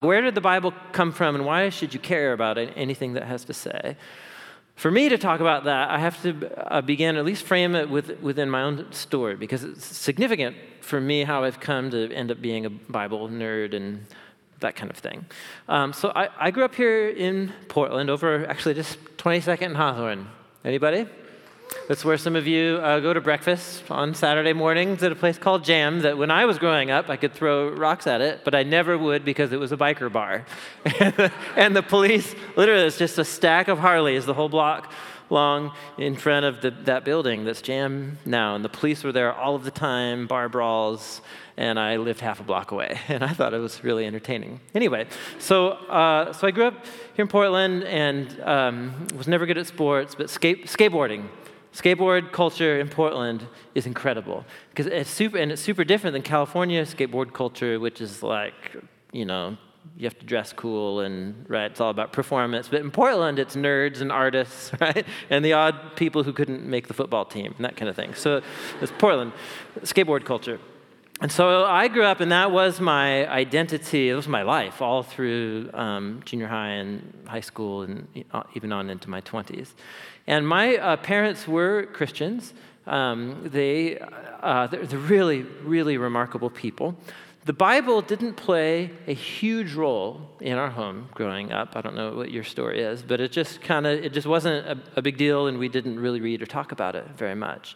Where 0.00 0.22
did 0.22 0.34
the 0.34 0.40
Bible 0.40 0.72
come 0.92 1.12
from, 1.12 1.34
and 1.34 1.44
why 1.44 1.68
should 1.68 1.92
you 1.92 2.00
care 2.00 2.32
about 2.32 2.56
anything 2.56 3.12
that 3.12 3.24
has 3.24 3.44
to 3.44 3.52
say? 3.52 3.98
For 4.74 4.90
me 4.90 5.10
to 5.10 5.18
talk 5.18 5.40
about 5.40 5.64
that, 5.64 5.90
I 5.90 5.98
have 5.98 6.22
to 6.22 6.74
uh, 6.74 6.80
begin, 6.80 7.16
at 7.16 7.26
least 7.26 7.44
frame 7.44 7.74
it 7.74 7.90
with, 7.90 8.18
within 8.22 8.48
my 8.48 8.62
own 8.62 8.90
story, 8.92 9.36
because 9.36 9.62
it's 9.62 9.84
significant 9.84 10.56
for 10.80 11.02
me 11.02 11.24
how 11.24 11.44
I've 11.44 11.60
come 11.60 11.90
to 11.90 12.10
end 12.14 12.30
up 12.30 12.40
being 12.40 12.64
a 12.64 12.70
Bible 12.70 13.28
nerd 13.28 13.74
and 13.74 14.06
that 14.60 14.74
kind 14.74 14.90
of 14.90 14.96
thing. 14.96 15.26
Um, 15.68 15.92
so 15.92 16.12
I, 16.16 16.30
I, 16.38 16.50
grew 16.50 16.64
up 16.64 16.74
here 16.74 17.10
in 17.10 17.52
Portland, 17.68 18.08
over 18.08 18.46
actually 18.46 18.74
just 18.74 18.98
22nd 19.18 19.66
and 19.66 19.76
Hawthorne. 19.76 20.28
Anybody? 20.64 21.06
That's 21.90 22.04
where 22.04 22.16
some 22.16 22.36
of 22.36 22.46
you 22.46 22.78
uh, 22.82 23.00
go 23.00 23.12
to 23.12 23.20
breakfast 23.20 23.90
on 23.90 24.14
Saturday 24.14 24.52
mornings 24.52 25.02
at 25.02 25.10
a 25.10 25.16
place 25.16 25.38
called 25.38 25.64
Jam. 25.64 26.00
That 26.00 26.16
when 26.16 26.30
I 26.30 26.44
was 26.44 26.56
growing 26.58 26.90
up, 26.90 27.08
I 27.08 27.16
could 27.16 27.32
throw 27.32 27.70
rocks 27.70 28.06
at 28.06 28.20
it, 28.20 28.42
but 28.44 28.54
I 28.54 28.62
never 28.62 28.96
would 28.96 29.24
because 29.24 29.52
it 29.52 29.58
was 29.58 29.72
a 29.72 29.76
biker 29.76 30.12
bar. 30.12 30.46
and 31.56 31.74
the 31.74 31.82
police, 31.82 32.34
literally, 32.54 32.84
it's 32.84 32.96
just 32.96 33.18
a 33.18 33.24
stack 33.24 33.66
of 33.66 33.80
Harleys 33.80 34.24
the 34.24 34.34
whole 34.34 34.48
block 34.48 34.92
long 35.30 35.72
in 35.98 36.16
front 36.16 36.46
of 36.46 36.60
the, 36.60 36.70
that 36.70 37.04
building 37.04 37.44
that's 37.44 37.60
Jam 37.60 38.18
now. 38.24 38.54
And 38.54 38.64
the 38.64 38.68
police 38.68 39.02
were 39.02 39.12
there 39.12 39.32
all 39.32 39.56
of 39.56 39.64
the 39.64 39.70
time, 39.72 40.26
bar 40.26 40.48
brawls, 40.48 41.22
and 41.56 41.78
I 41.78 41.96
lived 41.96 42.20
half 42.20 42.38
a 42.38 42.44
block 42.44 42.70
away. 42.70 42.98
And 43.08 43.24
I 43.24 43.30
thought 43.30 43.52
it 43.52 43.58
was 43.58 43.82
really 43.82 44.06
entertaining. 44.06 44.60
Anyway, 44.76 45.06
so, 45.38 45.70
uh, 45.70 46.32
so 46.32 46.46
I 46.46 46.52
grew 46.52 46.66
up 46.66 46.86
here 47.14 47.24
in 47.24 47.28
Portland 47.28 47.82
and 47.84 48.40
um, 48.42 49.08
was 49.16 49.26
never 49.26 49.44
good 49.44 49.58
at 49.58 49.66
sports, 49.66 50.14
but 50.14 50.30
skate, 50.30 50.66
skateboarding 50.66 51.28
Skateboard 51.72 52.32
culture 52.32 52.80
in 52.80 52.88
Portland 52.88 53.46
is 53.74 53.86
incredible 53.86 54.44
because 54.70 54.86
it's 54.86 55.10
super, 55.10 55.38
and 55.38 55.52
it's 55.52 55.62
super 55.62 55.84
different 55.84 56.14
than 56.14 56.22
California 56.22 56.82
skateboard 56.82 57.32
culture, 57.32 57.78
which 57.78 58.00
is 58.00 58.22
like, 58.22 58.76
you 59.12 59.24
know, 59.24 59.56
you 59.96 60.04
have 60.04 60.18
to 60.18 60.26
dress 60.26 60.52
cool 60.52 61.00
and 61.00 61.44
right, 61.48 61.70
it's 61.70 61.80
all 61.80 61.90
about 61.90 62.12
performance. 62.12 62.68
But 62.68 62.80
in 62.80 62.90
Portland, 62.90 63.38
it's 63.38 63.54
nerds 63.54 64.00
and 64.00 64.10
artists, 64.10 64.72
right, 64.80 65.06
and 65.28 65.44
the 65.44 65.52
odd 65.52 65.94
people 65.94 66.24
who 66.24 66.32
couldn't 66.32 66.64
make 66.64 66.88
the 66.88 66.94
football 66.94 67.24
team 67.24 67.54
and 67.56 67.64
that 67.64 67.76
kind 67.76 67.88
of 67.88 67.96
thing. 67.96 68.14
So 68.14 68.42
it's 68.80 68.92
Portland 68.98 69.32
skateboard 69.82 70.24
culture. 70.24 70.58
And 71.22 71.30
so 71.30 71.66
I 71.66 71.88
grew 71.88 72.04
up, 72.04 72.20
and 72.20 72.32
that 72.32 72.50
was 72.50 72.80
my 72.80 73.28
identity. 73.28 74.08
It 74.08 74.14
was 74.14 74.26
my 74.26 74.40
life 74.40 74.80
all 74.80 75.02
through 75.02 75.68
um, 75.74 76.22
junior 76.24 76.46
high 76.46 76.70
and 76.70 77.12
high 77.26 77.42
school, 77.42 77.82
and 77.82 78.08
uh, 78.32 78.44
even 78.54 78.72
on 78.72 78.88
into 78.88 79.10
my 79.10 79.20
20s. 79.20 79.68
And 80.30 80.46
my 80.46 80.76
uh, 80.76 80.96
parents 80.96 81.48
were 81.48 81.86
Christians. 81.92 82.54
Um, 82.86 83.48
they, 83.52 83.98
uh, 83.98 84.68
they're, 84.68 84.86
they're 84.86 84.96
really, 84.96 85.42
really 85.42 85.98
remarkable 85.98 86.50
people. 86.50 86.96
The 87.46 87.52
Bible 87.52 88.00
didn't 88.00 88.34
play 88.34 88.92
a 89.08 89.12
huge 89.12 89.74
role 89.74 90.30
in 90.40 90.56
our 90.56 90.70
home 90.70 91.08
growing 91.14 91.50
up. 91.50 91.72
I 91.74 91.80
don't 91.80 91.96
know 91.96 92.12
what 92.12 92.30
your 92.30 92.44
story 92.44 92.78
is, 92.80 93.02
but 93.02 93.20
it 93.20 93.32
just 93.32 93.60
kind 93.60 93.88
of, 93.88 94.04
it 94.04 94.12
just 94.12 94.28
wasn't 94.28 94.64
a, 94.68 94.78
a 94.94 95.02
big 95.02 95.16
deal, 95.16 95.48
and 95.48 95.58
we 95.58 95.68
didn't 95.68 95.98
really 95.98 96.20
read 96.20 96.42
or 96.42 96.46
talk 96.46 96.70
about 96.70 96.94
it 96.94 97.08
very 97.16 97.34
much. 97.34 97.74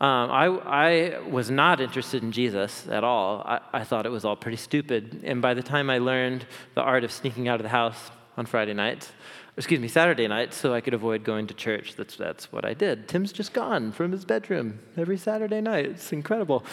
Um, 0.00 0.30
I, 0.30 0.46
I, 0.46 1.20
was 1.28 1.50
not 1.50 1.82
interested 1.82 2.22
in 2.22 2.32
Jesus 2.32 2.88
at 2.88 3.04
all. 3.04 3.42
I, 3.44 3.60
I, 3.74 3.84
thought 3.84 4.06
it 4.06 4.10
was 4.10 4.24
all 4.24 4.36
pretty 4.36 4.56
stupid. 4.56 5.20
And 5.22 5.42
by 5.42 5.52
the 5.52 5.62
time 5.62 5.90
I 5.90 5.98
learned 5.98 6.46
the 6.74 6.80
art 6.80 7.04
of 7.04 7.12
sneaking 7.12 7.46
out 7.46 7.60
of 7.60 7.62
the 7.62 7.68
house 7.68 8.10
on 8.38 8.46
Friday 8.46 8.74
nights, 8.74 9.12
excuse 9.56 9.80
me, 9.80 9.88
Saturday 9.88 10.26
night 10.26 10.52
so 10.52 10.74
I 10.74 10.80
could 10.80 10.94
avoid 10.94 11.24
going 11.24 11.46
to 11.46 11.54
church, 11.54 11.94
that's, 11.96 12.16
that's 12.16 12.50
what 12.50 12.64
I 12.64 12.74
did. 12.74 13.08
Tim's 13.08 13.32
just 13.32 13.52
gone 13.52 13.92
from 13.92 14.12
his 14.12 14.24
bedroom 14.24 14.80
every 14.96 15.16
Saturday 15.16 15.60
night. 15.60 15.86
It's 15.86 16.12
incredible. 16.12 16.64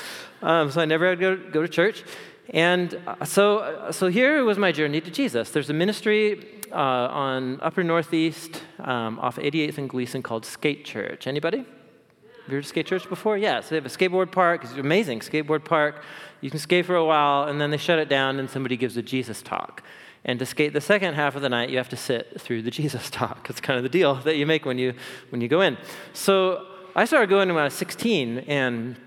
Um, 0.42 0.72
so 0.72 0.82
I 0.82 0.86
never 0.86 1.08
had 1.08 1.20
to 1.20 1.36
go, 1.36 1.52
go 1.52 1.62
to 1.62 1.68
church. 1.68 2.04
And 2.50 3.00
uh, 3.06 3.24
so, 3.24 3.60
uh, 3.60 3.92
so 3.92 4.08
here 4.08 4.44
was 4.44 4.58
my 4.58 4.72
journey 4.72 5.00
to 5.02 5.12
Jesus. 5.12 5.52
There's 5.52 5.70
a 5.70 5.74
ministry 5.74 6.62
uh, 6.72 6.76
on 6.76 7.60
Upper 7.62 7.84
Northeast 7.84 8.64
um, 8.80 9.20
off 9.20 9.38
88th 9.38 9.78
and 9.78 9.90
Glisan 9.90 10.24
called 10.24 10.46
Skate 10.46 10.84
Church. 10.84 11.28
Anybody? 11.28 11.60
Have 11.60 11.68
you 12.48 12.56
heard 12.56 12.64
of 12.64 12.68
Skate 12.68 12.88
Church 12.88 13.08
before? 13.08 13.38
Yeah, 13.38 13.62
so 13.62 13.70
they 13.70 13.76
have 13.76 13.86
a 13.86 13.90
skateboard 13.90 14.32
park. 14.32 14.64
It's 14.64 14.74
amazing 14.74 15.20
skateboard 15.20 15.64
park. 15.64 16.04
You 16.42 16.50
can 16.50 16.60
skate 16.60 16.88
for 16.88 16.96
a 16.96 17.06
while, 17.06 17.48
and 17.48 17.62
then 17.62 17.70
they 17.70 17.78
shut 17.78 18.00
it 18.00 18.10
down, 18.10 18.40
and 18.40 18.50
somebody 18.50 18.76
gives 18.78 18.98
a 18.98 19.04
Jesus 19.04 19.44
talk. 19.44 19.84
And 20.24 20.38
to 20.40 20.46
skate 20.46 20.74
the 20.74 20.82
second 20.82 21.16
half 21.16 21.36
of 21.36 21.42
the 21.42 21.50
night, 21.50 21.70
you 21.70 21.78
have 21.78 21.90
to 21.90 21.98
sit 21.98 22.40
through 22.40 22.62
the 22.62 22.72
Jesus 22.80 23.10
talk. 23.10 23.50
It's 23.50 23.62
kind 23.62 23.78
of 23.78 23.84
the 23.84 23.90
deal 23.90 24.16
that 24.16 24.36
you 24.36 24.46
make 24.46 24.66
when 24.66 24.78
you 24.78 24.94
when 25.30 25.42
you 25.42 25.48
go 25.48 25.62
in. 25.62 25.78
So 26.14 26.66
I 26.96 27.06
started 27.06 27.30
going 27.30 27.48
when 27.50 27.58
I 27.58 27.66
was 27.66 27.74
16, 27.74 28.40
and 28.40 28.98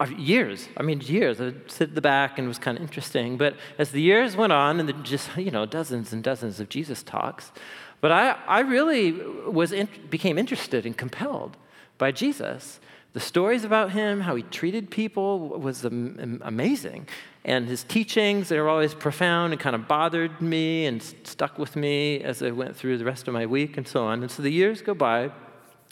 uh, 0.00 0.06
years. 0.16 0.68
I 0.78 0.82
mean, 0.82 1.00
years. 1.02 1.40
I'd 1.40 1.70
sit 1.70 1.90
at 1.90 1.94
the 1.94 2.00
back 2.00 2.38
and 2.38 2.46
it 2.46 2.48
was 2.48 2.58
kind 2.58 2.78
of 2.78 2.82
interesting. 2.82 3.36
But 3.36 3.56
as 3.78 3.90
the 3.90 4.00
years 4.00 4.34
went 4.34 4.52
on, 4.52 4.80
and 4.80 4.88
the, 4.88 4.94
just 4.94 5.36
you 5.36 5.50
know 5.50 5.66
dozens 5.66 6.12
and 6.12 6.24
dozens 6.24 6.58
of 6.58 6.68
Jesus 6.68 7.02
talks, 7.02 7.52
but 8.00 8.10
I 8.10 8.30
I 8.48 8.60
really 8.60 9.12
was 9.12 9.72
in, 9.72 9.88
became 10.08 10.38
interested 10.38 10.86
and 10.86 10.96
compelled 10.96 11.56
by 11.98 12.12
Jesus. 12.12 12.80
The 13.12 13.20
stories 13.20 13.64
about 13.64 13.90
him, 13.90 14.20
how 14.20 14.36
he 14.36 14.42
treated 14.44 14.90
people, 14.90 15.48
was 15.48 15.84
amazing. 15.84 17.08
And 17.44 17.66
his 17.68 17.84
teachings, 17.84 18.48
they 18.48 18.60
were 18.60 18.68
always 18.68 18.94
profound 18.94 19.52
and 19.52 19.60
kind 19.60 19.74
of 19.74 19.88
bothered 19.88 20.42
me 20.42 20.86
and 20.86 21.02
stuck 21.02 21.58
with 21.58 21.74
me 21.74 22.20
as 22.20 22.42
I 22.42 22.50
went 22.50 22.76
through 22.76 22.98
the 22.98 23.04
rest 23.04 23.28
of 23.28 23.34
my 23.34 23.46
week 23.46 23.76
and 23.76 23.88
so 23.88 24.04
on. 24.04 24.22
And 24.22 24.30
so 24.30 24.42
the 24.42 24.50
years 24.50 24.82
go 24.82 24.94
by. 24.94 25.30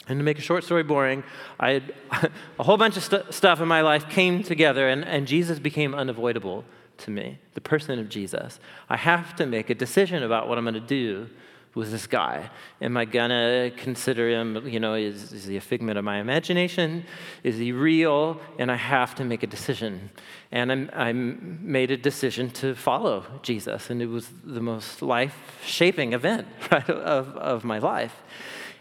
And 0.07 0.19
to 0.19 0.23
make 0.23 0.39
a 0.39 0.41
short 0.41 0.63
story 0.63 0.83
boring, 0.83 1.23
I 1.59 1.71
had, 1.71 1.93
a 2.59 2.63
whole 2.63 2.77
bunch 2.77 2.97
of 2.97 3.03
st- 3.03 3.31
stuff 3.31 3.61
in 3.61 3.67
my 3.67 3.81
life 3.81 4.09
came 4.09 4.41
together, 4.41 4.89
and, 4.89 5.05
and 5.05 5.27
Jesus 5.27 5.59
became 5.59 5.93
unavoidable 5.93 6.65
to 6.99 7.11
me, 7.11 7.37
the 7.53 7.61
person 7.61 7.99
of 7.99 8.09
Jesus. 8.09 8.59
I 8.89 8.97
have 8.97 9.35
to 9.35 9.45
make 9.45 9.69
a 9.69 9.75
decision 9.75 10.23
about 10.23 10.49
what 10.49 10.57
I'm 10.57 10.63
going 10.63 10.73
to 10.73 10.79
do 10.79 11.29
with 11.75 11.91
this 11.91 12.07
guy? 12.07 12.49
Am 12.81 12.97
I 12.97 13.05
gonna 13.05 13.71
consider 13.75 14.29
him, 14.29 14.67
you 14.67 14.79
know, 14.79 14.95
is, 14.95 15.31
is 15.31 15.45
he 15.45 15.57
a 15.57 15.61
figment 15.61 15.97
of 15.97 16.03
my 16.03 16.19
imagination? 16.19 17.05
Is 17.43 17.57
he 17.57 17.71
real? 17.71 18.39
And 18.57 18.71
I 18.71 18.75
have 18.75 19.15
to 19.15 19.25
make 19.25 19.43
a 19.43 19.47
decision. 19.47 20.09
And 20.51 20.71
I'm, 20.71 20.89
I 20.93 21.13
made 21.13 21.91
a 21.91 21.97
decision 21.97 22.49
to 22.51 22.75
follow 22.75 23.25
Jesus, 23.43 23.89
and 23.89 24.01
it 24.01 24.07
was 24.07 24.29
the 24.43 24.61
most 24.61 25.01
life 25.01 25.59
shaping 25.63 26.13
event 26.13 26.47
right, 26.71 26.89
of, 26.89 27.35
of 27.37 27.63
my 27.63 27.79
life. 27.79 28.23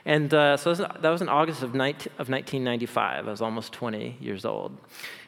And 0.04 0.32
uh, 0.32 0.56
so 0.56 0.74
that 0.74 1.10
was 1.10 1.20
in 1.20 1.28
August 1.28 1.62
of, 1.62 1.74
19, 1.74 2.12
of 2.14 2.30
1995. 2.30 3.28
I 3.28 3.30
was 3.30 3.42
almost 3.42 3.74
20 3.74 4.16
years 4.20 4.46
old. 4.46 4.74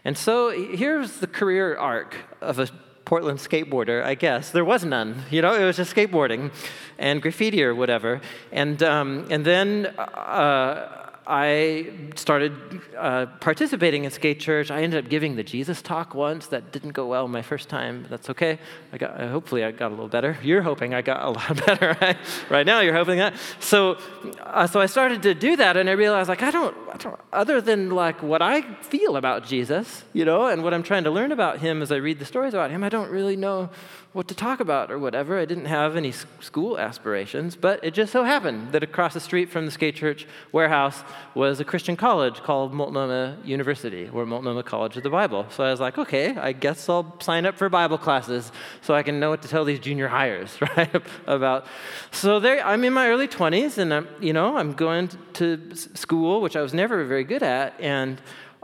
And 0.06 0.16
so 0.16 0.50
here's 0.50 1.18
the 1.18 1.26
career 1.26 1.76
arc 1.76 2.16
of 2.40 2.58
a 2.58 2.68
Portland 3.04 3.38
skateboarder, 3.38 4.04
I 4.04 4.14
guess. 4.14 4.50
There 4.50 4.64
was 4.64 4.84
none, 4.84 5.24
you 5.30 5.42
know, 5.42 5.54
it 5.54 5.64
was 5.64 5.76
just 5.76 5.94
skateboarding 5.94 6.52
and 6.98 7.20
graffiti 7.20 7.62
or 7.64 7.74
whatever. 7.74 8.20
And, 8.52 8.82
um, 8.82 9.26
and 9.30 9.44
then 9.44 9.86
uh, 9.86 11.09
I 11.32 11.92
started 12.16 12.52
uh, 12.98 13.26
participating 13.38 14.04
in 14.04 14.10
skate 14.10 14.40
church. 14.40 14.68
I 14.72 14.82
ended 14.82 15.04
up 15.04 15.08
giving 15.08 15.36
the 15.36 15.44
Jesus 15.44 15.80
talk 15.80 16.12
once. 16.12 16.48
That 16.48 16.72
didn't 16.72 16.90
go 16.90 17.06
well 17.06 17.28
my 17.28 17.40
first 17.40 17.68
time. 17.68 18.04
That's 18.10 18.28
okay. 18.30 18.58
I 18.92 18.98
got, 18.98 19.20
uh, 19.20 19.28
hopefully, 19.28 19.62
I 19.62 19.70
got 19.70 19.88
a 19.88 19.94
little 19.94 20.08
better. 20.08 20.36
You're 20.42 20.62
hoping 20.62 20.92
I 20.92 21.02
got 21.02 21.22
a 21.22 21.30
lot 21.30 21.66
better 21.66 21.96
right, 22.00 22.16
right 22.48 22.66
now. 22.66 22.80
You're 22.80 22.94
hoping 22.94 23.18
that. 23.18 23.34
So, 23.60 23.96
uh, 24.40 24.66
so 24.66 24.80
I 24.80 24.86
started 24.86 25.22
to 25.22 25.34
do 25.34 25.54
that, 25.54 25.76
and 25.76 25.88
I 25.88 25.92
realized, 25.92 26.28
like, 26.28 26.42
I 26.42 26.50
don't, 26.50 26.76
I 26.92 26.96
don't, 26.96 27.20
other 27.32 27.60
than 27.60 27.90
like 27.90 28.24
what 28.24 28.42
I 28.42 28.62
feel 28.82 29.14
about 29.16 29.46
Jesus, 29.46 30.02
you 30.12 30.24
know, 30.24 30.48
and 30.48 30.64
what 30.64 30.74
I'm 30.74 30.82
trying 30.82 31.04
to 31.04 31.12
learn 31.12 31.30
about 31.30 31.60
him 31.60 31.80
as 31.80 31.92
I 31.92 31.96
read 31.96 32.18
the 32.18 32.24
stories 32.24 32.54
about 32.54 32.72
him, 32.72 32.82
I 32.82 32.88
don't 32.88 33.08
really 33.08 33.36
know 33.36 33.70
what 34.12 34.26
to 34.26 34.34
talk 34.34 34.58
about 34.58 34.90
or 34.90 34.98
whatever. 34.98 35.38
I 35.38 35.44
didn't 35.44 35.66
have 35.66 35.94
any 35.94 36.10
school 36.10 36.78
aspirations, 36.78 37.54
but 37.54 37.82
it 37.84 37.94
just 37.94 38.12
so 38.12 38.24
happened 38.24 38.72
that 38.72 38.82
across 38.82 39.14
the 39.14 39.20
street 39.20 39.50
from 39.50 39.66
the 39.66 39.70
Skate 39.70 39.94
Church 39.94 40.26
warehouse 40.50 41.04
was 41.34 41.60
a 41.60 41.64
Christian 41.64 41.96
college 41.96 42.42
called 42.42 42.74
Multnomah 42.74 43.38
University, 43.44 44.10
or 44.12 44.26
Multnomah 44.26 44.64
College 44.64 44.96
of 44.96 45.04
the 45.04 45.10
Bible. 45.10 45.46
So 45.50 45.62
I 45.62 45.70
was 45.70 45.78
like, 45.78 45.96
okay, 45.96 46.36
I 46.36 46.52
guess 46.52 46.88
I'll 46.88 47.16
sign 47.20 47.46
up 47.46 47.56
for 47.56 47.68
Bible 47.68 47.98
classes 47.98 48.50
so 48.82 48.94
I 48.94 49.04
can 49.04 49.20
know 49.20 49.30
what 49.30 49.42
to 49.42 49.48
tell 49.48 49.64
these 49.64 49.78
junior 49.78 50.08
hires, 50.08 50.58
right? 50.76 50.90
about. 51.26 51.66
So 52.10 52.40
there, 52.40 52.64
I'm 52.66 52.82
in 52.84 52.92
my 52.92 53.08
early 53.08 53.28
20s, 53.28 53.78
and 53.78 53.94
I'm, 53.94 54.08
you 54.20 54.32
know, 54.32 54.56
I'm 54.56 54.72
going 54.72 55.10
to 55.34 55.74
school, 55.74 56.40
which 56.40 56.56
I 56.56 56.62
was 56.62 56.74
never 56.74 57.04
very 57.04 57.24
good 57.24 57.42
at, 57.42 57.80
and 57.80 58.20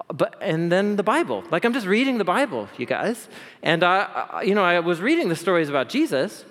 but 0.08 0.36
and 0.40 0.70
then 0.70 0.96
the 0.96 1.02
Bible. 1.02 1.44
Like 1.50 1.64
I'm 1.64 1.72
just 1.72 1.86
reading 1.86 2.18
the 2.18 2.24
Bible, 2.24 2.68
you 2.78 2.86
guys. 2.86 3.28
And 3.62 3.82
I, 3.82 4.42
you 4.44 4.54
know, 4.54 4.64
I 4.64 4.80
was 4.80 5.00
reading 5.00 5.28
the 5.28 5.36
stories 5.36 5.68
about 5.68 5.88
Jesus, 5.88 6.44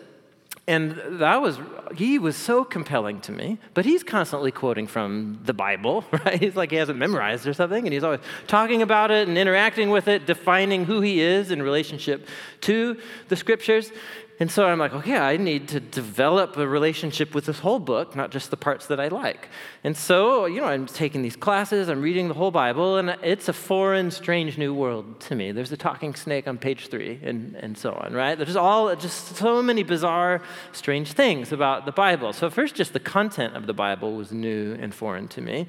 and 0.68 1.00
that 1.22 1.42
was 1.42 1.60
he 1.96 2.19
was 2.19 2.36
so 2.36 2.63
compelling 2.63 3.22
to 3.22 3.31
me. 3.31 3.57
But 3.74 3.86
he's 3.86 4.04
constantly 4.04 4.52
quoting 4.52 4.88
from 4.88 5.40
the 5.46 5.54
Bible, 5.54 6.04
right? 6.12 6.40
He's 6.40 6.56
like 6.56 6.72
he 6.72 6.78
hasn't 6.78 7.00
memorized 7.00 7.48
or 7.48 7.54
something, 7.54 7.86
and 7.86 7.94
he's 7.94 8.04
always 8.04 8.22
talking 8.48 8.81
about 8.81 9.12
it 9.12 9.28
and 9.28 9.38
interacting 9.38 9.90
with 9.90 10.07
it, 10.07 10.25
defining 10.25 10.86
who 10.86 11.02
he 11.02 11.22
is 11.22 11.52
in 11.52 11.62
relationship 11.62 12.28
to 12.62 13.00
the 13.30 13.36
Scriptures. 13.36 13.92
And 14.37 14.51
so 14.51 14.67
I'm 14.67 14.79
like, 14.79 14.93
okay, 14.93 15.15
I 15.15 15.37
need 15.37 15.69
to 15.69 15.79
develop 15.79 16.57
a 16.57 16.67
relationship 16.67 17.33
with 17.33 17.45
this 17.45 17.59
whole 17.59 17.79
book, 17.79 18.17
not 18.17 18.31
just 18.31 18.51
the 18.51 18.57
parts 18.57 18.87
that 18.87 18.99
I 18.99 19.07
like. 19.07 19.47
And 19.81 19.95
so, 19.95 20.45
you 20.45 20.59
know, 20.59 20.67
I'm 20.67 20.87
taking 20.87 21.21
these 21.21 21.37
classes, 21.37 21.87
I'm 21.87 22.01
reading 22.01 22.27
the 22.27 22.33
whole 22.33 22.51
Bible, 22.51 22.97
and 22.97 23.11
it's 23.23 23.47
a 23.47 23.53
foreign, 23.53 24.11
strange 24.11 24.57
new 24.57 24.73
world 24.73 25.21
to 25.21 25.35
me. 25.35 25.53
There's 25.53 25.71
a 25.71 25.77
talking 25.77 26.15
snake 26.15 26.49
on 26.49 26.57
page 26.57 26.87
three, 26.87 27.17
and, 27.23 27.55
and 27.55 27.77
so 27.77 27.93
on, 27.93 28.11
right? 28.11 28.37
There's 28.37 28.57
all 28.57 28.93
just 28.97 29.37
so 29.37 29.61
many 29.61 29.83
bizarre, 29.83 30.41
strange 30.73 31.13
things 31.13 31.53
about 31.53 31.85
the 31.85 31.93
Bible. 31.93 32.33
So, 32.33 32.49
first, 32.49 32.75
just 32.75 32.91
the 32.91 32.99
content 32.99 33.55
of 33.55 33.67
the 33.67 33.73
Bible 33.73 34.15
was 34.17 34.33
new 34.33 34.73
and 34.73 34.93
foreign 34.93 35.29
to 35.29 35.41
me. 35.41 35.67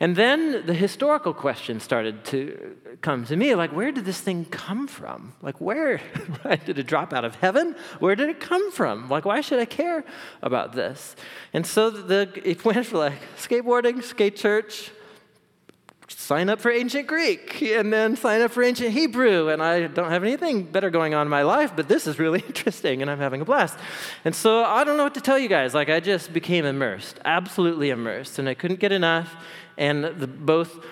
And 0.00 0.16
then 0.16 0.64
the 0.64 0.72
historical 0.72 1.34
question 1.34 1.78
started 1.78 2.24
to 2.26 2.74
come 3.02 3.26
to 3.26 3.36
me 3.36 3.54
like, 3.54 3.70
where 3.70 3.92
did 3.92 4.06
this 4.06 4.18
thing 4.18 4.46
come 4.46 4.86
from? 4.86 5.34
Like, 5.42 5.60
where 5.60 6.00
did 6.64 6.78
it 6.78 6.86
drop 6.86 7.12
out 7.12 7.26
of 7.26 7.34
heaven? 7.34 7.76
Where 7.98 8.16
did 8.16 8.30
it 8.30 8.40
come 8.40 8.72
from? 8.72 9.10
Like, 9.10 9.26
why 9.26 9.42
should 9.42 9.58
I 9.58 9.66
care 9.66 10.02
about 10.40 10.72
this? 10.72 11.14
And 11.52 11.66
so 11.66 11.90
the, 11.90 12.30
it 12.42 12.64
went 12.64 12.86
for 12.86 12.96
like 12.96 13.20
skateboarding, 13.36 14.02
skate 14.02 14.36
church, 14.36 14.90
sign 16.08 16.48
up 16.48 16.60
for 16.60 16.70
ancient 16.70 17.06
Greek, 17.06 17.60
and 17.60 17.92
then 17.92 18.16
sign 18.16 18.40
up 18.40 18.50
for 18.52 18.62
ancient 18.62 18.92
Hebrew. 18.92 19.48
And 19.48 19.62
I 19.62 19.86
don't 19.86 20.10
have 20.10 20.24
anything 20.24 20.64
better 20.64 20.88
going 20.88 21.12
on 21.12 21.26
in 21.26 21.30
my 21.30 21.42
life, 21.42 21.76
but 21.76 21.88
this 21.88 22.06
is 22.06 22.18
really 22.18 22.40
interesting, 22.46 23.02
and 23.02 23.10
I'm 23.10 23.18
having 23.18 23.42
a 23.42 23.44
blast. 23.44 23.78
And 24.24 24.34
so 24.34 24.64
I 24.64 24.82
don't 24.84 24.96
know 24.96 25.04
what 25.04 25.14
to 25.14 25.20
tell 25.20 25.38
you 25.38 25.48
guys. 25.48 25.74
Like, 25.74 25.90
I 25.90 26.00
just 26.00 26.32
became 26.32 26.64
immersed, 26.64 27.20
absolutely 27.24 27.90
immersed, 27.90 28.38
and 28.38 28.48
I 28.48 28.54
couldn't 28.54 28.80
get 28.80 28.92
enough 28.92 29.36
and 29.80 30.04
the, 30.04 30.26
both, 30.26 30.84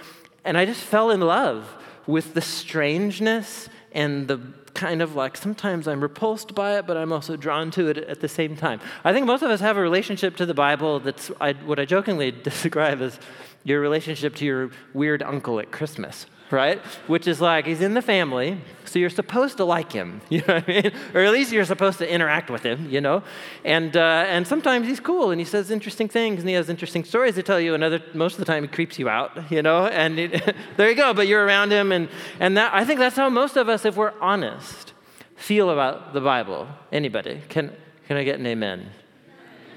and 0.45 0.57
I 0.57 0.65
just 0.65 0.81
fell 0.81 1.11
in 1.11 1.21
love 1.21 1.77
with 2.07 2.33
the 2.35 2.41
strangeness 2.41 3.69
and 3.93 4.27
the 4.27 4.41
kind 4.73 5.03
of 5.03 5.15
like 5.15 5.37
sometimes 5.37 5.87
I'm 5.87 6.01
repulsed 6.01 6.55
by 6.55 6.79
it, 6.79 6.87
but 6.87 6.97
I'm 6.97 7.13
also 7.13 7.37
drawn 7.37 7.71
to 7.73 7.89
it 7.89 7.99
at 7.99 8.21
the 8.21 8.29
same 8.29 8.57
time. 8.57 8.81
I 9.05 9.13
think 9.13 9.27
most 9.27 9.43
of 9.43 9.51
us 9.51 9.61
have 9.61 9.77
a 9.77 9.81
relationship 9.81 10.37
to 10.37 10.47
the 10.47 10.55
Bible 10.55 11.01
that's 11.01 11.31
I, 11.41 11.53
what 11.53 11.79
I 11.79 11.85
jokingly 11.85 12.31
describe 12.51 13.03
as 13.03 13.21
your 13.63 13.81
relationship 13.81 14.35
to 14.37 14.47
your 14.47 14.71
weird 14.95 15.23
uncle 15.23 15.61
at 15.61 15.71
Christmas 15.71 16.27
right? 16.51 16.79
Which 17.07 17.27
is 17.27 17.41
like 17.41 17.67
he's 17.67 17.81
in 17.81 17.95
the 17.95 18.03
family, 18.03 18.61
so 18.85 18.99
you're 18.99 19.11
supposed 19.11 19.57
to 19.59 19.65
like 19.65 19.93
him, 19.93 20.21
you 20.29 20.43
know 20.47 20.55
what 20.55 20.69
I 20.69 20.83
mean? 20.83 20.93
Or 21.15 21.21
at 21.23 21.33
least 21.33 21.53
you're 21.53 21.65
supposed 21.65 21.99
to 21.99 22.11
interact 22.11 22.51
with 22.51 22.63
him, 22.63 22.89
you 22.91 23.01
know? 23.01 23.23
And, 23.65 23.97
uh, 23.97 24.25
and 24.29 24.47
sometimes 24.47 24.87
he's 24.87 25.01
cool 25.01 25.31
and 25.31 25.41
he 25.41 25.45
says 25.45 25.71
interesting 25.71 26.09
things 26.09 26.41
and 26.41 26.49
he 26.49 26.55
has 26.55 26.69
interesting 26.69 27.05
stories 27.05 27.35
to 27.35 27.43
tell 27.43 27.61
you, 27.61 27.75
and 27.75 27.85
other, 27.85 28.03
most 28.15 28.35
of 28.35 28.39
the 28.39 28.47
time 28.47 28.63
he 28.63 28.69
creeps 28.69 28.99
you 28.99 29.09
out, 29.09 29.51
you 29.51 29.63
know? 29.63 29.87
And 29.87 30.19
it, 30.19 30.55
there 30.77 30.89
you 30.89 30.97
go, 30.97 31.15
but 31.15 31.27
you're 31.27 31.45
around 31.45 31.71
him, 31.71 31.93
and, 31.93 32.09
and 32.41 32.57
that, 32.57 32.73
I 32.75 32.85
think 32.85 32.99
that's 32.99 33.17
how 33.17 33.29
most 33.29 33.57
of 33.57 33.69
us, 33.69 33.85
if 33.85 33.97
we're 33.97 34.15
honest, 34.21 34.93
feel 35.37 35.71
about 35.71 36.13
the 36.13 36.21
Bible. 36.21 36.69
Anybody? 36.91 37.43
Can, 37.49 37.73
can 38.07 38.17
I 38.17 38.25
get 38.25 38.39
an 38.39 38.47
amen? 38.47 38.91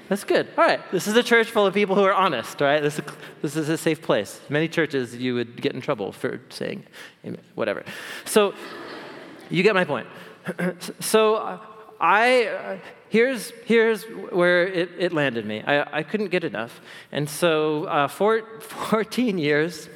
That's 0.08 0.24
good. 0.24 0.48
All 0.58 0.64
right. 0.64 0.80
This 0.90 1.06
is 1.06 1.16
a 1.16 1.22
church 1.22 1.50
full 1.50 1.66
of 1.66 1.74
people 1.74 1.94
who 1.94 2.02
are 2.02 2.12
honest, 2.12 2.60
right? 2.60 2.82
This 2.82 2.98
is, 2.98 3.04
this 3.40 3.56
is 3.56 3.68
a 3.68 3.78
safe 3.78 4.02
place. 4.02 4.40
Many 4.48 4.68
churches, 4.68 5.16
you 5.16 5.34
would 5.34 5.60
get 5.60 5.74
in 5.74 5.80
trouble 5.80 6.12
for 6.12 6.40
saying 6.50 6.84
whatever. 7.54 7.84
So, 8.24 8.54
you 9.48 9.62
get 9.62 9.74
my 9.74 9.84
point. 9.84 10.06
so, 11.00 11.36
uh, 11.36 11.58
I, 12.00 12.46
uh, 12.46 12.78
here's, 13.10 13.50
here's 13.64 14.02
where 14.02 14.66
it, 14.66 14.90
it 14.98 15.12
landed 15.12 15.46
me. 15.46 15.62
I, 15.62 15.98
I 15.98 16.02
couldn't 16.02 16.28
get 16.28 16.42
enough. 16.42 16.80
And 17.12 17.30
so, 17.30 17.84
uh, 17.84 18.08
four, 18.08 18.42
14 18.60 19.38
years, 19.38 19.88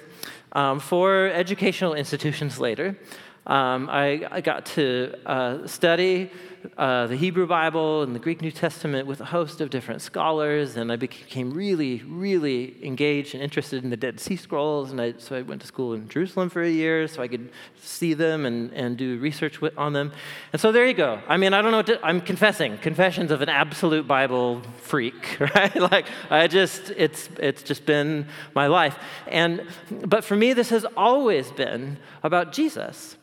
um, 0.52 0.78
four 0.78 1.26
educational 1.26 1.94
institutions 1.94 2.60
later, 2.60 2.96
um, 3.46 3.88
I, 3.88 4.26
I, 4.30 4.40
got 4.40 4.66
to 4.66 5.14
uh, 5.24 5.66
study 5.68 6.30
uh, 6.76 7.06
the 7.06 7.14
Hebrew 7.14 7.46
Bible 7.46 8.02
and 8.02 8.12
the 8.12 8.18
Greek 8.18 8.42
New 8.42 8.50
Testament 8.50 9.06
with 9.06 9.20
a 9.20 9.24
host 9.24 9.60
of 9.60 9.70
different 9.70 10.02
scholars, 10.02 10.76
and 10.76 10.90
I 10.90 10.96
became 10.96 11.52
really, 11.52 12.02
really 12.08 12.76
engaged 12.84 13.34
and 13.34 13.42
interested 13.42 13.84
in 13.84 13.90
the 13.90 13.96
Dead 13.96 14.18
Sea 14.18 14.34
Scrolls. 14.34 14.90
And 14.90 15.00
I, 15.00 15.14
so 15.18 15.36
I 15.36 15.42
went 15.42 15.60
to 15.60 15.66
school 15.68 15.94
in 15.94 16.08
Jerusalem 16.08 16.50
for 16.50 16.60
a 16.60 16.68
year 16.68 17.06
so 17.06 17.22
I 17.22 17.28
could 17.28 17.50
see 17.80 18.14
them 18.14 18.46
and, 18.46 18.72
and 18.72 18.96
do 18.96 19.18
research 19.18 19.60
on 19.76 19.92
them. 19.92 20.12
And 20.52 20.60
so 20.60 20.72
there 20.72 20.86
you 20.86 20.94
go. 20.94 21.20
I 21.28 21.36
mean, 21.36 21.54
I 21.54 21.62
don't 21.62 21.70
know 21.70 21.78
what 21.78 21.86
to, 21.86 22.04
I'm 22.04 22.20
confessing, 22.20 22.78
confessions 22.78 23.30
of 23.30 23.42
an 23.42 23.48
absolute 23.48 24.08
Bible 24.08 24.62
freak, 24.78 25.38
right? 25.54 25.76
like, 25.92 26.06
I 26.30 26.48
just, 26.48 26.90
it's, 26.96 27.28
it's 27.38 27.62
just 27.62 27.86
been 27.86 28.26
my 28.54 28.66
life. 28.66 28.98
And, 29.28 29.62
but 30.04 30.24
for 30.24 30.34
me, 30.34 30.52
this 30.52 30.70
has 30.70 30.84
always 30.96 31.52
been 31.52 31.98
about 32.24 32.52
Jesus. 32.52 33.16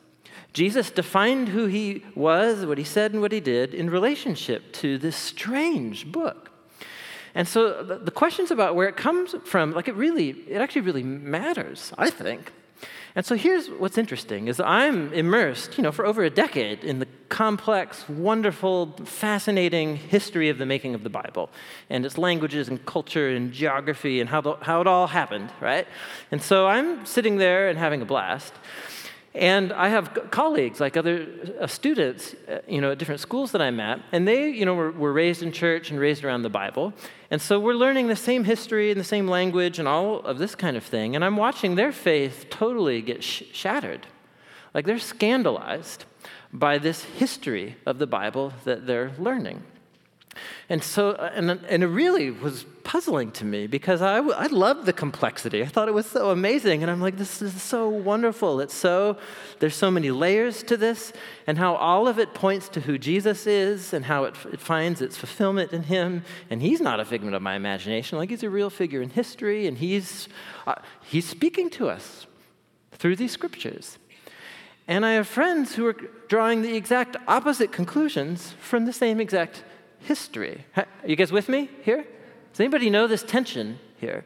Jesus 0.54 0.92
defined 0.92 1.50
who 1.50 1.66
he 1.66 2.04
was, 2.16 2.66
what 2.66 2.78
he 2.78 2.84
said, 2.84 3.12
and 3.12 3.22
what 3.22 3.32
he 3.32 3.40
did 3.40 3.74
in 3.74 3.90
relationship 3.90 4.72
to 4.74 4.98
this 4.98 5.16
strange 5.16 6.12
book. 6.12 6.52
And 7.36 7.48
so 7.48 7.82
the 7.84 8.12
questions 8.12 8.52
about 8.52 8.76
where 8.76 8.88
it 8.88 8.96
comes 8.96 9.34
from, 9.46 9.72
like 9.72 9.88
it 9.88 9.96
really, 9.96 10.30
it 10.48 10.62
actually 10.62 10.82
really 10.82 11.04
matters, 11.04 11.92
I 11.98 12.12
think. 12.12 12.52
And 13.16 13.24
so 13.24 13.36
here's 13.36 13.70
what's 13.70 13.98
interesting 13.98 14.48
is 14.48 14.60
I'm 14.60 15.14
immersed, 15.14 15.78
you 15.78 15.84
know, 15.84 15.92
for 15.92 16.06
over 16.06 16.24
a 16.24 16.30
decade 16.32 16.84
in 16.84 16.98
the 16.98 17.08
complex, 17.30 18.08
wonderful, 18.10 18.94
fascinating 19.06 19.98
history 19.98 20.50
of 20.50 20.58
the 20.58 20.66
making 20.66 20.96
of 20.96 21.04
the 21.04 21.10
Bible 21.10 21.52
and 21.90 22.06
its 22.06 22.18
languages 22.18 22.70
and 22.70 22.84
culture 22.86 23.30
and 23.30 23.52
geography 23.52 24.20
and 24.20 24.30
how, 24.30 24.42
the, 24.42 24.56
how 24.62 24.82
it 24.82 24.88
all 24.88 25.08
happened, 25.08 25.52
right? 25.62 25.88
And 26.32 26.42
so 26.42 26.68
I'm 26.68 27.06
sitting 27.06 27.38
there 27.38 27.70
and 27.70 27.78
having 27.78 28.02
a 28.02 28.06
blast. 28.06 28.54
And 29.36 29.74
I 29.74 29.90
have 29.90 30.30
colleagues, 30.30 30.80
like 30.80 30.96
other 30.96 31.28
uh, 31.60 31.66
students, 31.66 32.36
uh, 32.48 32.60
you 32.68 32.80
know, 32.80 32.92
at 32.92 33.00
different 33.00 33.20
schools 33.20 33.52
that 33.54 33.62
I'm 33.64 33.80
at, 33.80 34.00
and 34.12 34.28
they, 34.28 34.50
you 34.50 34.64
know, 34.64 34.76
were, 34.76 34.92
were, 34.92 35.12
raised 35.12 35.42
in 35.42 35.52
church 35.52 35.90
and 35.90 36.00
raised 36.00 36.24
around 36.24 36.44
the 36.44 36.52
Bible. 36.52 36.94
And 37.32 37.42
so 37.42 37.60
we're 37.60 37.74
learning 37.74 38.08
the 38.08 38.16
same 38.16 38.44
history 38.44 38.92
and 38.92 39.00
the 39.00 39.04
same 39.04 39.28
language 39.28 39.80
and 39.80 39.88
all 39.88 40.20
of 40.20 40.38
this 40.38 40.54
kind 40.54 40.78
of 40.78 40.84
thing. 40.84 41.16
And 41.16 41.26
I'm 41.26 41.36
watching 41.36 41.74
their 41.74 41.92
faith 41.92 42.46
totally 42.52 43.02
get 43.02 43.24
sh- 43.24 43.44
shattered. 43.52 44.06
Like 44.74 44.86
they're 44.86 45.00
scandalized 45.00 46.06
by 46.52 46.78
this 46.78 47.04
history 47.04 47.78
of 47.88 47.98
the 47.98 48.08
Bible 48.08 48.54
that 48.66 48.86
they're 48.86 49.14
learning. 49.18 49.64
And 50.70 50.84
so, 50.84 51.12
uh, 51.12 51.32
and, 51.34 51.52
and 51.52 51.84
it 51.84 51.88
really 51.88 52.32
was 52.32 52.66
puzzling 52.84 53.32
to 53.32 53.46
me 53.46 53.68
because 53.68 54.02
I, 54.02 54.18
I 54.18 54.48
loved 54.48 54.86
the 54.86 54.94
complexity. 54.94 55.64
I 55.64 55.68
thought 55.68 55.88
it 55.88 55.94
was 55.94 56.06
so 56.06 56.32
amazing. 56.32 56.84
And 56.84 56.92
I'm 56.92 57.02
like, 57.02 57.18
this 57.18 57.42
is 57.42 57.62
so 57.62 57.88
wonderful. 57.88 58.60
It's 58.60 58.74
so, 58.74 59.18
there's 59.60 59.76
so 59.76 59.90
many 59.90 60.12
layers 60.12 60.64
to 60.64 60.78
this, 60.78 61.14
and 61.48 61.58
how 61.58 61.76
all 61.76 62.08
of 62.08 62.20
it 62.20 62.34
points 62.34 62.70
to 62.70 62.82
who 62.82 62.98
Jesus 62.98 63.48
is 63.48 63.94
and 63.94 64.06
how 64.06 64.26
it, 64.26 64.36
it 64.52 64.60
finds 64.60 65.02
its 65.02 65.18
fulfillment 65.18 65.72
in 65.72 65.84
him. 65.84 66.24
And 66.50 66.62
he's 66.62 66.82
not 66.82 67.00
a 67.00 67.06
figment 67.06 67.36
of 67.36 67.42
my 67.42 67.56
imagination. 67.56 68.18
Like, 68.18 68.30
he's 68.30 68.44
a 68.44 68.50
real 68.50 68.70
figure 68.70 69.02
in 69.02 69.10
history, 69.10 69.68
and 69.68 69.78
he's, 69.78 70.28
uh, 70.68 70.76
he's 71.04 71.28
speaking 71.28 71.70
to 71.72 71.90
us 71.90 72.28
through 72.92 73.16
these 73.16 73.32
scriptures. 73.32 73.98
And 74.88 75.06
I 75.06 75.14
have 75.14 75.28
friends 75.28 75.76
who 75.76 75.86
are 75.88 75.96
drawing 76.28 76.62
the 76.62 76.76
exact 76.76 77.16
opposite 77.28 77.72
conclusions 77.72 78.54
from 78.60 78.86
the 78.86 78.92
same 78.92 79.22
exact 79.22 79.64
history. 80.04 80.66
Are 80.76 80.86
you 81.06 81.16
guys 81.16 81.32
with 81.32 81.50
me 81.50 81.70
here? 81.84 82.06
Does 82.52 82.60
anybody 82.60 82.90
know 82.90 83.08
this 83.08 83.24
tension 83.24 83.80
here? 84.00 84.26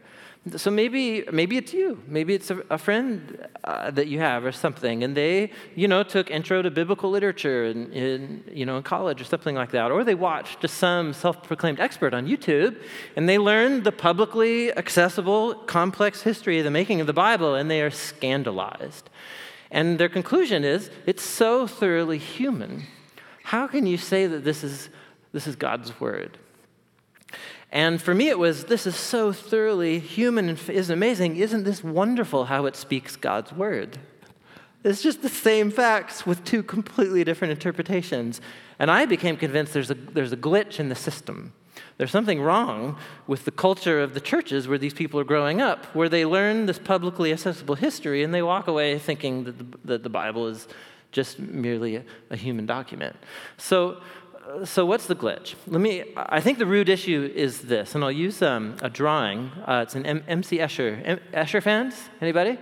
So 0.55 0.71
maybe, 0.71 1.25
maybe 1.31 1.57
it's 1.57 1.73
you. 1.73 2.01
Maybe 2.07 2.33
it's 2.33 2.49
a, 2.49 2.63
a 2.69 2.77
friend 2.77 3.45
uh, 3.65 3.91
that 3.91 4.07
you 4.07 4.19
have 4.19 4.45
or 4.45 4.53
something, 4.53 5.03
and 5.03 5.15
they, 5.15 5.51
you 5.75 5.89
know, 5.89 6.03
took 6.03 6.31
intro 6.31 6.61
to 6.61 6.71
biblical 6.71 7.09
literature 7.09 7.65
in, 7.65 7.91
in, 7.91 8.43
you 8.53 8.65
know, 8.65 8.77
in 8.77 8.83
college 8.83 9.19
or 9.19 9.25
something 9.25 9.55
like 9.55 9.71
that, 9.71 9.91
or 9.91 10.05
they 10.05 10.15
watched 10.15 10.67
some 10.69 11.11
self-proclaimed 11.11 11.81
expert 11.81 12.13
on 12.13 12.27
YouTube, 12.27 12.81
and 13.17 13.27
they 13.27 13.37
learned 13.37 13.83
the 13.83 13.91
publicly 13.91 14.71
accessible, 14.77 15.53
complex 15.65 16.21
history 16.21 16.59
of 16.59 16.63
the 16.63 16.71
making 16.71 17.01
of 17.01 17.07
the 17.07 17.13
Bible, 17.13 17.55
and 17.55 17.69
they 17.69 17.81
are 17.81 17.91
scandalized. 17.91 19.09
And 19.69 19.99
their 19.99 20.09
conclusion 20.09 20.63
is, 20.63 20.89
it's 21.05 21.23
so 21.23 21.67
thoroughly 21.67 22.19
human. 22.19 22.83
How 23.43 23.67
can 23.67 23.85
you 23.85 23.97
say 23.97 24.27
that 24.27 24.45
this 24.45 24.63
is 24.63 24.89
this 25.37 25.45
is 25.45 25.55
God's 25.55 25.99
word. 25.99 26.39
And 27.71 28.01
for 28.01 28.15
me, 28.15 28.29
it 28.29 28.39
was 28.39 28.63
this 28.63 28.87
is 28.87 28.95
so 28.95 29.31
thoroughly 29.31 29.99
human 29.99 30.49
and 30.49 30.59
is 30.67 30.89
amazing. 30.89 31.35
Isn't 31.35 31.63
this 31.63 31.83
wonderful 31.83 32.45
how 32.45 32.65
it 32.65 32.75
speaks 32.75 33.15
God's 33.15 33.53
word? 33.53 33.99
It's 34.83 35.03
just 35.03 35.21
the 35.21 35.29
same 35.29 35.69
facts 35.69 36.25
with 36.25 36.43
two 36.43 36.63
completely 36.63 37.23
different 37.23 37.51
interpretations. 37.51 38.41
And 38.79 38.89
I 38.89 39.05
became 39.05 39.37
convinced 39.37 39.73
there's 39.73 39.91
a, 39.91 39.93
there's 39.93 40.31
a 40.31 40.37
glitch 40.37 40.79
in 40.79 40.89
the 40.89 40.95
system. 40.95 41.53
There's 41.97 42.09
something 42.09 42.41
wrong 42.41 42.97
with 43.27 43.45
the 43.45 43.51
culture 43.51 44.01
of 44.01 44.15
the 44.15 44.19
churches 44.19 44.67
where 44.67 44.79
these 44.79 44.95
people 44.95 45.19
are 45.19 45.23
growing 45.23 45.61
up, 45.61 45.85
where 45.95 46.09
they 46.09 46.25
learn 46.25 46.65
this 46.65 46.79
publicly 46.79 47.31
accessible 47.31 47.75
history 47.75 48.23
and 48.23 48.33
they 48.33 48.41
walk 48.41 48.67
away 48.67 48.97
thinking 48.97 49.43
that 49.43 49.59
the, 49.59 49.77
that 49.85 50.01
the 50.01 50.09
Bible 50.09 50.47
is 50.47 50.67
just 51.11 51.39
merely 51.39 51.95
a, 51.97 52.03
a 52.29 52.35
human 52.35 52.65
document. 52.65 53.15
So 53.57 54.01
so 54.65 54.85
what's 54.85 55.07
the 55.07 55.15
glitch? 55.15 55.55
Let 55.67 55.81
me, 55.81 56.03
I 56.15 56.39
think 56.41 56.57
the 56.57 56.65
root 56.65 56.89
issue 56.89 57.31
is 57.35 57.61
this, 57.61 57.95
and 57.95 58.03
I'll 58.03 58.11
use 58.11 58.41
um, 58.41 58.75
a 58.81 58.89
drawing. 58.89 59.51
Uh, 59.65 59.81
it's 59.83 59.95
an 59.95 60.05
M- 60.05 60.23
MC 60.27 60.57
Escher. 60.59 61.01
M- 61.05 61.19
Escher 61.33 61.61
fans? 61.61 61.95
Anybody? 62.21 62.57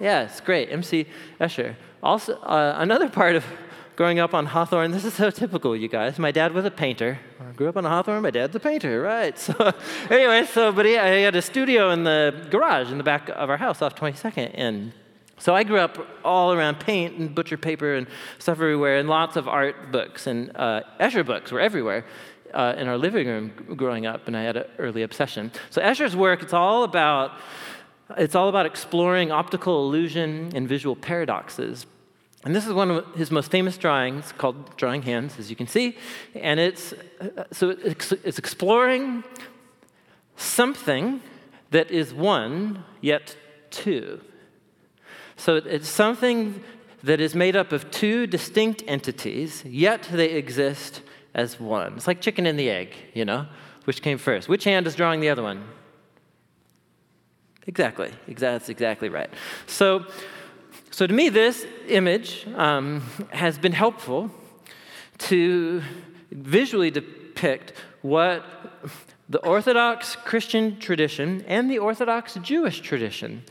Yeah, 0.00 0.22
it's 0.22 0.40
great. 0.40 0.70
MC 0.70 1.06
Escher. 1.40 1.76
Also, 2.02 2.36
uh, 2.38 2.74
another 2.78 3.08
part 3.08 3.36
of 3.36 3.44
growing 3.96 4.18
up 4.18 4.32
on 4.32 4.46
Hawthorne, 4.46 4.92
this 4.92 5.04
is 5.04 5.12
so 5.12 5.30
typical, 5.30 5.76
you 5.76 5.88
guys. 5.88 6.18
My 6.18 6.30
dad 6.32 6.54
was 6.54 6.64
a 6.64 6.70
painter. 6.70 7.18
I 7.38 7.52
grew 7.52 7.68
up 7.68 7.76
on 7.76 7.84
Hawthorne, 7.84 8.22
my 8.22 8.30
dad's 8.30 8.56
a 8.56 8.60
painter, 8.60 9.02
right? 9.02 9.36
So, 9.38 9.72
anyway, 10.08 10.46
so, 10.46 10.72
but 10.72 10.86
he, 10.86 10.92
he 10.92 10.96
had 10.96 11.36
a 11.36 11.42
studio 11.42 11.90
in 11.90 12.04
the 12.04 12.46
garage 12.50 12.90
in 12.90 12.96
the 12.98 13.04
back 13.04 13.28
of 13.28 13.50
our 13.50 13.58
house 13.58 13.82
off 13.82 13.94
22nd. 13.94 14.52
And 14.54 14.92
so 15.40 15.54
I 15.54 15.64
grew 15.64 15.78
up 15.78 15.98
all 16.24 16.52
around 16.52 16.78
paint 16.78 17.18
and 17.18 17.34
butcher 17.34 17.56
paper 17.56 17.94
and 17.94 18.06
stuff 18.38 18.58
everywhere, 18.58 18.98
and 18.98 19.08
lots 19.08 19.34
of 19.36 19.48
art 19.48 19.90
books. 19.90 20.28
And 20.28 20.52
uh, 20.54 20.82
Escher 21.00 21.26
books 21.26 21.50
were 21.50 21.60
everywhere. 21.60 22.04
Uh, 22.52 22.74
in 22.76 22.88
our 22.88 22.98
living 22.98 23.28
room 23.28 23.52
growing 23.76 24.06
up, 24.06 24.26
and 24.26 24.36
I 24.36 24.42
had 24.42 24.56
an 24.56 24.64
early 24.80 25.02
obsession. 25.02 25.52
So 25.70 25.80
Escher's 25.80 26.16
work, 26.16 26.42
it's 26.42 26.52
all 26.52 26.82
about 26.82 27.30
it's 28.18 28.34
all 28.34 28.48
about 28.48 28.66
exploring 28.66 29.30
optical 29.30 29.86
illusion 29.86 30.50
and 30.54 30.68
visual 30.68 30.96
paradoxes. 30.96 31.86
And 32.44 32.56
this 32.56 32.66
is 32.66 32.72
one 32.72 32.90
of 32.90 33.14
his 33.14 33.30
most 33.30 33.50
famous 33.50 33.76
drawings 33.76 34.32
called 34.32 34.76
Drawing 34.76 35.02
Hands, 35.02 35.32
as 35.38 35.50
you 35.50 35.56
can 35.56 35.66
see. 35.66 35.96
And 36.34 36.58
it's 36.58 36.94
so 37.52 37.70
it's, 37.70 38.12
it's 38.12 38.38
exploring 38.38 39.22
something 40.36 41.20
that 41.70 41.90
is 41.90 42.12
one, 42.14 42.84
yet 43.00 43.36
two. 43.70 44.20
So 45.40 45.56
it's 45.56 45.88
something 45.88 46.62
that 47.02 47.18
is 47.18 47.34
made 47.34 47.56
up 47.56 47.72
of 47.72 47.90
two 47.90 48.26
distinct 48.26 48.84
entities, 48.86 49.64
yet 49.64 50.06
they 50.12 50.32
exist 50.32 51.00
as 51.34 51.58
one. 51.58 51.94
It's 51.94 52.06
like 52.06 52.20
chicken 52.20 52.44
and 52.44 52.58
the 52.58 52.68
egg, 52.68 52.94
you 53.14 53.24
know? 53.24 53.46
Which 53.84 54.02
came 54.02 54.18
first? 54.18 54.50
Which 54.50 54.64
hand 54.64 54.86
is 54.86 54.94
drawing 54.94 55.20
the 55.20 55.30
other 55.30 55.42
one? 55.42 55.64
Exactly. 57.66 58.12
That's 58.28 58.68
exactly 58.68 59.08
right. 59.08 59.30
So, 59.66 60.04
so 60.90 61.06
to 61.06 61.14
me, 61.14 61.30
this 61.30 61.64
image 61.88 62.46
um, 62.54 63.00
has 63.30 63.56
been 63.56 63.72
helpful 63.72 64.30
to 65.30 65.82
visually 66.30 66.90
depict 66.90 67.72
what 68.02 68.44
the 69.30 69.38
Orthodox 69.38 70.16
Christian 70.16 70.78
tradition 70.78 71.42
and 71.48 71.70
the 71.70 71.78
Orthodox 71.78 72.34
Jewish 72.42 72.80
tradition 72.80 73.42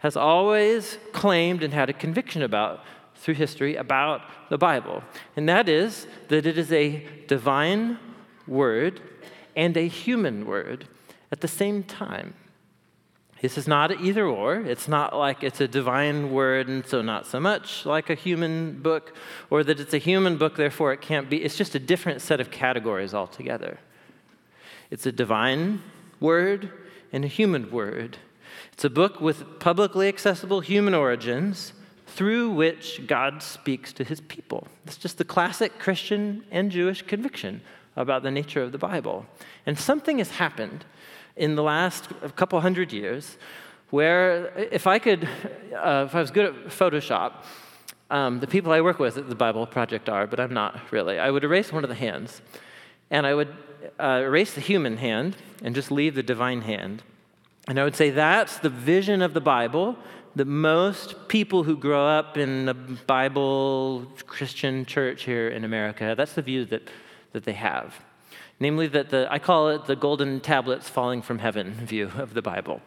has 0.00 0.16
always 0.16 0.98
claimed 1.12 1.62
and 1.62 1.72
had 1.72 1.88
a 1.88 1.92
conviction 1.92 2.42
about 2.42 2.84
through 3.14 3.34
history 3.34 3.76
about 3.76 4.22
the 4.48 4.58
Bible. 4.58 5.02
And 5.36 5.48
that 5.48 5.68
is 5.68 6.06
that 6.28 6.46
it 6.46 6.58
is 6.58 6.72
a 6.72 7.06
divine 7.26 7.98
word 8.46 9.00
and 9.54 9.76
a 9.76 9.86
human 9.88 10.46
word 10.46 10.88
at 11.30 11.40
the 11.40 11.48
same 11.48 11.82
time. 11.82 12.34
This 13.42 13.56
is 13.56 13.66
not 13.66 14.00
either 14.00 14.26
or. 14.26 14.56
It's 14.56 14.88
not 14.88 15.16
like 15.16 15.42
it's 15.42 15.60
a 15.60 15.68
divine 15.68 16.30
word 16.30 16.68
and 16.68 16.86
so 16.86 17.00
not 17.00 17.26
so 17.26 17.40
much 17.40 17.86
like 17.86 18.10
a 18.10 18.14
human 18.14 18.80
book, 18.80 19.14
or 19.48 19.64
that 19.64 19.80
it's 19.80 19.94
a 19.94 19.98
human 19.98 20.36
book, 20.36 20.56
therefore 20.56 20.92
it 20.92 21.00
can't 21.00 21.30
be. 21.30 21.42
It's 21.42 21.56
just 21.56 21.74
a 21.74 21.78
different 21.78 22.20
set 22.20 22.40
of 22.40 22.50
categories 22.50 23.14
altogether. 23.14 23.78
It's 24.90 25.06
a 25.06 25.12
divine 25.12 25.82
word 26.20 26.70
and 27.12 27.24
a 27.24 27.28
human 27.28 27.70
word. 27.70 28.18
It's 28.80 28.84
a 28.86 28.88
book 28.88 29.20
with 29.20 29.58
publicly 29.60 30.08
accessible 30.08 30.60
human 30.60 30.94
origins 30.94 31.74
through 32.06 32.52
which 32.52 33.06
God 33.06 33.42
speaks 33.42 33.92
to 33.92 34.04
his 34.04 34.22
people. 34.22 34.66
It's 34.86 34.96
just 34.96 35.18
the 35.18 35.24
classic 35.26 35.78
Christian 35.78 36.44
and 36.50 36.70
Jewish 36.70 37.02
conviction 37.02 37.60
about 37.94 38.22
the 38.22 38.30
nature 38.30 38.62
of 38.62 38.72
the 38.72 38.78
Bible. 38.78 39.26
And 39.66 39.78
something 39.78 40.16
has 40.16 40.30
happened 40.30 40.86
in 41.36 41.56
the 41.56 41.62
last 41.62 42.08
couple 42.36 42.58
hundred 42.62 42.90
years 42.90 43.36
where 43.90 44.46
if 44.72 44.86
I 44.86 44.98
could, 44.98 45.24
uh, 45.74 46.06
if 46.08 46.14
I 46.14 46.20
was 46.22 46.30
good 46.30 46.46
at 46.46 46.54
Photoshop, 46.68 47.44
um, 48.10 48.40
the 48.40 48.46
people 48.46 48.72
I 48.72 48.80
work 48.80 48.98
with 48.98 49.18
at 49.18 49.28
the 49.28 49.34
Bible 49.34 49.66
Project 49.66 50.08
are, 50.08 50.26
but 50.26 50.40
I'm 50.40 50.54
not 50.54 50.90
really. 50.90 51.18
I 51.18 51.30
would 51.30 51.44
erase 51.44 51.70
one 51.70 51.84
of 51.84 51.90
the 51.90 51.96
hands, 51.96 52.40
and 53.10 53.26
I 53.26 53.34
would 53.34 53.54
uh, 53.98 54.22
erase 54.24 54.54
the 54.54 54.62
human 54.62 54.96
hand 54.96 55.36
and 55.62 55.74
just 55.74 55.90
leave 55.90 56.14
the 56.14 56.22
divine 56.22 56.62
hand. 56.62 57.02
And 57.70 57.80
I 57.80 57.84
would 57.84 57.96
say 57.96 58.10
that's 58.10 58.58
the 58.58 58.68
vision 58.68 59.22
of 59.22 59.32
the 59.32 59.40
Bible 59.40 59.96
that 60.36 60.44
most 60.44 61.28
people 61.28 61.62
who 61.64 61.76
grow 61.76 62.06
up 62.06 62.36
in 62.36 62.68
a 62.68 62.74
Bible 62.74 64.06
Christian 64.26 64.84
church 64.84 65.22
here 65.22 65.48
in 65.48 65.64
America, 65.64 66.14
that's 66.16 66.34
the 66.34 66.42
view 66.42 66.66
that, 66.66 66.82
that 67.32 67.44
they 67.44 67.54
have 67.54 67.94
namely 68.60 68.86
that 68.86 69.08
the, 69.08 69.26
I 69.30 69.38
call 69.38 69.70
it 69.70 69.86
the 69.86 69.96
golden 69.96 70.38
tablets 70.40 70.88
falling 70.88 71.22
from 71.22 71.38
heaven 71.38 71.72
view 71.86 72.10
of 72.16 72.34
the 72.34 72.42
Bible. 72.42 72.82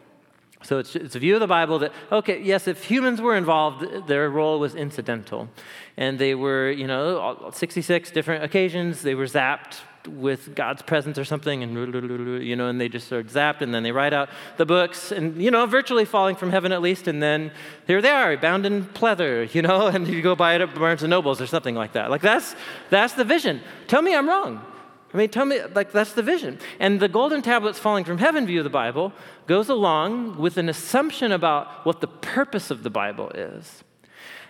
So 0.62 0.78
it's, 0.78 0.96
it's 0.96 1.14
a 1.14 1.18
view 1.18 1.34
of 1.34 1.40
the 1.40 1.46
Bible 1.46 1.78
that, 1.80 1.92
okay, 2.10 2.40
yes, 2.40 2.66
if 2.66 2.84
humans 2.84 3.20
were 3.20 3.36
involved, 3.36 4.06
their 4.06 4.30
role 4.30 4.58
was 4.58 4.74
incidental. 4.74 5.50
And 5.98 6.18
they 6.18 6.34
were, 6.34 6.70
you 6.70 6.86
know, 6.86 7.50
66 7.52 8.10
different 8.12 8.44
occasions, 8.44 9.02
they 9.02 9.14
were 9.14 9.26
zapped 9.26 9.80
with 10.06 10.54
God's 10.54 10.82
presence 10.82 11.18
or 11.18 11.24
something, 11.24 11.62
and, 11.62 12.42
you 12.42 12.56
know, 12.56 12.68
and 12.68 12.80
they 12.80 12.88
just 12.88 13.08
sort 13.08 13.24
of 13.26 13.32
zapped, 13.32 13.60
and 13.60 13.74
then 13.74 13.82
they 13.82 13.92
write 13.92 14.12
out 14.12 14.28
the 14.56 14.66
books, 14.66 15.12
and, 15.12 15.40
you 15.40 15.50
know, 15.50 15.66
virtually 15.66 16.04
falling 16.04 16.36
from 16.36 16.50
heaven 16.50 16.72
at 16.72 16.82
least, 16.82 17.08
and 17.08 17.22
then 17.22 17.50
here 17.86 18.00
they 18.02 18.10
are, 18.10 18.36
bound 18.36 18.66
in 18.66 18.84
pleather, 18.84 19.52
you 19.54 19.62
know, 19.62 19.86
and 19.94 20.06
you 20.08 20.22
go 20.22 20.34
buy 20.34 20.54
it 20.54 20.60
at 20.60 20.74
Barnes 20.74 21.02
& 21.02 21.04
Nobles 21.04 21.40
or 21.40 21.46
something 21.46 21.74
like 21.74 21.92
that. 21.92 22.10
Like, 22.10 22.22
that's, 22.22 22.54
that's 22.90 23.14
the 23.14 23.24
vision. 23.24 23.60
Tell 23.86 24.02
me 24.02 24.14
I'm 24.14 24.28
wrong. 24.28 24.64
I 25.12 25.16
mean, 25.16 25.28
tell 25.28 25.44
me, 25.44 25.60
like, 25.74 25.92
that's 25.92 26.12
the 26.12 26.24
vision. 26.24 26.58
And 26.80 26.98
the 26.98 27.08
golden 27.08 27.40
tablets 27.40 27.78
falling 27.78 28.04
from 28.04 28.18
heaven 28.18 28.46
view 28.46 28.58
of 28.58 28.64
the 28.64 28.70
Bible 28.70 29.12
goes 29.46 29.68
along 29.68 30.38
with 30.38 30.56
an 30.56 30.68
assumption 30.68 31.30
about 31.30 31.86
what 31.86 32.00
the 32.00 32.08
purpose 32.08 32.72
of 32.72 32.82
the 32.82 32.90
Bible 32.90 33.30
is. 33.30 33.84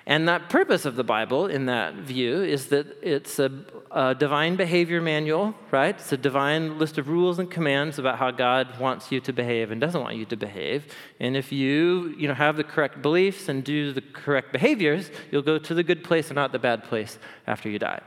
And 0.07 0.29
that 0.29 0.51
purpose 0.51 0.85
of 0.85 0.97
the 0.97 1.05
Bible, 1.05 1.47
in 1.47 1.67
that 1.67 1.95
view, 1.95 2.43
is 2.43 2.67
that 2.67 2.87
it's 3.03 3.39
a, 3.39 3.51
a, 3.91 4.15
divine 4.15 4.55
behavior 4.55 5.01
manual, 5.01 5.55
right? 5.71 5.95
It's 5.95 6.13
a 6.13 6.19
divine 6.19 6.79
list 6.79 6.99
of 6.99 7.09
rules 7.09 7.39
and 7.39 7.51
commands 7.51 7.99
about 7.99 8.19
how 8.19 8.31
God 8.31 8.79
wants 8.79 9.11
you 9.11 9.21
to 9.21 9.33
behave 9.33 9.71
and 9.71 9.81
doesn't 9.81 10.01
want 10.01 10.17
you 10.17 10.27
to 10.27 10.37
behave. 10.37 10.95
And 11.21 11.39
if 11.39 11.53
you, 11.53 12.15
you 12.19 12.29
know, 12.29 12.35
have 12.35 12.59
the 12.59 12.65
correct 12.65 13.01
beliefs 13.01 13.49
and 13.49 13.65
do 13.65 13.95
the 13.95 14.03
correct 14.03 14.53
behaviors, 14.53 15.11
you'll 15.31 15.41
go 15.41 15.57
to 15.57 15.73
the 15.73 15.83
good 15.83 16.05
place 16.05 16.29
and 16.29 16.37
not 16.37 16.53
the 16.53 16.59
bad 16.59 16.85
place 16.85 17.19
after 17.47 17.71
you 17.71 17.79
die. 17.79 18.01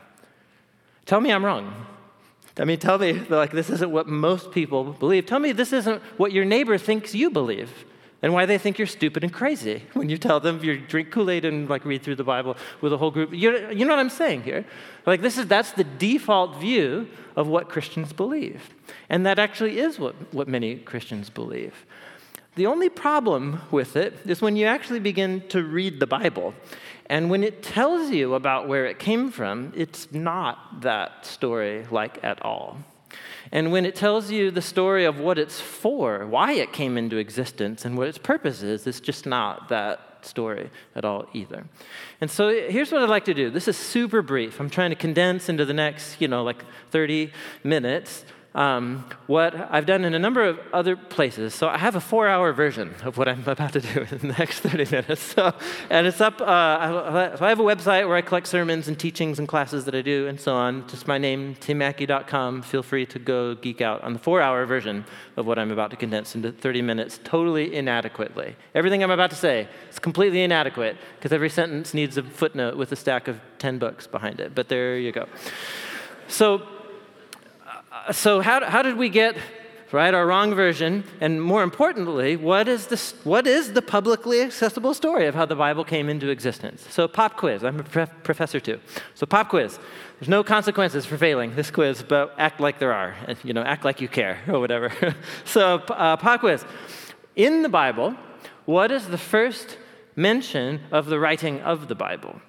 Tell 1.07 1.19
me 1.19 1.31
I'm 1.31 1.43
wrong. 1.43 1.87
I 2.59 2.65
mean, 2.65 2.79
tell 2.79 2.99
me, 2.99 3.13
like, 3.13 3.51
this 3.51 3.69
isn't 3.71 3.91
what 3.91 4.07
most 4.07 4.51
people 4.51 4.83
believe. 4.83 5.25
Tell 5.25 5.39
me 5.39 5.51
this 5.51 5.73
isn't 5.73 6.01
what 6.17 6.31
your 6.31 6.45
neighbor 6.45 6.77
thinks 6.77 7.15
you 7.15 7.31
believe 7.31 7.71
and 8.21 8.33
why 8.33 8.45
they 8.45 8.57
think 8.57 8.77
you're 8.77 8.87
stupid 8.87 9.23
and 9.23 9.31
crazy 9.31 9.83
when 9.93 10.09
you 10.09 10.17
tell 10.17 10.39
them 10.39 10.63
you 10.63 10.79
drink 10.79 11.11
Kool-Aid 11.11 11.45
and 11.45 11.69
like 11.69 11.85
read 11.85 12.03
through 12.03 12.15
the 12.15 12.23
Bible 12.23 12.57
with 12.81 12.93
a 12.93 12.97
whole 12.97 13.11
group. 13.11 13.33
You, 13.33 13.69
you 13.71 13.85
know 13.85 13.91
what 13.91 13.99
I'm 13.99 14.09
saying 14.09 14.43
here? 14.43 14.65
Like 15.05 15.21
this 15.21 15.37
is 15.37 15.47
that's 15.47 15.71
the 15.71 15.83
default 15.83 16.57
view 16.57 17.07
of 17.35 17.47
what 17.47 17.69
Christians 17.69 18.13
believe. 18.13 18.73
And 19.09 19.25
that 19.25 19.39
actually 19.39 19.79
is 19.79 19.99
what, 19.99 20.15
what 20.33 20.47
many 20.47 20.77
Christians 20.77 21.29
believe. 21.29 21.85
The 22.55 22.65
only 22.65 22.89
problem 22.89 23.61
with 23.69 23.95
it 23.95 24.17
is 24.25 24.41
when 24.41 24.55
you 24.55 24.65
actually 24.65 24.99
begin 24.99 25.47
to 25.49 25.61
read 25.61 25.99
the 25.99 26.07
Bible. 26.07 26.55
And 27.05 27.29
when 27.29 27.43
it 27.43 27.61
tells 27.61 28.09
you 28.09 28.33
about 28.33 28.67
where 28.67 28.87
it 28.87 28.97
came 28.97 29.29
from, 29.31 29.71
it's 29.75 30.11
not 30.11 30.81
that 30.81 31.23
story 31.23 31.85
like 31.91 32.19
at 32.23 32.43
all. 32.43 32.79
And 33.51 33.71
when 33.71 33.85
it 33.85 33.95
tells 33.95 34.31
you 34.31 34.51
the 34.51 34.61
story 34.61 35.05
of 35.05 35.19
what 35.19 35.37
it's 35.37 35.59
for, 35.59 36.25
why 36.27 36.53
it 36.53 36.73
came 36.73 36.97
into 36.97 37.17
existence, 37.17 37.85
and 37.85 37.97
what 37.97 38.07
its 38.07 38.17
purpose 38.17 38.61
is, 38.61 38.85
it's 38.87 38.99
just 38.99 39.25
not 39.25 39.69
that 39.69 40.25
story 40.25 40.69
at 40.95 41.05
all 41.05 41.27
either. 41.33 41.65
And 42.19 42.29
so 42.29 42.49
here's 42.49 42.91
what 42.91 43.01
I'd 43.01 43.09
like 43.09 43.25
to 43.25 43.33
do. 43.33 43.49
This 43.49 43.67
is 43.67 43.77
super 43.77 44.21
brief. 44.21 44.59
I'm 44.59 44.69
trying 44.69 44.89
to 44.89 44.95
condense 44.95 45.47
into 45.47 45.63
the 45.63 45.73
next, 45.73 46.19
you 46.19 46.27
know, 46.27 46.43
like 46.43 46.63
30 46.91 47.31
minutes 47.63 48.25
um, 48.57 49.05
what 49.27 49.53
I've 49.71 49.85
done 49.85 50.03
in 50.03 50.15
a 50.15 50.19
number 50.19 50.43
of 50.43 50.59
other 50.73 50.95
places. 50.95 51.53
So 51.53 51.69
I 51.69 51.77
have 51.77 51.95
a 51.95 52.01
four-hour 52.01 52.53
version 52.53 52.95
of 53.03 53.15
what 53.15 53.27
I'm 53.27 53.43
about 53.47 53.73
to 53.73 53.81
do 53.81 54.07
in 54.09 54.17
the 54.17 54.35
next 54.39 54.61
30 54.61 54.85
minutes. 54.85 55.21
So, 55.21 55.53
and 55.91 56.07
it's 56.07 56.19
up. 56.19 56.41
Uh, 56.41 57.35
I 57.39 57.49
have 57.49 57.59
a 57.59 57.63
website 57.63 58.07
where 58.07 58.15
I 58.15 58.21
collect 58.21 58.47
sermons 58.47 58.87
and 58.87 58.97
teachings 58.97 59.37
and 59.37 59.47
classes 59.47 59.85
that 59.85 59.93
I 59.93 60.01
do 60.01 60.25
and 60.27 60.39
so 60.39 60.55
on. 60.55 60.87
Just 60.87 61.07
my 61.07 61.19
name, 61.19 61.55
timmackie.com. 61.55 62.63
Feel 62.63 62.81
free 62.81 63.05
to 63.05 63.19
go 63.19 63.53
geek 63.53 63.79
out 63.79 64.01
on 64.01 64.13
the 64.13 64.19
four-hour 64.19 64.65
version 64.65 65.05
of 65.37 65.45
what 65.45 65.59
I'm 65.59 65.69
about 65.69 65.91
to 65.91 65.95
condense 65.95 66.33
into 66.33 66.51
30 66.51 66.81
minutes, 66.81 67.19
totally 67.23 67.75
inadequately. 67.75 68.55
Everything 68.73 69.03
I'm 69.03 69.11
about 69.11 69.29
to 69.29 69.35
say 69.35 69.67
is 69.91 69.99
completely 69.99 70.41
inadequate 70.41 70.97
because 71.17 71.31
every 71.31 71.51
sentence 71.51 71.93
needs 71.93 72.17
a 72.17 72.23
footnote 72.23 72.75
with 72.75 72.91
a 72.91 72.95
stack 72.95 73.27
of 73.27 73.39
10 73.59 73.77
books 73.77 74.07
behind 74.07 74.39
it. 74.39 74.55
But 74.55 74.67
there 74.67 74.97
you 74.97 75.11
go. 75.11 75.27
So 76.27 76.67
so 78.11 78.41
how, 78.41 78.63
how 78.65 78.81
did 78.81 78.97
we 78.97 79.09
get 79.09 79.35
right 79.91 80.13
our 80.13 80.25
wrong 80.25 80.53
version? 80.53 81.03
And 81.21 81.41
more 81.41 81.63
importantly 81.63 82.35
what 82.35 82.67
is, 82.67 82.87
the, 82.87 82.97
what 83.23 83.47
is 83.47 83.73
the 83.73 83.81
publicly 83.81 84.41
accessible 84.41 84.93
story 84.93 85.27
of 85.27 85.35
how 85.35 85.45
the 85.45 85.55
bible 85.55 85.83
came 85.83 86.09
into 86.09 86.29
existence? 86.29 86.85
So 86.89 87.07
pop 87.07 87.37
quiz 87.37 87.63
i'm 87.63 87.79
a 87.79 87.83
professor 87.83 88.59
too. 88.59 88.79
So 89.15 89.25
pop 89.25 89.49
quiz 89.49 89.79
there's 90.19 90.29
no 90.29 90.43
consequences 90.43 91.05
for 91.05 91.17
failing 91.17 91.55
this 91.55 91.71
quiz 91.71 92.03
but 92.03 92.33
act 92.37 92.59
like 92.59 92.79
there 92.79 92.93
are 92.93 93.15
And, 93.27 93.37
you 93.43 93.53
know 93.53 93.63
act 93.63 93.85
like 93.85 94.01
you 94.01 94.07
care 94.07 94.39
or 94.47 94.59
whatever. 94.59 94.91
So 95.45 95.75
uh, 95.89 96.17
pop 96.17 96.41
quiz. 96.41 96.65
In 97.35 97.61
the 97.61 97.69
bible 97.69 98.15
what 98.65 98.91
is 98.91 99.07
the 99.07 99.17
first 99.17 99.77
mention 100.15 100.81
of 100.91 101.05
the 101.05 101.19
writing 101.19 101.61
of 101.61 101.87
the 101.87 101.95
bible 101.95 102.41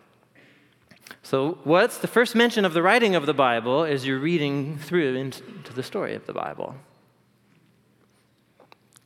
So, 1.28 1.58
what's 1.64 1.98
the 1.98 2.06
first 2.06 2.34
mention 2.34 2.64
of 2.64 2.72
the 2.72 2.80
writing 2.80 3.14
of 3.14 3.26
the 3.26 3.34
Bible 3.34 3.84
as 3.84 4.06
you're 4.06 4.18
reading 4.18 4.78
through 4.78 5.14
into 5.14 5.74
the 5.74 5.82
story 5.82 6.14
of 6.14 6.24
the 6.24 6.32
Bible? 6.32 6.74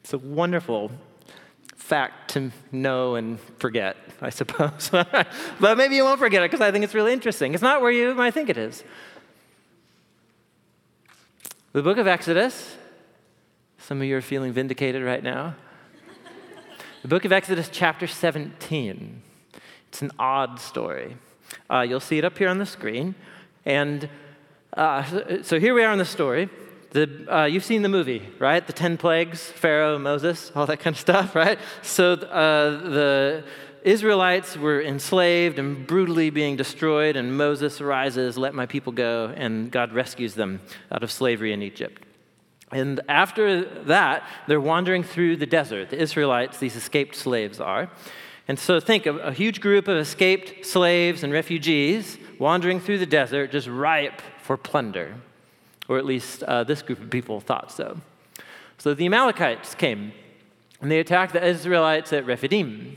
It's 0.04 0.12
a 0.12 0.18
wonderful 0.18 0.92
fact 1.74 2.30
to 2.34 2.52
know 2.70 3.16
and 3.16 3.40
forget, 3.58 3.96
I 4.20 4.30
suppose. 4.30 4.88
but 4.92 5.76
maybe 5.76 5.96
you 5.96 6.04
won't 6.04 6.20
forget 6.20 6.44
it 6.44 6.52
because 6.52 6.60
I 6.60 6.70
think 6.70 6.84
it's 6.84 6.94
really 6.94 7.12
interesting. 7.12 7.54
It's 7.54 7.62
not 7.62 7.82
where 7.82 7.90
you 7.90 8.14
might 8.14 8.34
think 8.34 8.48
it 8.48 8.56
is. 8.56 8.84
The 11.72 11.82
book 11.82 11.98
of 11.98 12.06
Exodus, 12.06 12.76
some 13.78 13.98
of 13.98 14.04
you 14.04 14.16
are 14.16 14.22
feeling 14.22 14.52
vindicated 14.52 15.02
right 15.02 15.24
now. 15.24 15.56
the 17.02 17.08
book 17.08 17.24
of 17.24 17.32
Exodus, 17.32 17.68
chapter 17.68 18.06
17. 18.06 19.22
It's 19.88 20.02
an 20.02 20.12
odd 20.20 20.60
story. 20.60 21.16
Uh, 21.70 21.80
you'll 21.80 22.00
see 22.00 22.18
it 22.18 22.24
up 22.24 22.38
here 22.38 22.48
on 22.48 22.58
the 22.58 22.66
screen. 22.66 23.14
And 23.64 24.08
uh, 24.74 25.42
so 25.42 25.60
here 25.60 25.74
we 25.74 25.84
are 25.84 25.92
in 25.92 25.98
the 25.98 26.04
story. 26.04 26.48
The, 26.90 27.34
uh, 27.34 27.44
you've 27.46 27.64
seen 27.64 27.82
the 27.82 27.88
movie, 27.88 28.22
right? 28.38 28.66
The 28.66 28.72
10 28.72 28.98
plagues, 28.98 29.42
Pharaoh, 29.42 29.98
Moses, 29.98 30.52
all 30.54 30.66
that 30.66 30.80
kind 30.80 30.94
of 30.94 31.00
stuff, 31.00 31.34
right? 31.44 31.58
So 31.82 32.12
uh, 32.12 32.70
the 32.88 33.44
Israelites 33.82 34.56
were 34.56 34.82
enslaved 34.82 35.58
and 35.58 35.86
brutally 35.86 36.30
being 36.30 36.56
destroyed, 36.56 37.16
and 37.16 37.36
Moses 37.36 37.80
arises, 37.80 38.38
let 38.38 38.54
my 38.54 38.66
people 38.66 38.92
go, 38.92 39.32
and 39.36 39.70
God 39.70 39.92
rescues 39.92 40.34
them 40.34 40.60
out 40.90 41.02
of 41.02 41.10
slavery 41.10 41.52
in 41.52 41.62
Egypt. 41.62 42.04
And 42.70 43.00
after 43.08 43.64
that, 43.84 44.24
they're 44.46 44.60
wandering 44.60 45.02
through 45.02 45.36
the 45.36 45.46
desert. 45.46 45.90
The 45.90 46.00
Israelites, 46.00 46.58
these 46.58 46.76
escaped 46.76 47.16
slaves, 47.16 47.60
are. 47.60 47.90
And 48.48 48.58
so 48.58 48.80
think 48.80 49.06
of 49.06 49.18
a 49.18 49.32
huge 49.32 49.60
group 49.60 49.88
of 49.88 49.96
escaped 49.96 50.66
slaves 50.66 51.22
and 51.22 51.32
refugees 51.32 52.18
wandering 52.38 52.80
through 52.80 52.98
the 52.98 53.06
desert, 53.06 53.52
just 53.52 53.68
ripe 53.68 54.20
for 54.42 54.56
plunder. 54.56 55.14
Or 55.88 55.98
at 55.98 56.04
least 56.04 56.42
uh, 56.42 56.64
this 56.64 56.82
group 56.82 57.00
of 57.00 57.10
people 57.10 57.40
thought 57.40 57.70
so. 57.70 58.00
So 58.78 58.94
the 58.94 59.06
Amalekites 59.06 59.74
came, 59.74 60.12
and 60.80 60.90
they 60.90 60.98
attacked 60.98 61.32
the 61.32 61.44
Israelites 61.44 62.12
at 62.12 62.26
Rephidim. 62.26 62.96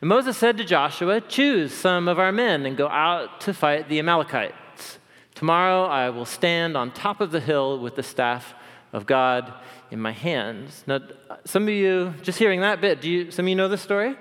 And 0.00 0.08
Moses 0.08 0.36
said 0.36 0.56
to 0.58 0.64
Joshua, 0.64 1.20
Choose 1.20 1.72
some 1.72 2.08
of 2.08 2.18
our 2.18 2.32
men 2.32 2.64
and 2.64 2.76
go 2.76 2.88
out 2.88 3.40
to 3.42 3.52
fight 3.52 3.88
the 3.88 3.98
Amalekites. 3.98 4.98
Tomorrow 5.34 5.84
I 5.84 6.10
will 6.10 6.24
stand 6.24 6.76
on 6.76 6.92
top 6.92 7.20
of 7.20 7.30
the 7.30 7.40
hill 7.40 7.78
with 7.78 7.96
the 7.96 8.02
staff 8.02 8.54
of 8.92 9.06
God 9.06 9.52
in 9.90 10.00
my 10.00 10.12
hands. 10.12 10.84
Now, 10.86 11.00
some 11.44 11.64
of 11.64 11.68
you, 11.68 12.14
just 12.22 12.38
hearing 12.38 12.62
that 12.62 12.80
bit, 12.80 13.00
do 13.00 13.10
you, 13.10 13.30
some 13.30 13.44
of 13.44 13.48
you 13.50 13.54
know 13.54 13.68
this 13.68 13.82
story? 13.82 14.16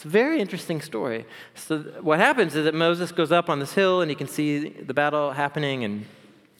It's 0.00 0.06
a 0.06 0.08
very 0.08 0.40
interesting 0.40 0.80
story. 0.80 1.26
So, 1.54 1.80
what 2.00 2.20
happens 2.20 2.56
is 2.56 2.64
that 2.64 2.74
Moses 2.74 3.12
goes 3.12 3.30
up 3.30 3.50
on 3.50 3.58
this 3.58 3.74
hill 3.74 4.00
and 4.00 4.10
he 4.10 4.14
can 4.14 4.28
see 4.28 4.70
the 4.70 4.94
battle 4.94 5.30
happening. 5.30 5.84
And 5.84 6.06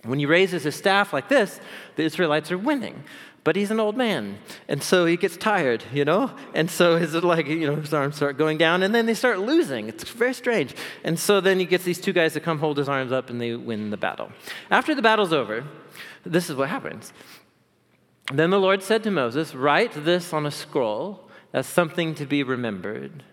when 0.05 0.19
he 0.19 0.27
raises 0.27 0.65
his 0.65 0.75
staff 0.75 1.15
like 1.15 1.31
this, 1.31 1.59
the 1.97 2.03
Israelites 2.03 2.53
are 2.53 2.59
winning. 2.59 3.03
But 3.43 3.57
he's 3.57 3.71
an 3.71 3.81
old 3.81 3.97
man. 3.97 4.37
And 4.69 4.83
so 4.83 5.07
he 5.07 5.17
gets 5.17 5.39
tired, 5.39 5.83
you 5.91 6.05
know? 6.05 6.33
And 6.53 6.71
so 6.71 6.99
his, 6.99 7.15
like, 7.15 7.47
you 7.47 7.67
know, 7.67 7.77
his 7.77 7.95
arms 7.95 8.17
start 8.17 8.37
going 8.37 8.59
down 8.59 8.83
and 8.83 8.95
then 8.95 9.07
they 9.07 9.15
start 9.15 9.39
losing. 9.39 9.89
It's 9.89 10.05
very 10.05 10.35
strange. 10.35 10.75
And 11.03 11.19
so 11.19 11.41
then 11.41 11.59
he 11.59 11.65
gets 11.65 11.85
these 11.85 11.99
two 11.99 12.13
guys 12.13 12.35
to 12.35 12.41
come 12.41 12.59
hold 12.59 12.77
his 12.77 12.91
arms 12.91 13.11
up 13.11 13.31
and 13.31 13.41
they 13.41 13.55
win 13.55 13.89
the 13.89 13.97
battle. 13.97 14.33
After 14.71 14.95
the 14.95 15.01
battle's 15.01 15.33
over, 15.33 15.65
this 16.27 16.51
is 16.51 16.57
what 16.57 16.69
happens. 16.69 17.15
Then 18.31 18.51
the 18.51 18.61
Lord 18.61 18.83
said 18.83 19.03
to 19.05 19.11
Moses, 19.11 19.55
Write 19.55 20.05
this 20.05 20.35
on 20.35 20.45
a 20.45 20.51
scroll 20.51 21.31
as 21.55 21.67
something 21.67 22.15
to 22.17 22.27
be 22.27 22.43
remembered. 22.43 23.25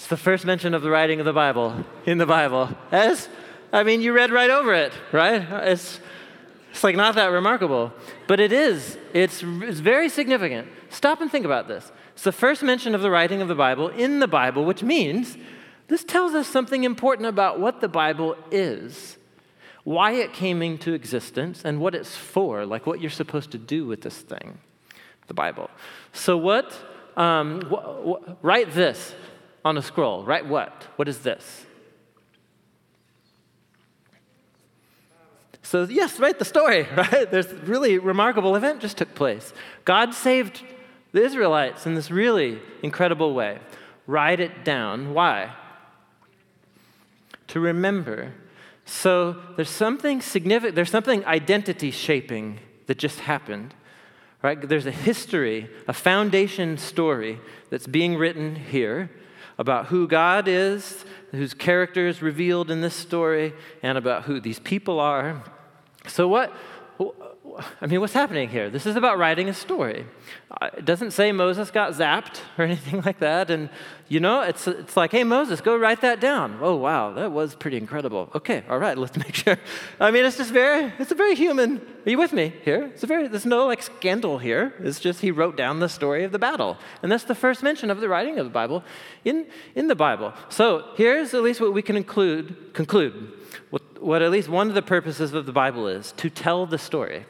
It's 0.00 0.08
the 0.08 0.16
first 0.16 0.46
mention 0.46 0.72
of 0.72 0.80
the 0.80 0.88
writing 0.88 1.20
of 1.20 1.26
the 1.26 1.32
Bible 1.34 1.84
in 2.06 2.16
the 2.16 2.24
Bible. 2.24 2.70
As, 2.90 3.28
I 3.70 3.82
mean, 3.82 4.00
you 4.00 4.14
read 4.14 4.30
right 4.30 4.48
over 4.48 4.72
it, 4.72 4.94
right? 5.12 5.42
It's, 5.68 6.00
it's 6.70 6.82
like 6.82 6.96
not 6.96 7.16
that 7.16 7.26
remarkable. 7.26 7.92
But 8.26 8.40
it 8.40 8.50
is. 8.50 8.96
It's, 9.12 9.42
it's 9.44 9.78
very 9.78 10.08
significant. 10.08 10.68
Stop 10.88 11.20
and 11.20 11.30
think 11.30 11.44
about 11.44 11.68
this. 11.68 11.92
It's 12.14 12.22
the 12.22 12.32
first 12.32 12.62
mention 12.62 12.94
of 12.94 13.02
the 13.02 13.10
writing 13.10 13.42
of 13.42 13.48
the 13.48 13.54
Bible 13.54 13.88
in 13.88 14.20
the 14.20 14.26
Bible, 14.26 14.64
which 14.64 14.82
means 14.82 15.36
this 15.88 16.02
tells 16.02 16.32
us 16.32 16.48
something 16.48 16.84
important 16.84 17.28
about 17.28 17.60
what 17.60 17.82
the 17.82 17.88
Bible 17.88 18.36
is, 18.50 19.18
why 19.84 20.12
it 20.12 20.32
came 20.32 20.62
into 20.62 20.94
existence, 20.94 21.60
and 21.62 21.78
what 21.78 21.94
it's 21.94 22.16
for, 22.16 22.64
like 22.64 22.86
what 22.86 23.02
you're 23.02 23.10
supposed 23.10 23.50
to 23.50 23.58
do 23.58 23.84
with 23.84 24.00
this 24.00 24.16
thing, 24.16 24.60
the 25.26 25.34
Bible. 25.34 25.68
So, 26.14 26.38
what, 26.38 26.74
um, 27.18 27.60
wh- 27.70 28.08
wh- 28.08 28.42
write 28.42 28.72
this 28.72 29.14
on 29.64 29.76
a 29.76 29.82
scroll. 29.82 30.24
Write 30.24 30.46
what? 30.46 30.88
What 30.96 31.08
is 31.08 31.18
this? 31.20 31.66
So, 35.62 35.84
yes, 35.84 36.18
write 36.18 36.38
the 36.38 36.44
story, 36.44 36.86
right? 36.96 37.30
There's 37.30 37.52
really 37.52 37.98
remarkable 37.98 38.56
event 38.56 38.80
just 38.80 38.98
took 38.98 39.14
place. 39.14 39.52
God 39.84 40.14
saved 40.14 40.62
the 41.12 41.22
Israelites 41.22 41.86
in 41.86 41.94
this 41.94 42.10
really 42.10 42.60
incredible 42.82 43.34
way. 43.34 43.58
Write 44.06 44.40
it 44.40 44.64
down. 44.64 45.14
Why? 45.14 45.52
To 47.48 47.60
remember. 47.60 48.32
So 48.84 49.36
there's 49.56 49.70
something 49.70 50.20
significant, 50.20 50.74
there's 50.74 50.90
something 50.90 51.24
identity 51.24 51.92
shaping 51.92 52.58
that 52.86 52.98
just 52.98 53.20
happened. 53.20 53.74
Right? 54.42 54.60
There's 54.60 54.86
a 54.86 54.90
history, 54.90 55.68
a 55.86 55.92
foundation 55.92 56.78
story 56.78 57.38
that's 57.68 57.86
being 57.86 58.16
written 58.16 58.56
here 58.56 59.10
about 59.60 59.88
who 59.88 60.08
God 60.08 60.48
is, 60.48 61.04
whose 61.32 61.52
character 61.52 62.08
is 62.08 62.22
revealed 62.22 62.70
in 62.70 62.80
this 62.80 62.94
story, 62.94 63.52
and 63.82 63.98
about 63.98 64.22
who 64.22 64.40
these 64.40 64.58
people 64.58 64.98
are. 64.98 65.44
So, 66.08 66.26
what, 66.26 66.50
I 67.82 67.86
mean, 67.86 68.00
what's 68.00 68.14
happening 68.14 68.48
here? 68.48 68.70
This 68.70 68.86
is 68.86 68.96
about 68.96 69.18
writing 69.18 69.50
a 69.50 69.54
story. 69.54 70.06
Uh, 70.50 70.70
it 70.78 70.86
doesn't 70.86 71.10
say 71.10 71.30
Moses 71.30 71.70
got 71.70 71.92
zapped 71.92 72.40
or 72.56 72.64
anything 72.70 73.02
like 73.02 73.18
that. 73.18 73.50
And, 73.50 73.68
you 74.10 74.18
know, 74.18 74.42
it's, 74.42 74.66
it's 74.66 74.96
like, 74.96 75.12
hey, 75.12 75.22
Moses, 75.22 75.60
go 75.60 75.76
write 75.76 76.00
that 76.00 76.18
down. 76.18 76.58
Oh, 76.60 76.74
wow, 76.74 77.12
that 77.12 77.30
was 77.30 77.54
pretty 77.54 77.76
incredible. 77.76 78.28
Okay, 78.34 78.64
all 78.68 78.78
right, 78.78 78.98
let's 78.98 79.16
make 79.24 79.36
sure. 79.36 79.56
I 80.00 80.10
mean, 80.10 80.24
it's 80.24 80.36
just 80.36 80.50
very, 80.50 80.92
it's 80.98 81.12
a 81.12 81.14
very 81.14 81.36
human. 81.36 81.76
Are 82.04 82.10
you 82.10 82.18
with 82.18 82.32
me 82.32 82.52
here? 82.64 82.86
It's 82.86 83.04
a 83.04 83.06
very, 83.06 83.28
there's 83.28 83.46
no 83.46 83.66
like 83.66 83.82
scandal 83.82 84.38
here. 84.38 84.74
It's 84.80 84.98
just 84.98 85.20
he 85.20 85.30
wrote 85.30 85.56
down 85.56 85.78
the 85.78 85.88
story 85.88 86.24
of 86.24 86.32
the 86.32 86.40
battle. 86.40 86.76
And 87.04 87.12
that's 87.12 87.22
the 87.22 87.36
first 87.36 87.62
mention 87.62 87.88
of 87.88 88.00
the 88.00 88.08
writing 88.08 88.38
of 88.40 88.44
the 88.46 88.50
Bible 88.50 88.82
in, 89.24 89.46
in 89.76 89.86
the 89.86 89.94
Bible. 89.94 90.34
So 90.48 90.90
here's 90.96 91.32
at 91.32 91.42
least 91.44 91.60
what 91.60 91.72
we 91.72 91.80
can 91.80 91.96
include, 91.96 92.74
conclude. 92.74 93.32
What, 93.70 94.02
what 94.02 94.22
at 94.22 94.32
least 94.32 94.48
one 94.48 94.66
of 94.66 94.74
the 94.74 94.82
purposes 94.82 95.34
of 95.34 95.46
the 95.46 95.52
Bible 95.52 95.86
is 95.86 96.10
to 96.16 96.28
tell 96.28 96.66
the 96.66 96.78
story 96.78 97.26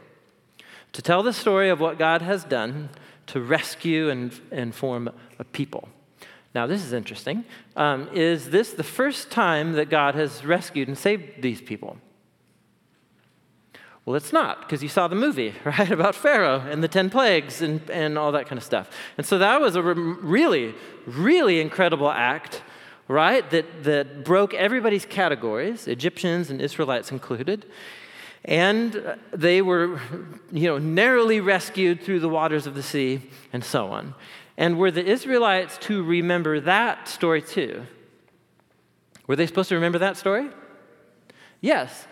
to 0.93 1.03
tell 1.03 1.23
the 1.23 1.33
story 1.33 1.69
of 1.69 1.81
what 1.81 1.99
God 1.99 2.23
has 2.23 2.45
done 2.45 2.91
to 3.27 3.41
rescue 3.41 4.09
and, 4.09 4.33
and 4.51 4.75
form 4.75 5.11
a 5.39 5.45
people. 5.45 5.89
Now, 6.55 6.67
this 6.67 6.85
is 6.85 6.93
interesting. 6.93 7.45
Um, 7.77 8.09
is 8.13 8.51
this 8.51 8.73
the 8.73 8.83
first 8.83 9.31
time 9.31 9.73
that 9.73 9.89
God 9.89 10.15
has 10.17 10.45
rescued 10.45 10.89
and 10.89 10.99
saved 10.99 11.43
these 11.43 11.61
people? 11.61 11.97
Well, 14.05 14.17
it's 14.17 14.33
not, 14.33 14.63
because 14.63 14.83
you 14.83 14.89
saw 14.89 15.07
the 15.07 15.15
movie, 15.15 15.55
right, 15.65 15.91
about 15.91 16.17
Pharaoh 16.17 16.61
and 16.61 16.83
the 16.83 16.89
10 16.89 17.11
plagues 17.11 17.63
and, 17.63 17.89
and 17.91 18.19
all 18.19 18.33
that 18.33 18.47
kind 18.47 18.59
of 18.59 18.65
stuff. 18.65 18.91
And 19.17 19.25
so 19.25 19.39
that 19.39 19.61
was 19.61 19.77
a 19.77 19.83
re- 19.83 19.95
really, 19.95 20.75
really 21.07 21.61
incredible 21.61 22.11
act, 22.11 22.63
right, 23.07 23.49
that, 23.51 23.85
that 23.85 24.25
broke 24.25 24.53
everybody's 24.55 25.05
categories, 25.05 25.87
Egyptians 25.87 26.51
and 26.51 26.61
Israelites 26.61 27.13
included. 27.13 27.67
And 28.45 29.17
they 29.33 29.61
were, 29.61 30.01
you 30.51 30.67
know, 30.67 30.79
narrowly 30.79 31.41
rescued 31.41 32.03
through 32.03 32.21
the 32.21 32.29
waters 32.29 32.67
of 32.67 32.75
the 32.75 32.83
sea 32.83 33.21
and 33.53 33.63
so 33.63 33.89
on. 33.89 34.15
And 34.61 34.77
were 34.77 34.91
the 34.91 35.05
Israelites 35.05 35.79
to 35.79 36.03
remember 36.03 36.61
that 36.61 37.09
story 37.09 37.41
too? 37.41 37.87
Were 39.27 39.35
they 39.35 39.47
supposed 39.47 39.71
to 39.71 39.75
remember 39.75 39.99
that 40.01 40.19
story? 40.19 40.51
Yes. 41.63 42.07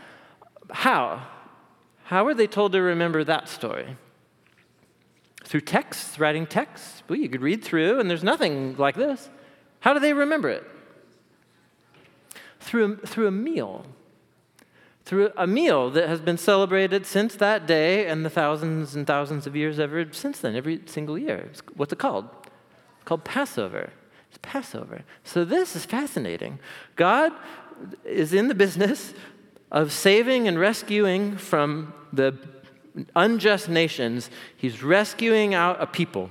How? 0.70 1.26
How 2.04 2.24
were 2.24 2.32
they 2.32 2.46
told 2.46 2.72
to 2.72 2.80
remember 2.80 3.22
that 3.22 3.50
story? 3.50 3.98
Through 5.44 5.60
texts, 5.60 6.18
writing 6.18 6.46
texts? 6.46 7.02
Well, 7.06 7.18
you 7.18 7.28
could 7.28 7.42
read 7.42 7.62
through, 7.62 8.00
and 8.00 8.08
there's 8.08 8.24
nothing 8.24 8.76
like 8.78 8.96
this. 8.96 9.28
How 9.80 9.92
do 9.92 10.00
they 10.00 10.14
remember 10.14 10.48
it? 10.48 10.64
Through, 12.60 12.96
through 13.04 13.26
a 13.26 13.30
meal 13.30 13.84
through 15.08 15.32
a 15.38 15.46
meal 15.46 15.88
that 15.88 16.06
has 16.06 16.20
been 16.20 16.36
celebrated 16.36 17.06
since 17.06 17.34
that 17.36 17.66
day 17.66 18.06
and 18.06 18.26
the 18.26 18.28
thousands 18.30 18.94
and 18.94 19.06
thousands 19.06 19.46
of 19.46 19.56
years 19.56 19.80
ever 19.80 20.06
since 20.12 20.38
then, 20.40 20.54
every 20.54 20.82
single 20.84 21.16
year. 21.16 21.50
what's 21.76 21.94
it 21.94 21.98
called? 21.98 22.28
It's 22.44 23.04
called 23.06 23.24
Passover. 23.24 23.88
It's 24.28 24.38
Passover. 24.42 25.04
So 25.24 25.46
this 25.46 25.74
is 25.74 25.86
fascinating. 25.86 26.58
God 26.96 27.32
is 28.04 28.34
in 28.34 28.48
the 28.48 28.54
business 28.54 29.14
of 29.72 29.92
saving 29.92 30.46
and 30.46 30.58
rescuing 30.58 31.38
from 31.38 31.94
the 32.12 32.38
unjust 33.16 33.70
nations. 33.70 34.28
He's 34.58 34.82
rescuing 34.82 35.54
out 35.54 35.80
a 35.82 35.86
people 35.86 36.28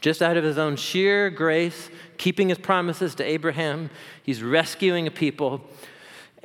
Just 0.00 0.22
out 0.22 0.38
of 0.38 0.44
his 0.44 0.56
own 0.56 0.76
sheer 0.76 1.28
grace, 1.28 1.90
keeping 2.16 2.48
his 2.48 2.56
promises 2.56 3.14
to 3.16 3.24
Abraham, 3.24 3.90
he's 4.22 4.42
rescuing 4.42 5.06
a 5.06 5.10
people 5.10 5.60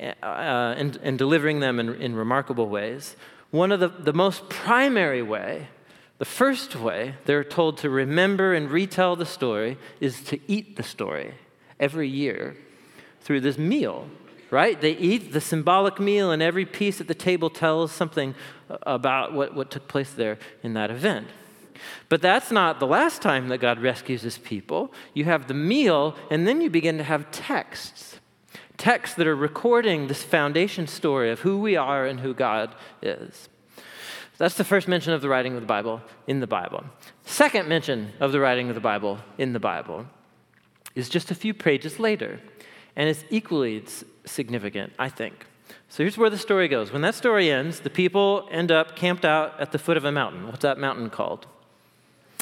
uh, 0.00 0.74
and, 0.76 0.98
and, 1.02 1.18
delivering 1.18 1.60
them 1.60 1.78
in, 1.78 1.94
in 1.94 2.16
remarkable 2.16 2.68
ways. 2.68 3.16
One 3.50 3.70
of 3.70 3.80
the, 3.80 3.88
the 3.88 4.12
most 4.12 4.48
primary 4.48 5.22
way, 5.22 5.68
the 6.18 6.24
first 6.24 6.74
way 6.74 7.14
they're 7.26 7.44
told 7.44 7.78
to 7.78 7.90
remember 7.90 8.54
and 8.54 8.70
retell 8.70 9.14
the 9.14 9.26
story 9.26 9.78
is 10.00 10.22
to 10.24 10.40
eat 10.48 10.76
the 10.76 10.82
story 10.82 11.34
every 11.78 12.08
year 12.08 12.56
through 13.20 13.40
this 13.40 13.56
meal, 13.56 14.08
right? 14.50 14.80
They 14.80 14.92
eat 14.92 15.32
the 15.32 15.40
symbolic 15.40 16.00
meal, 16.00 16.30
and 16.30 16.42
every 16.42 16.66
piece 16.66 17.00
at 17.00 17.08
the 17.08 17.14
table 17.14 17.50
tells 17.50 17.92
something 17.92 18.34
about 18.82 19.32
what, 19.32 19.54
what 19.54 19.70
took 19.70 19.88
place 19.88 20.12
there 20.12 20.38
in 20.62 20.74
that 20.74 20.90
event. 20.90 21.28
But 22.08 22.22
that's 22.22 22.50
not 22.50 22.80
the 22.80 22.86
last 22.86 23.22
time 23.22 23.48
that 23.48 23.58
God 23.58 23.80
rescues 23.80 24.22
his 24.22 24.38
people. 24.38 24.92
You 25.12 25.24
have 25.24 25.48
the 25.48 25.54
meal, 25.54 26.16
and 26.30 26.46
then 26.46 26.60
you 26.60 26.70
begin 26.70 26.98
to 26.98 27.04
have 27.04 27.30
texts. 27.30 28.18
Texts 28.76 29.16
that 29.16 29.26
are 29.26 29.36
recording 29.36 30.08
this 30.08 30.22
foundation 30.22 30.86
story 30.86 31.30
of 31.30 31.40
who 31.40 31.58
we 31.58 31.76
are 31.76 32.06
and 32.06 32.20
who 32.20 32.34
God 32.34 32.74
is. 33.02 33.48
That's 34.36 34.56
the 34.56 34.64
first 34.64 34.88
mention 34.88 35.12
of 35.12 35.22
the 35.22 35.28
writing 35.28 35.54
of 35.54 35.60
the 35.60 35.66
Bible 35.66 36.02
in 36.26 36.40
the 36.40 36.46
Bible. 36.46 36.84
Second 37.24 37.68
mention 37.68 38.12
of 38.18 38.32
the 38.32 38.40
writing 38.40 38.68
of 38.68 38.74
the 38.74 38.80
Bible 38.80 39.18
in 39.38 39.52
the 39.52 39.60
Bible 39.60 40.06
is 40.94 41.08
just 41.08 41.30
a 41.30 41.34
few 41.34 41.54
pages 41.54 42.00
later, 42.00 42.40
and 42.96 43.08
it's 43.08 43.24
equally 43.30 43.84
significant, 44.24 44.92
I 44.98 45.08
think. 45.08 45.46
So 45.88 46.02
here's 46.02 46.18
where 46.18 46.30
the 46.30 46.38
story 46.38 46.66
goes. 46.66 46.92
When 46.92 47.02
that 47.02 47.14
story 47.14 47.50
ends, 47.50 47.80
the 47.80 47.90
people 47.90 48.48
end 48.50 48.72
up 48.72 48.96
camped 48.96 49.24
out 49.24 49.58
at 49.60 49.70
the 49.70 49.78
foot 49.78 49.96
of 49.96 50.04
a 50.04 50.10
mountain. 50.10 50.46
What's 50.46 50.62
that 50.62 50.78
mountain 50.78 51.10
called? 51.10 51.46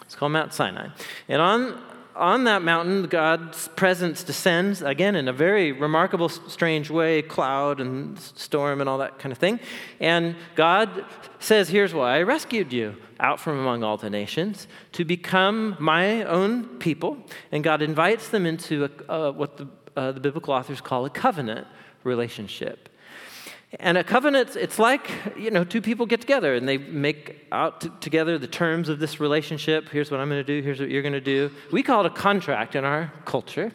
It's 0.01 0.15
called 0.15 0.33
Mount 0.33 0.55
Sinai. 0.55 0.89
And 1.29 1.43
on, 1.43 1.83
on 2.15 2.45
that 2.45 2.63
mountain, 2.63 3.05
God's 3.05 3.69
presence 3.69 4.23
descends, 4.23 4.83
again, 4.83 5.17
in 5.17 5.29
a 5.29 5.33
very 5.33 5.73
remarkable, 5.73 6.29
strange 6.29 6.91
way 6.91 7.23
cloud 7.23 7.81
and 7.81 8.19
storm 8.19 8.81
and 8.81 8.89
all 8.89 8.99
that 8.99 9.19
kind 9.19 9.33
of 9.33 9.39
thing. 9.39 9.61
And 10.01 10.37
God 10.55 11.05
says, 11.39 11.69
Here's 11.69 11.95
why 11.95 12.19
I 12.19 12.23
rescued 12.23 12.73
you 12.73 12.97
out 13.21 13.41
from 13.41 13.59
among 13.59 13.83
all 13.83 13.97
the 13.97 14.11
nations 14.11 14.67
to 14.93 15.05
become 15.05 15.77
my 15.79 16.25
own 16.25 16.79
people. 16.79 17.19
And 17.51 17.65
God 17.65 17.83
invites 17.83 18.29
them 18.29 18.47
into 18.47 18.85
a, 18.85 19.13
uh, 19.13 19.33
what 19.33 19.57
the, 19.57 19.69
uh, 19.97 20.13
the 20.13 20.21
biblical 20.21 20.53
authors 20.55 20.81
call 20.81 21.05
a 21.05 21.11
covenant 21.11 21.67
relationship. 22.05 22.89
And 23.81 23.97
a 23.97 24.05
covenant, 24.05 24.55
it's 24.55 24.79
like, 24.79 25.11
you 25.37 25.51
know, 25.51 25.65
two 25.65 25.81
people 25.81 26.05
get 26.05 26.21
together 26.21 26.55
and 26.55 26.69
they 26.69 26.77
make 26.77 27.47
out 27.51 27.81
t- 27.81 27.91
together 28.01 28.37
the 28.39 28.47
terms 28.47 28.91
of 28.91 28.99
this 28.99 29.19
relationship. 29.19 29.89
Here's 29.89 30.11
what 30.11 30.21
I'm 30.21 30.29
going 30.29 30.45
to 30.45 30.61
do, 30.61 30.63
here's 30.63 30.79
what 30.79 30.91
you're 30.91 31.03
going 31.03 31.15
to 31.15 31.21
do. 31.21 31.51
We 31.71 31.83
call 31.83 32.05
it 32.05 32.07
a 32.07 32.15
contract 32.15 32.77
in 32.77 32.85
our 32.85 33.13
culture. 33.25 33.73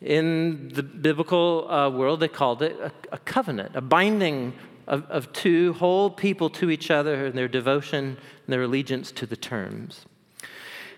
In 0.00 0.70
the 0.74 0.82
biblical 0.82 1.70
uh, 1.70 1.88
world, 1.90 2.18
they 2.18 2.26
called 2.26 2.62
it 2.62 2.76
a, 2.80 2.90
a 3.12 3.18
covenant, 3.18 3.76
a 3.76 3.80
binding 3.80 4.54
of, 4.88 5.04
of 5.04 5.32
two 5.32 5.74
whole 5.74 6.10
people 6.10 6.50
to 6.50 6.70
each 6.70 6.90
other 6.90 7.26
and 7.26 7.38
their 7.38 7.46
devotion 7.46 8.04
and 8.06 8.52
their 8.52 8.62
allegiance 8.62 9.12
to 9.12 9.26
the 9.26 9.36
terms. 9.36 10.04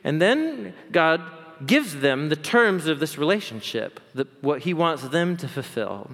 And 0.03 0.23
then 0.23 0.73
God 0.91 1.21
gives 1.67 1.97
them 1.97 2.31
the 2.31 2.37
terms 2.37 2.87
of 2.87 3.01
this 3.01 3.19
relationship, 3.19 4.01
the, 4.15 4.27
what 4.41 4.63
He 4.63 4.73
wants 4.73 5.03
them 5.09 5.37
to 5.37 5.49
fulfill. 5.49 6.13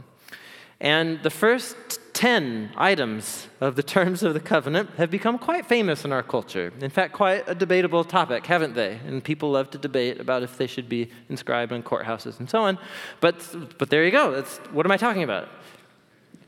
And 0.81 1.23
the 1.23 1.31
first 1.31 2.00
10 2.21 2.73
items 2.77 3.49
of 3.63 3.77
the 3.77 3.83
terms 3.83 4.23
of 4.23 4.35
the 4.35 4.41
covenant 4.41 4.91
have 4.99 5.11
become 5.11 5.39
quite 5.39 5.65
famous 5.65 6.05
in 6.05 6.13
our 6.13 6.23
culture. 6.23 6.71
In 6.83 6.91
fact, 6.91 7.15
quite 7.15 7.45
a 7.49 7.55
debatable 7.55 8.05
topic, 8.05 8.45
haven't 8.45 8.75
they? 8.75 9.01
And 9.07 9.25
people 9.25 9.51
love 9.53 9.71
to 9.71 9.79
debate 9.79 10.21
about 10.21 10.43
if 10.43 10.59
they 10.59 10.67
should 10.67 10.87
be 10.87 11.11
inscribed 11.31 11.73
in 11.73 11.83
courthouses 11.83 12.39
and 12.39 12.51
so 12.51 12.61
on. 12.61 12.79
But, 13.23 13.37
but 13.79 13.89
there 13.89 14.05
you 14.05 14.11
go. 14.11 14.33
That's, 14.33 14.59
what 14.71 14.85
am 14.85 14.93
I 14.93 14.99
talking 14.99 15.23
about? 15.23 15.49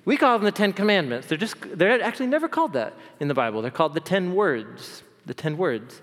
We 0.04 0.18
call 0.18 0.36
them 0.36 0.44
the 0.44 0.52
Ten 0.52 0.74
Commandments. 0.74 1.28
They're, 1.28 1.38
just, 1.38 1.56
they're 1.62 2.02
actually 2.02 2.26
never 2.26 2.48
called 2.48 2.74
that 2.74 2.92
in 3.18 3.28
the 3.28 3.34
Bible. 3.34 3.62
They're 3.62 3.70
called 3.70 3.94
the 3.94 4.00
Ten 4.00 4.34
Words. 4.34 5.02
The 5.24 5.32
Ten 5.32 5.56
Words 5.56 6.02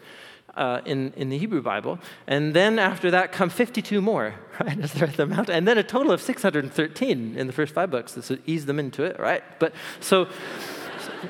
uh, 0.59 0.81
in, 0.85 1.13
in 1.15 1.29
the 1.29 1.37
Hebrew 1.37 1.61
Bible. 1.61 1.97
And 2.27 2.53
then 2.53 2.77
after 2.77 3.09
that 3.11 3.31
come 3.31 3.49
52 3.49 4.01
more, 4.01 4.35
right? 4.59 4.77
As 4.79 4.93
they're 4.93 5.07
at 5.07 5.15
the 5.15 5.25
mountain. 5.25 5.55
And 5.55 5.67
then 5.67 5.77
a 5.77 5.83
total 5.83 6.11
of 6.11 6.21
613 6.21 7.37
in 7.37 7.47
the 7.47 7.53
first 7.53 7.73
five 7.73 7.89
books. 7.89 8.17
So 8.21 8.37
ease 8.45 8.65
them 8.65 8.77
into 8.77 9.03
it, 9.03 9.17
right? 9.17 9.41
But 9.57 9.73
so, 10.01 10.27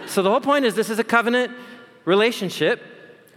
so 0.08 0.24
the 0.24 0.32
whole 0.32 0.42
point 0.42 0.66
is 0.66 0.74
this 0.74 0.90
is 0.90 1.00
a 1.00 1.04
covenant 1.04 1.54
relationship, 2.06 2.82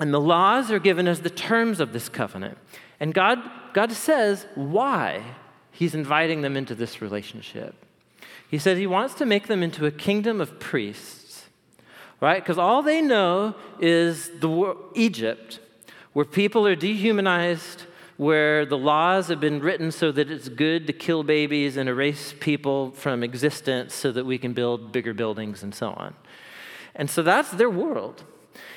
and 0.01 0.13
the 0.13 0.21
laws 0.21 0.71
are 0.71 0.79
given 0.79 1.07
as 1.07 1.21
the 1.21 1.31
terms 1.31 1.79
of 1.79 1.93
this 1.93 2.09
covenant. 2.09 2.57
And 2.99 3.13
God, 3.13 3.39
God 3.75 3.93
says 3.93 4.47
why 4.55 5.23
He's 5.71 5.95
inviting 5.95 6.41
them 6.41 6.57
into 6.57 6.75
this 6.75 7.03
relationship. 7.03 7.75
He 8.49 8.59
says 8.59 8.79
He 8.79 8.87
wants 8.87 9.15
to 9.15 9.27
make 9.27 9.47
them 9.47 9.63
into 9.63 9.85
a 9.85 9.91
kingdom 9.91 10.41
of 10.41 10.59
priests, 10.59 11.45
right? 12.21 12.43
Because 12.43 12.57
all 12.57 12.83
they 12.83 13.03
know 13.03 13.55
is 13.79 14.31
the 14.41 14.77
Egypt, 14.95 15.61
where 16.13 16.25
people 16.25 16.67
are 16.67 16.77
dehumanized, 16.77 17.85
where 18.17 18.67
the 18.67 18.79
laws 18.79 19.29
have 19.29 19.41
been 19.41 19.61
written 19.61 19.91
so 19.91 20.13
that 20.13 20.31
it's 20.31 20.49
good 20.49 20.87
to 20.87 20.93
kill 20.93 21.23
babies 21.23 21.77
and 21.77 21.89
erase 21.89 22.35
people 22.39 22.91
from 22.93 23.23
existence 23.23 23.95
so 23.95 24.13
that 24.13 24.25
we 24.25 24.39
can 24.39 24.53
build 24.53 24.93
bigger 24.93 25.15
buildings 25.15 25.63
and 25.63 25.75
so 25.75 25.91
on. 25.91 26.15
And 26.95 27.09
so 27.09 27.23
that's 27.23 27.51
their 27.51 27.71
world. 27.71 28.25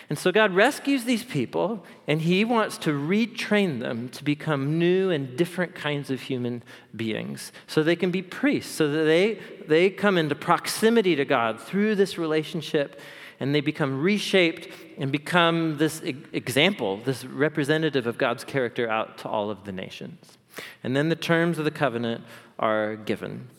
And 0.10 0.19
so 0.19 0.32
God 0.32 0.54
rescues 0.54 1.04
these 1.04 1.24
people, 1.24 1.84
and 2.08 2.21
He 2.21 2.45
wants 2.45 2.78
to 2.80 2.91
retrain 2.91 3.80
them 3.80 4.10
to 4.10 4.24
become 4.24 4.78
new 4.78 5.10
and 5.10 5.36
different 5.36 5.74
kinds 5.74 6.12
of 6.12 6.21
human 6.21 6.63
beings 6.95 7.52
so 7.65 7.82
they 7.82 7.95
can 7.95 8.12
be 8.12 8.21
priests, 8.21 8.71
so 8.71 8.88
that 8.89 9.04
they, 9.04 9.39
they 9.67 9.89
come 9.89 10.17
into 10.17 10.36
proximity 10.36 11.15
to 11.15 11.26
God 11.26 11.60
through 11.60 11.95
this 11.95 12.17
relationship 12.17 13.00
and 13.39 13.54
they 13.54 13.62
become 13.62 14.02
reshaped 14.02 14.69
and 14.97 15.12
become 15.12 15.77
this 15.77 16.01
example, 16.01 16.97
this 16.97 17.25
representative 17.25 18.08
of 18.08 18.17
God's 18.17 18.43
character 18.43 18.89
out 18.89 19.17
to 19.19 19.29
all 19.29 19.49
of 19.49 19.63
the 19.65 19.71
nations. 19.71 20.38
And 20.84 20.95
then 20.95 21.10
the 21.10 21.15
terms 21.15 21.60
of 21.60 21.65
the 21.65 21.71
covenant 21.71 22.23
are 22.60 22.95
given. 22.95 23.49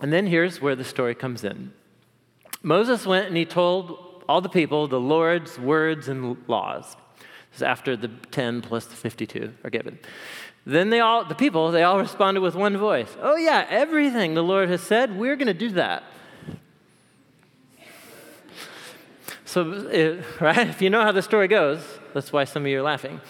And 0.00 0.12
then 0.12 0.26
here's 0.26 0.60
where 0.60 0.76
the 0.76 0.84
story 0.84 1.14
comes 1.14 1.44
in 1.44 1.72
Moses 2.62 3.06
went 3.06 3.28
and 3.28 3.36
he 3.36 3.44
told 3.44 4.24
all 4.28 4.40
the 4.40 4.48
people 4.48 4.88
the 4.88 5.00
Lord's 5.00 5.58
words 5.58 6.08
and 6.08 6.36
laws. 6.48 6.96
This 7.50 7.58
is 7.58 7.62
after 7.62 7.96
the 7.96 8.08
10 8.08 8.62
plus 8.62 8.86
the 8.86 8.96
52 8.96 9.52
are 9.62 9.70
given. 9.70 9.98
Then 10.66 10.90
they 10.90 11.00
all, 11.00 11.24
the 11.24 11.34
people, 11.34 11.70
they 11.70 11.82
all 11.82 11.98
responded 11.98 12.40
with 12.40 12.54
one 12.54 12.76
voice. 12.76 13.14
Oh, 13.20 13.36
yeah, 13.36 13.66
everything 13.68 14.34
the 14.34 14.42
Lord 14.42 14.70
has 14.70 14.80
said, 14.80 15.16
we're 15.16 15.36
going 15.36 15.48
to 15.48 15.54
do 15.54 15.70
that. 15.70 16.04
So, 19.54 19.70
it, 19.70 20.24
right, 20.40 20.66
if 20.66 20.82
you 20.82 20.90
know 20.90 21.02
how 21.02 21.12
the 21.12 21.22
story 21.22 21.46
goes, 21.46 21.80
that's 22.12 22.32
why 22.32 22.42
some 22.42 22.64
of 22.64 22.68
you 22.68 22.80
are 22.80 22.82
laughing. 22.82 23.20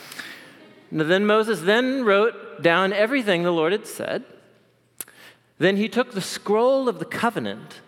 Then 0.91 1.27
Moses 1.27 1.61
then 1.61 2.03
wrote 2.03 2.63
down 2.63 2.95
everything 2.95 3.43
the 3.43 3.51
Lord 3.51 3.73
had 3.73 3.87
said. 3.87 4.25
Then 5.59 5.77
he 5.77 5.87
took 5.87 6.13
the 6.13 6.23
scroll 6.23 6.89
of 6.89 6.99
the 6.99 7.05
covenant 7.05 7.83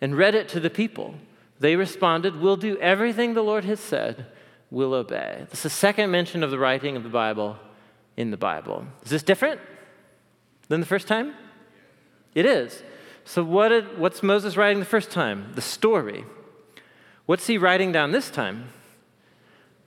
and 0.00 0.16
read 0.16 0.36
it 0.36 0.48
to 0.50 0.60
the 0.60 0.70
people. 0.70 1.16
They 1.58 1.74
responded, 1.74 2.40
We'll 2.40 2.56
do 2.56 2.78
everything 2.78 3.34
the 3.34 3.42
Lord 3.42 3.64
has 3.64 3.80
said, 3.80 4.26
we'll 4.70 4.94
obey. 4.94 5.46
This 5.50 5.58
is 5.58 5.62
the 5.64 5.70
second 5.70 6.12
mention 6.12 6.44
of 6.44 6.52
the 6.52 6.60
writing 6.60 6.96
of 6.96 7.02
the 7.02 7.08
Bible 7.08 7.56
in 8.16 8.30
the 8.30 8.36
Bible. 8.36 8.86
Is 9.02 9.10
this 9.10 9.24
different 9.24 9.60
than 10.68 10.78
the 10.78 10.86
first 10.86 11.08
time? 11.08 11.34
It 12.36 12.46
is. 12.46 12.84
So, 13.24 13.42
what 13.42 13.70
did, 13.70 13.98
what's 13.98 14.22
Moses 14.22 14.56
writing 14.56 14.78
the 14.78 14.86
first 14.86 15.10
time? 15.10 15.50
The 15.56 15.60
story. 15.60 16.24
What's 17.26 17.46
he 17.48 17.58
writing 17.58 17.92
down 17.92 18.12
this 18.12 18.30
time? 18.30 18.68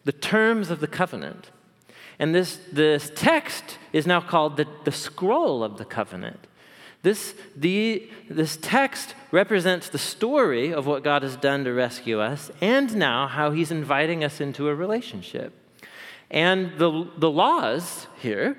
The 0.03 0.11
terms 0.11 0.69
of 0.69 0.81
the 0.81 0.87
covenant. 0.87 1.51
And 2.19 2.35
this, 2.35 2.59
this 2.71 3.11
text 3.15 3.77
is 3.93 4.05
now 4.05 4.19
called 4.19 4.57
the, 4.57 4.67
the 4.83 4.91
scroll 4.91 5.63
of 5.63 5.77
the 5.77 5.85
covenant. 5.85 6.47
This, 7.01 7.33
the, 7.55 8.09
this 8.29 8.57
text 8.61 9.15
represents 9.31 9.87
the 9.87 9.97
story 9.97 10.73
of 10.73 10.85
what 10.85 11.01
God 11.01 11.23
has 11.23 11.37
done 11.37 11.63
to 11.63 11.71
rescue 11.71 12.19
us 12.19 12.51
and 12.59 12.93
now 12.97 13.27
how 13.27 13.51
he's 13.51 13.71
inviting 13.71 14.21
us 14.21 14.41
into 14.41 14.67
a 14.67 14.75
relationship. 14.75 15.53
And 16.29 16.77
the, 16.77 17.09
the 17.17 17.31
laws 17.31 18.07
here 18.19 18.57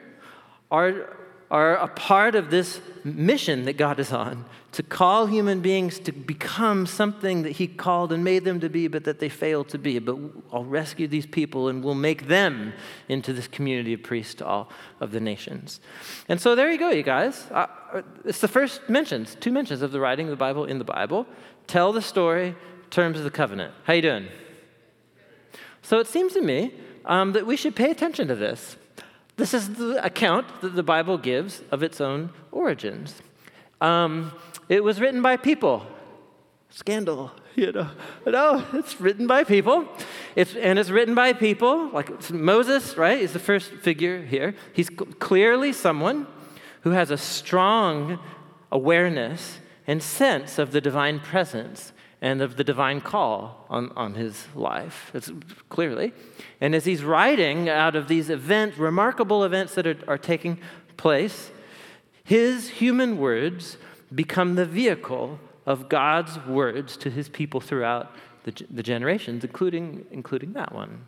are, 0.70 1.18
are 1.50 1.76
a 1.76 1.88
part 1.88 2.34
of 2.34 2.50
this 2.50 2.80
mission 3.04 3.66
that 3.66 3.76
God 3.76 4.00
is 4.00 4.10
on 4.10 4.46
to 4.72 4.82
call 4.82 5.26
human 5.26 5.60
beings 5.60 5.98
to 5.98 6.12
become 6.12 6.86
something 6.86 7.42
that 7.42 7.52
He 7.52 7.66
called 7.66 8.12
and 8.12 8.22
made 8.22 8.44
them 8.44 8.60
to 8.60 8.68
be, 8.68 8.86
but 8.86 9.04
that 9.04 9.18
they 9.18 9.28
failed 9.28 9.68
to 9.70 9.78
be. 9.78 9.98
But 9.98 10.16
I'll 10.52 10.64
rescue 10.64 11.08
these 11.08 11.26
people 11.26 11.68
and 11.68 11.82
we'll 11.82 11.94
make 11.94 12.28
them 12.28 12.72
into 13.08 13.32
this 13.32 13.48
community 13.48 13.94
of 13.94 14.02
priests 14.02 14.34
to 14.34 14.46
all 14.46 14.70
of 15.00 15.10
the 15.10 15.20
nations. 15.20 15.80
And 16.28 16.40
so 16.40 16.54
there 16.54 16.70
you 16.70 16.78
go, 16.78 16.90
you 16.90 17.02
guys. 17.02 17.46
Uh, 17.50 17.66
it's 18.24 18.40
the 18.40 18.48
first 18.48 18.88
mentions, 18.88 19.36
two 19.40 19.50
mentions 19.50 19.82
of 19.82 19.90
the 19.90 20.00
writing 20.00 20.26
of 20.26 20.30
the 20.30 20.36
Bible 20.36 20.64
in 20.64 20.78
the 20.78 20.84
Bible. 20.84 21.26
Tell 21.66 21.92
the 21.92 22.02
story, 22.02 22.54
terms 22.90 23.18
of 23.18 23.24
the 23.24 23.30
covenant. 23.30 23.74
How 23.84 23.94
you 23.94 24.02
doing? 24.02 24.28
So 25.82 25.98
it 25.98 26.06
seems 26.06 26.32
to 26.34 26.42
me 26.42 26.74
um, 27.04 27.32
that 27.32 27.46
we 27.46 27.56
should 27.56 27.74
pay 27.74 27.90
attention 27.90 28.28
to 28.28 28.34
this. 28.34 28.76
This 29.36 29.54
is 29.54 29.74
the 29.74 30.04
account 30.04 30.46
that 30.60 30.76
the 30.76 30.82
Bible 30.82 31.16
gives 31.16 31.62
of 31.70 31.82
its 31.82 32.00
own 32.00 32.30
origins. 32.52 33.14
Um, 33.80 34.32
it 34.70 34.84
was 34.84 35.00
written 35.00 35.20
by 35.20 35.36
people. 35.36 35.84
Scandal, 36.70 37.32
you 37.56 37.72
know. 37.72 37.90
No, 38.24 38.64
it's 38.72 39.00
written 39.00 39.26
by 39.26 39.42
people. 39.42 39.86
It's, 40.36 40.54
and 40.54 40.78
it's 40.78 40.90
written 40.90 41.16
by 41.16 41.32
people, 41.32 41.90
like 41.90 42.30
Moses, 42.30 42.96
right, 42.96 43.20
is 43.20 43.32
the 43.32 43.40
first 43.40 43.72
figure 43.72 44.22
here. 44.22 44.54
He's 44.72 44.88
clearly 44.88 45.72
someone 45.72 46.28
who 46.82 46.90
has 46.90 47.10
a 47.10 47.18
strong 47.18 48.20
awareness 48.70 49.58
and 49.88 50.00
sense 50.00 50.56
of 50.56 50.70
the 50.70 50.80
divine 50.80 51.18
presence 51.18 51.92
and 52.22 52.40
of 52.40 52.56
the 52.56 52.62
divine 52.62 53.00
call 53.00 53.66
on, 53.68 53.90
on 53.96 54.14
his 54.14 54.46
life, 54.54 55.10
it's 55.14 55.32
clearly. 55.68 56.12
And 56.60 56.76
as 56.76 56.84
he's 56.84 57.02
writing 57.02 57.68
out 57.68 57.96
of 57.96 58.06
these 58.06 58.30
events, 58.30 58.78
remarkable 58.78 59.42
events 59.42 59.74
that 59.74 59.86
are, 59.86 59.96
are 60.06 60.18
taking 60.18 60.60
place, 60.96 61.50
his 62.22 62.68
human 62.68 63.18
words 63.18 63.78
become 64.14 64.54
the 64.54 64.66
vehicle 64.66 65.38
of 65.66 65.88
God's 65.88 66.38
words 66.46 66.96
to 66.98 67.10
his 67.10 67.28
people 67.28 67.60
throughout 67.60 68.14
the, 68.44 68.66
the 68.70 68.82
generations, 68.82 69.44
including, 69.44 70.06
including 70.10 70.52
that 70.54 70.72
one. 70.74 71.06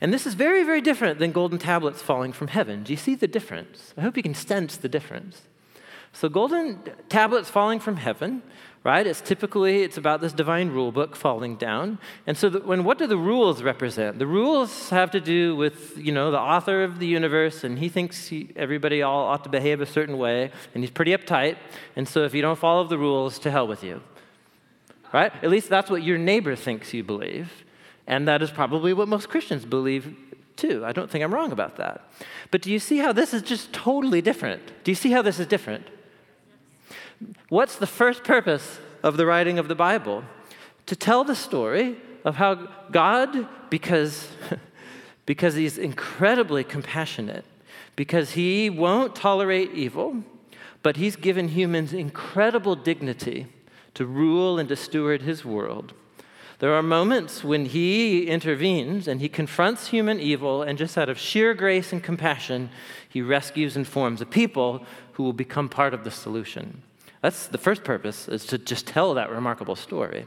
And 0.00 0.14
this 0.14 0.26
is 0.26 0.34
very, 0.34 0.62
very 0.62 0.80
different 0.80 1.18
than 1.18 1.32
golden 1.32 1.58
tablets 1.58 2.00
falling 2.00 2.32
from 2.32 2.48
heaven. 2.48 2.82
Do 2.82 2.92
you 2.92 2.96
see 2.96 3.14
the 3.14 3.28
difference? 3.28 3.92
I 3.96 4.00
hope 4.00 4.16
you 4.16 4.22
can 4.22 4.34
sense 4.34 4.76
the 4.76 4.88
difference. 4.88 5.42
So 6.12 6.28
golden 6.28 6.80
tablets 7.08 7.50
falling 7.50 7.80
from 7.80 7.96
heaven 7.96 8.42
right? 8.82 9.06
It's 9.06 9.20
typically 9.20 9.82
it's 9.82 9.98
about 9.98 10.20
this 10.20 10.32
divine 10.32 10.70
rule 10.70 10.90
book 10.90 11.14
falling 11.14 11.56
down. 11.56 11.98
And 12.26 12.36
so 12.36 12.48
the, 12.48 12.60
when 12.60 12.84
what 12.84 12.98
do 12.98 13.06
the 13.06 13.16
rules 13.16 13.62
represent? 13.62 14.18
The 14.18 14.26
rules 14.26 14.90
have 14.90 15.10
to 15.10 15.20
do 15.20 15.54
with, 15.54 15.98
you 15.98 16.12
know, 16.12 16.30
the 16.30 16.38
author 16.38 16.82
of 16.82 16.98
the 16.98 17.06
universe 17.06 17.62
and 17.62 17.78
he 17.78 17.88
thinks 17.88 18.28
he, 18.28 18.50
everybody 18.56 19.02
all 19.02 19.26
ought 19.26 19.44
to 19.44 19.50
behave 19.50 19.80
a 19.80 19.86
certain 19.86 20.16
way 20.16 20.50
and 20.74 20.82
he's 20.82 20.90
pretty 20.90 21.12
uptight. 21.12 21.56
And 21.94 22.08
so 22.08 22.24
if 22.24 22.34
you 22.34 22.40
don't 22.40 22.58
follow 22.58 22.84
the 22.84 22.98
rules, 22.98 23.38
to 23.40 23.50
hell 23.50 23.66
with 23.66 23.84
you. 23.84 24.02
Right? 25.12 25.32
At 25.42 25.50
least 25.50 25.68
that's 25.68 25.90
what 25.90 26.02
your 26.02 26.18
neighbor 26.18 26.56
thinks 26.56 26.94
you 26.94 27.02
believe. 27.04 27.64
And 28.06 28.26
that 28.28 28.42
is 28.42 28.50
probably 28.50 28.92
what 28.92 29.08
most 29.08 29.28
Christians 29.28 29.64
believe 29.64 30.16
too. 30.56 30.84
I 30.84 30.92
don't 30.92 31.10
think 31.10 31.22
I'm 31.24 31.34
wrong 31.34 31.52
about 31.52 31.76
that. 31.76 32.08
But 32.50 32.62
do 32.62 32.70
you 32.70 32.78
see 32.78 32.98
how 32.98 33.12
this 33.12 33.34
is 33.34 33.42
just 33.42 33.72
totally 33.72 34.22
different? 34.22 34.62
Do 34.84 34.90
you 34.90 34.94
see 34.94 35.10
how 35.10 35.22
this 35.22 35.38
is 35.38 35.46
different? 35.46 35.86
What's 37.48 37.76
the 37.76 37.86
first 37.86 38.24
purpose 38.24 38.80
of 39.02 39.16
the 39.16 39.26
writing 39.26 39.58
of 39.58 39.68
the 39.68 39.74
Bible? 39.74 40.24
To 40.86 40.96
tell 40.96 41.24
the 41.24 41.34
story 41.34 41.96
of 42.24 42.36
how 42.36 42.68
God, 42.90 43.48
because, 43.70 44.28
because 45.26 45.54
He's 45.54 45.78
incredibly 45.78 46.64
compassionate, 46.64 47.44
because 47.96 48.32
He 48.32 48.70
won't 48.70 49.14
tolerate 49.14 49.72
evil, 49.72 50.22
but 50.82 50.96
He's 50.96 51.16
given 51.16 51.48
humans 51.48 51.92
incredible 51.92 52.76
dignity 52.76 53.46
to 53.94 54.06
rule 54.06 54.58
and 54.58 54.68
to 54.68 54.76
steward 54.76 55.22
His 55.22 55.44
world. 55.44 55.92
There 56.60 56.74
are 56.74 56.82
moments 56.82 57.42
when 57.42 57.64
he 57.64 58.26
intervenes 58.26 59.08
and 59.08 59.22
he 59.22 59.30
confronts 59.30 59.88
human 59.88 60.20
evil, 60.20 60.62
and 60.62 60.76
just 60.76 60.98
out 60.98 61.08
of 61.08 61.18
sheer 61.18 61.54
grace 61.54 61.90
and 61.90 62.02
compassion, 62.02 62.68
he 63.08 63.22
rescues 63.22 63.76
and 63.76 63.86
forms 63.86 64.20
a 64.20 64.26
people 64.26 64.84
who 65.12 65.22
will 65.22 65.32
become 65.32 65.70
part 65.70 65.94
of 65.94 66.04
the 66.04 66.10
solution. 66.10 66.82
That's 67.20 67.46
the 67.46 67.58
first 67.58 67.84
purpose, 67.84 68.28
is 68.28 68.46
to 68.46 68.58
just 68.58 68.86
tell 68.86 69.14
that 69.14 69.30
remarkable 69.30 69.76
story. 69.76 70.26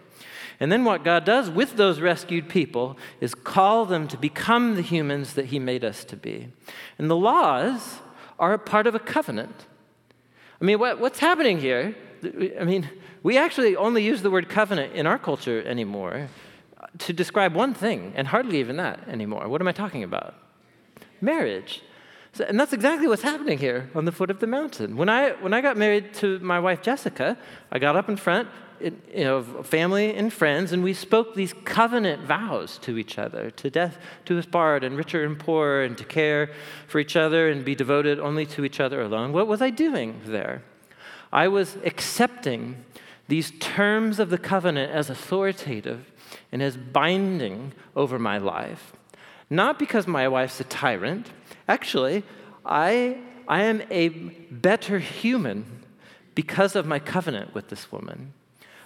And 0.60 0.72
then 0.72 0.84
what 0.86 1.04
God 1.04 1.26
does 1.26 1.50
with 1.50 1.76
those 1.76 2.00
rescued 2.00 2.48
people 2.48 2.98
is 3.20 3.34
call 3.34 3.86
them 3.86 4.08
to 4.10 4.18
become 4.18 4.76
the 4.76 4.82
humans 4.82 5.34
that 5.34 5.46
He 5.46 5.60
made 5.60 5.84
us 5.84 6.04
to 6.06 6.16
be. 6.16 6.50
And 6.98 7.10
the 7.10 7.16
laws 7.16 8.00
are 8.38 8.54
a 8.54 8.60
part 8.60 8.86
of 8.86 8.94
a 8.94 9.00
covenant. 9.00 9.66
I 10.62 10.66
mean, 10.66 10.80
what, 10.80 11.00
what's 11.00 11.20
happening 11.20 11.60
here? 11.60 11.96
I 12.60 12.64
mean, 12.64 12.90
we 13.24 13.38
actually 13.38 13.76
only 13.76 14.04
use 14.04 14.22
the 14.22 14.32
word 14.32 14.48
covenant 14.48 14.94
in 14.94 15.08
our 15.08 15.18
culture 15.18 15.64
anymore 15.64 16.30
to 17.00 17.14
describe 17.14 17.56
one 17.56 17.74
thing, 17.74 18.14
and 18.16 18.28
hardly 18.28 18.60
even 18.60 18.78
that 18.78 19.08
anymore. 19.08 19.48
What 19.48 19.62
am 19.62 19.68
I 19.68 19.72
talking 19.72 20.04
about? 20.04 20.36
Marriage. 21.22 21.82
So, 22.36 22.46
and 22.46 22.60
that's 22.60 22.74
exactly 22.74 23.08
what's 23.08 23.22
happening 23.22 23.60
here 23.60 23.92
on 23.94 24.06
the 24.06 24.12
foot 24.12 24.32
of 24.32 24.40
the 24.40 24.48
mountain. 24.48 24.98
When 24.98 25.08
I, 25.08 25.32
when 25.34 25.54
I 25.54 25.62
got 25.62 25.78
married 25.78 26.16
to 26.16 26.40
my 26.40 26.60
wife 26.60 26.82
Jessica, 26.82 27.38
I 27.72 27.78
got 27.78 27.96
up 27.96 28.10
in 28.10 28.18
front, 28.18 28.50
you 28.82 29.24
know, 29.24 29.44
family 29.62 30.16
and 30.16 30.34
friends, 30.34 30.72
and 30.72 30.84
we 30.84 30.96
spoke 30.96 31.36
these 31.36 31.54
covenant 31.64 32.24
vows 32.24 32.80
to 32.80 32.98
each 32.98 33.20
other 33.20 33.52
to 33.52 33.70
death 33.70 34.00
to 34.26 34.40
us 34.40 34.48
part, 34.48 34.84
and 34.84 34.98
richer 34.98 35.24
and 35.24 35.38
poorer, 35.38 35.84
and 35.84 35.96
to 36.00 36.04
care 36.04 36.50
for 36.88 36.98
each 36.98 37.16
other 37.16 37.50
and 37.50 37.64
be 37.64 37.76
devoted 37.76 38.20
only 38.20 38.48
to 38.48 38.66
each 38.66 38.80
other 38.80 39.02
alone. 39.02 39.32
What 39.32 39.48
was 39.48 39.62
I 39.62 39.70
doing 39.70 40.20
there? 40.26 40.64
I 41.32 41.48
was 41.48 41.78
accepting 41.86 42.84
these 43.28 43.52
terms 43.60 44.20
of 44.20 44.32
the 44.32 44.40
covenant 44.40 44.92
as 44.92 45.10
authoritative 45.10 46.12
and 46.52 46.64
as 46.64 46.78
binding 46.78 47.74
over 47.96 48.18
my 48.18 48.40
life. 48.40 48.94
Not 49.50 49.78
because 49.78 50.08
my 50.08 50.28
wife's 50.28 50.60
a 50.60 50.64
tyrant, 50.64 51.30
Actually, 51.68 52.24
I, 52.66 53.18
I 53.48 53.64
am 53.64 53.84
a 53.90 54.10
better 54.10 55.00
human 55.00 55.66
because 56.36 56.76
of 56.76 56.86
my 56.86 57.00
covenant 57.00 57.54
with 57.54 57.70
this 57.70 57.92
woman. 57.92 58.34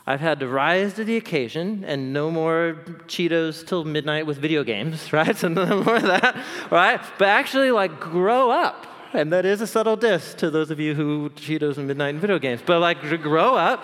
I've 0.06 0.22
had 0.22 0.40
to 0.40 0.48
rise 0.48 0.94
to 0.94 1.04
the 1.04 1.18
occasion 1.18 1.84
and 1.86 2.14
no 2.14 2.32
more 2.32 2.78
Cheetos 3.08 3.68
till 3.68 3.84
midnight 3.84 4.26
with 4.26 4.38
video 4.38 4.64
games, 4.64 5.12
right? 5.14 5.36
So 5.36 5.50
no 5.50 5.84
more 5.84 5.98
of 5.98 6.04
that, 6.04 6.38
right? 6.72 7.02
But 7.18 7.28
actually, 7.28 7.72
like, 7.72 8.00
grow 8.00 8.50
up. 8.50 8.88
And 9.14 9.32
that 9.34 9.46
is 9.46 9.62
a 9.62 9.68
subtle 9.68 9.96
diss 9.96 10.34
to 10.36 10.50
those 10.50 10.72
of 10.72 10.80
you 10.80 10.94
who 10.94 11.30
Cheetos 11.32 11.78
and 11.78 11.88
midnight 11.88 12.10
and 12.10 12.22
video 12.22 12.40
games. 12.40 12.62
But 12.66 12.80
like, 12.80 13.02
grow 13.22 13.56
up 13.56 13.84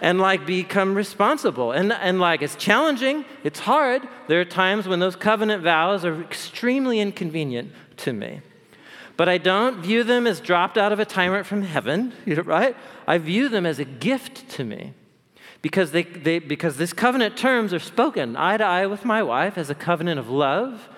and 0.00 0.20
like 0.20 0.44
become 0.46 0.94
responsible. 0.94 1.72
And, 1.72 1.92
and 1.92 2.20
like, 2.20 2.42
it's 2.42 2.56
challenging, 2.56 3.24
it's 3.42 3.58
hard. 3.58 4.06
There 4.28 4.40
are 4.40 4.44
times 4.44 4.86
when 4.86 5.00
those 5.00 5.16
covenant 5.16 5.62
vows 5.62 6.04
are 6.04 6.20
extremely 6.20 7.00
inconvenient 7.00 7.72
to 7.98 8.12
me. 8.12 8.40
But 9.16 9.28
I 9.28 9.38
don't 9.38 9.80
view 9.80 10.02
them 10.02 10.26
as 10.26 10.40
dropped 10.40 10.76
out 10.76 10.92
of 10.92 10.98
a 10.98 11.04
tyrant 11.04 11.46
from 11.46 11.62
heaven, 11.62 12.12
right? 12.26 12.76
I 13.06 13.18
view 13.18 13.48
them 13.48 13.66
as 13.66 13.78
a 13.78 13.84
gift 13.84 14.48
to 14.50 14.64
me. 14.64 14.94
Because, 15.62 15.92
they, 15.92 16.02
they, 16.02 16.40
because 16.40 16.76
this 16.76 16.92
covenant 16.92 17.38
terms 17.38 17.72
are 17.72 17.78
spoken 17.78 18.36
eye 18.36 18.58
to 18.58 18.64
eye 18.64 18.86
with 18.86 19.04
my 19.04 19.22
wife 19.22 19.56
as 19.56 19.70
a 19.70 19.74
covenant 19.74 20.20
of 20.20 20.28
love. 20.28 20.90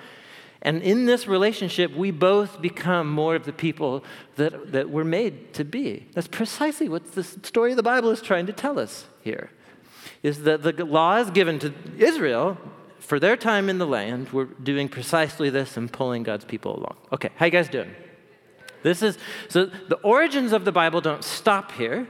And 0.61 0.83
in 0.83 1.07
this 1.07 1.29
relationship, 1.29 1.95
we 1.95 2.11
both 2.11 2.61
become 2.61 3.09
more 3.09 3.37
of 3.37 3.45
the 3.45 3.53
people 3.53 4.03
that, 4.35 4.73
that 4.73 4.91
we're 4.91 5.05
made 5.05 5.55
to 5.55 5.65
be. 5.65 6.09
That's 6.15 6.27
precisely 6.27 6.89
what 6.89 7.13
the 7.13 7.23
story 7.23 7.71
of 7.71 7.77
the 7.77 7.85
Bible 7.85 8.11
is 8.11 8.21
trying 8.21 8.47
to 8.47 8.53
tell 8.53 8.81
us 8.81 9.07
here. 9.23 9.51
Is 10.25 10.43
that 10.43 10.63
the 10.63 10.73
law 10.85 11.19
is 11.19 11.31
given 11.31 11.61
to 11.61 11.73
Israel 11.99 12.59
for 13.07 13.21
their 13.21 13.37
time 13.37 13.69
in 13.69 13.79
the 13.79 13.87
land, 13.87 14.31
were 14.31 14.47
doing 14.47 14.89
precisely 14.89 15.49
this 15.49 15.77
and 15.77 15.93
pulling 15.93 16.25
God's 16.25 16.45
people 16.45 16.77
along. 16.77 16.97
Okay, 17.13 17.31
how 17.37 17.47
you 17.47 17.53
guys 17.53 17.69
doing? 17.69 17.95
This 18.83 19.01
is 19.01 19.17
so 19.49 19.67
the 19.67 19.97
origins 20.03 20.53
of 20.53 20.65
the 20.65 20.73
Bible 20.73 21.01
don't 21.01 21.23
stop 21.23 21.73
here, 21.73 22.09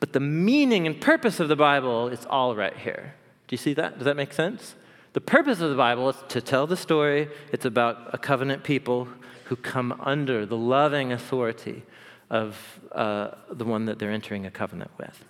but 0.00 0.12
the 0.12 0.20
meaning 0.20 0.86
and 0.86 0.98
purpose 1.00 1.38
of 1.38 1.48
the 1.48 1.56
Bible 1.56 2.08
is 2.08 2.24
all 2.26 2.56
right 2.56 2.76
here. 2.76 3.14
Do 3.46 3.54
you 3.54 3.58
see 3.58 3.74
that? 3.74 3.98
Does 3.98 4.06
that 4.06 4.16
make 4.16 4.32
sense? 4.32 4.74
The 5.12 5.20
purpose 5.20 5.60
of 5.60 5.70
the 5.70 5.76
Bible 5.76 6.08
is 6.08 6.16
to 6.28 6.40
tell 6.40 6.66
the 6.66 6.76
story. 6.76 7.28
It's 7.52 7.64
about 7.64 8.10
a 8.14 8.18
covenant 8.18 8.64
people 8.64 9.08
who 9.44 9.56
come 9.56 9.98
under 10.00 10.46
the 10.46 10.56
loving 10.56 11.12
authority 11.12 11.82
of 12.30 12.80
uh, 12.92 13.30
the 13.50 13.64
one 13.64 13.86
that 13.86 13.98
they're 13.98 14.10
entering 14.10 14.46
a 14.46 14.50
covenant 14.50 14.90
with. 14.98 15.24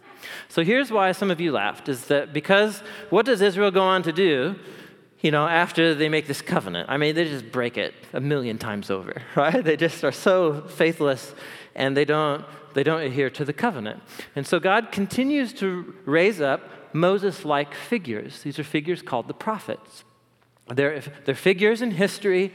So 0.48 0.64
here's 0.64 0.90
why 0.90 1.12
some 1.12 1.30
of 1.30 1.40
you 1.40 1.52
laughed 1.52 1.88
is 1.88 2.06
that 2.06 2.32
because 2.32 2.82
what 3.10 3.26
does 3.26 3.40
Israel 3.40 3.70
go 3.70 3.82
on 3.82 4.02
to 4.02 4.12
do? 4.12 4.56
You 5.20 5.30
know, 5.30 5.46
after 5.46 5.94
they 5.94 6.08
make 6.08 6.26
this 6.26 6.40
covenant. 6.40 6.88
I 6.88 6.96
mean, 6.96 7.14
they 7.14 7.24
just 7.24 7.50
break 7.50 7.76
it 7.76 7.94
a 8.12 8.20
million 8.20 8.58
times 8.58 8.90
over, 8.90 9.22
right? 9.36 9.62
They 9.62 9.76
just 9.76 10.04
are 10.04 10.12
so 10.12 10.62
faithless 10.62 11.34
and 11.74 11.96
they 11.96 12.04
don't, 12.04 12.44
they 12.74 12.82
don't 12.82 13.02
adhere 13.02 13.30
to 13.30 13.44
the 13.44 13.52
covenant. 13.52 14.02
And 14.36 14.46
so 14.46 14.60
God 14.60 14.92
continues 14.92 15.52
to 15.54 15.94
raise 16.04 16.40
up 16.40 16.60
Moses 16.92 17.44
like 17.44 17.74
figures. 17.74 18.42
These 18.42 18.58
are 18.58 18.64
figures 18.64 19.02
called 19.02 19.28
the 19.28 19.34
prophets. 19.34 20.04
They're, 20.68 21.00
they're 21.24 21.34
figures 21.34 21.80
in 21.80 21.92
history, 21.92 22.52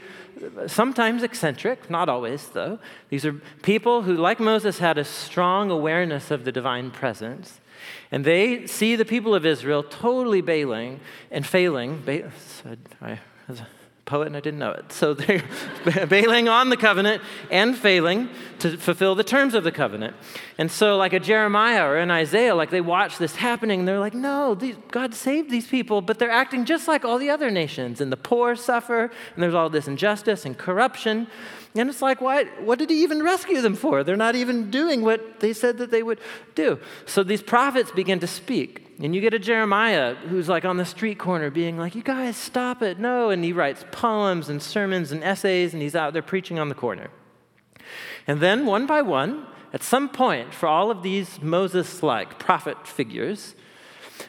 sometimes 0.68 1.24
eccentric, 1.24 1.90
not 1.90 2.08
always, 2.08 2.46
though. 2.48 2.78
These 3.08 3.26
are 3.26 3.32
people 3.62 4.02
who, 4.02 4.14
like 4.14 4.38
Moses, 4.38 4.78
had 4.78 4.98
a 4.98 5.04
strong 5.04 5.70
awareness 5.70 6.30
of 6.30 6.44
the 6.44 6.52
divine 6.52 6.92
presence. 6.92 7.60
And 8.10 8.24
they 8.24 8.66
see 8.66 8.96
the 8.96 9.04
people 9.04 9.34
of 9.34 9.44
Israel 9.44 9.82
totally 9.82 10.40
bailing 10.40 11.00
and 11.30 11.46
failing. 11.46 12.02
Ba- 12.04 12.30
I, 13.00 13.18
was 13.48 13.60
a 13.60 13.66
poet 14.04 14.26
and 14.26 14.36
I 14.36 14.40
didn't 14.40 14.60
know 14.60 14.72
it. 14.72 14.92
So 14.92 15.14
they're 15.14 15.42
bailing 16.06 16.48
on 16.48 16.68
the 16.68 16.76
covenant 16.76 17.22
and 17.50 17.76
failing 17.76 18.28
to 18.60 18.76
fulfill 18.76 19.14
the 19.14 19.24
terms 19.24 19.54
of 19.54 19.64
the 19.64 19.72
covenant. 19.72 20.14
And 20.58 20.70
so, 20.70 20.96
like 20.96 21.12
a 21.12 21.20
Jeremiah 21.20 21.84
or 21.84 21.96
an 21.96 22.10
Isaiah, 22.10 22.54
like 22.54 22.70
they 22.70 22.80
watch 22.80 23.18
this 23.18 23.36
happening 23.36 23.80
and 23.80 23.88
they're 23.88 24.00
like, 24.00 24.14
no, 24.14 24.54
these, 24.54 24.76
God 24.90 25.14
saved 25.14 25.50
these 25.50 25.66
people, 25.66 26.00
but 26.00 26.18
they're 26.18 26.30
acting 26.30 26.64
just 26.64 26.86
like 26.86 27.04
all 27.04 27.18
the 27.18 27.30
other 27.30 27.50
nations. 27.50 28.00
And 28.00 28.12
the 28.12 28.16
poor 28.16 28.56
suffer, 28.56 29.04
and 29.34 29.42
there's 29.42 29.54
all 29.54 29.70
this 29.70 29.88
injustice 29.88 30.44
and 30.44 30.56
corruption. 30.56 31.26
And 31.76 31.90
it's 31.90 32.00
like, 32.00 32.20
why, 32.20 32.44
what 32.60 32.78
did 32.78 32.88
he 32.88 33.02
even 33.02 33.22
rescue 33.22 33.60
them 33.60 33.74
for? 33.74 34.04
They're 34.04 34.16
not 34.16 34.36
even 34.36 34.70
doing 34.70 35.02
what 35.02 35.40
they 35.40 35.52
said 35.52 35.78
that 35.78 35.90
they 35.90 36.04
would 36.04 36.20
do. 36.54 36.78
So 37.04 37.24
these 37.24 37.42
prophets 37.42 37.90
begin 37.90 38.20
to 38.20 38.28
speak. 38.28 38.94
And 39.02 39.12
you 39.12 39.20
get 39.20 39.34
a 39.34 39.40
Jeremiah 39.40 40.14
who's 40.14 40.48
like 40.48 40.64
on 40.64 40.76
the 40.76 40.84
street 40.84 41.18
corner 41.18 41.50
being 41.50 41.76
like, 41.76 41.96
you 41.96 42.02
guys, 42.02 42.36
stop 42.36 42.80
it. 42.80 43.00
No. 43.00 43.30
And 43.30 43.42
he 43.42 43.52
writes 43.52 43.84
poems 43.90 44.48
and 44.48 44.62
sermons 44.62 45.10
and 45.10 45.24
essays, 45.24 45.72
and 45.72 45.82
he's 45.82 45.96
out 45.96 46.12
there 46.12 46.22
preaching 46.22 46.60
on 46.60 46.68
the 46.68 46.76
corner. 46.76 47.10
And 48.28 48.40
then, 48.40 48.66
one 48.66 48.86
by 48.86 49.02
one, 49.02 49.46
at 49.72 49.82
some 49.82 50.08
point, 50.08 50.54
for 50.54 50.68
all 50.68 50.92
of 50.92 51.02
these 51.02 51.42
Moses 51.42 52.04
like 52.04 52.38
prophet 52.38 52.86
figures, 52.86 53.56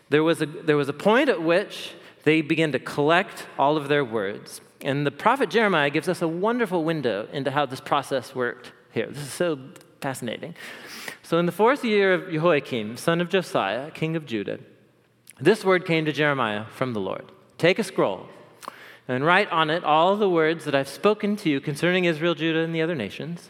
there 0.09 0.23
was, 0.23 0.41
a, 0.41 0.47
there 0.47 0.77
was 0.77 0.89
a 0.89 0.93
point 0.93 1.29
at 1.29 1.43
which 1.43 1.93
they 2.23 2.41
began 2.41 2.71
to 2.71 2.79
collect 2.79 3.45
all 3.59 3.77
of 3.77 3.87
their 3.87 4.03
words. 4.03 4.61
And 4.85 5.05
the 5.05 5.11
prophet 5.11 5.49
Jeremiah 5.49 5.89
gives 5.89 6.07
us 6.07 6.21
a 6.21 6.27
wonderful 6.27 6.83
window 6.83 7.27
into 7.33 7.49
how 7.49 7.65
this 7.65 7.81
process 7.81 8.35
worked 8.35 8.71
here. 8.93 9.07
This 9.07 9.23
is 9.23 9.33
so 9.33 9.57
fascinating. 9.99 10.53
So, 11.23 11.39
in 11.39 11.47
the 11.47 11.51
fourth 11.51 11.83
year 11.83 12.13
of 12.13 12.29
Jehoiakim, 12.29 12.95
son 12.95 13.19
of 13.19 13.27
Josiah, 13.27 13.89
king 13.89 14.15
of 14.15 14.27
Judah, 14.27 14.59
this 15.41 15.65
word 15.65 15.87
came 15.87 16.05
to 16.05 16.11
Jeremiah 16.11 16.65
from 16.65 16.93
the 16.93 16.99
Lord 16.99 17.31
Take 17.57 17.79
a 17.79 17.83
scroll 17.83 18.27
and 19.07 19.25
write 19.25 19.51
on 19.51 19.71
it 19.71 19.83
all 19.83 20.17
the 20.17 20.29
words 20.29 20.65
that 20.65 20.75
I've 20.75 20.87
spoken 20.87 21.35
to 21.37 21.49
you 21.49 21.59
concerning 21.59 22.05
Israel, 22.05 22.35
Judah, 22.35 22.59
and 22.59 22.73
the 22.73 22.83
other 22.83 22.95
nations, 22.95 23.49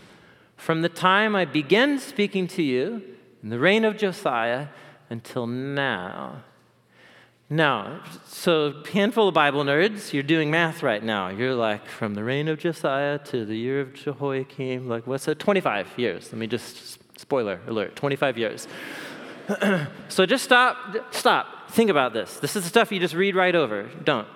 from 0.56 0.84
the 0.84 0.90
time 0.90 1.36
I 1.36 1.44
began 1.44 2.00
speaking 2.00 2.48
to 2.48 2.64
you 2.64 3.04
in 3.44 3.50
the 3.50 3.60
reign 3.60 3.84
of 3.84 3.98
Josiah 3.98 4.68
until 5.10 5.48
now. 5.48 6.44
Now, 7.50 8.02
so 8.26 8.84
handful 8.92 9.28
of 9.28 9.36
Bible 9.36 9.64
nerds, 9.64 10.14
you're 10.14 10.24
doing 10.24 10.50
math 10.50 10.82
right 10.82 11.04
now. 11.04 11.30
You're 11.30 11.54
like, 11.54 11.86
from 11.88 12.16
the 12.16 12.24
reign 12.24 12.48
of 12.48 12.58
Josiah 12.58 13.20
to 13.20 13.46
the 13.46 13.56
year 13.56 13.82
of 13.82 13.94
Jehoiakim, 13.94 14.90
like, 14.90 15.06
what's 15.06 15.26
that? 15.26 15.38
25 15.38 15.90
years. 15.96 16.32
Let 16.32 16.40
me 16.40 16.48
just, 16.48 16.98
spoiler 17.20 17.60
alert, 17.68 17.96
25 17.96 18.38
years. 18.40 18.68
so 20.10 20.26
just 20.26 20.44
stop, 20.44 21.14
stop, 21.14 21.70
think 21.70 21.92
about 21.92 22.14
this. 22.14 22.40
This 22.40 22.56
is 22.56 22.64
the 22.64 22.70
stuff 22.70 22.92
you 22.92 23.00
just 23.00 23.14
read 23.14 23.36
right 23.36 23.54
over. 23.54 23.92
Don't. 24.04 24.28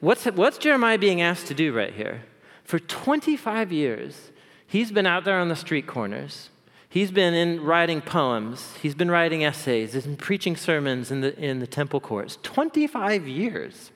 What's, 0.00 0.24
what's 0.24 0.58
Jeremiah 0.58 0.98
being 0.98 1.22
asked 1.22 1.46
to 1.46 1.54
do 1.54 1.72
right 1.72 1.94
here? 1.94 2.22
For 2.64 2.80
25 2.80 3.70
years, 3.70 4.32
he's 4.66 4.90
been 4.90 5.06
out 5.06 5.24
there 5.24 5.38
on 5.38 5.48
the 5.48 5.56
street 5.56 5.86
corners 5.86 6.49
He's 6.90 7.12
been 7.12 7.34
in 7.34 7.62
writing 7.62 8.00
poems, 8.00 8.74
he's 8.82 8.96
been 8.96 9.12
writing 9.12 9.44
essays, 9.44 9.92
he's 9.92 10.06
been 10.06 10.16
preaching 10.16 10.56
sermons 10.56 11.12
in 11.12 11.20
the, 11.20 11.38
in 11.38 11.60
the 11.60 11.66
temple 11.66 12.00
courts. 12.00 12.36
25 12.42 13.28
years. 13.28 13.92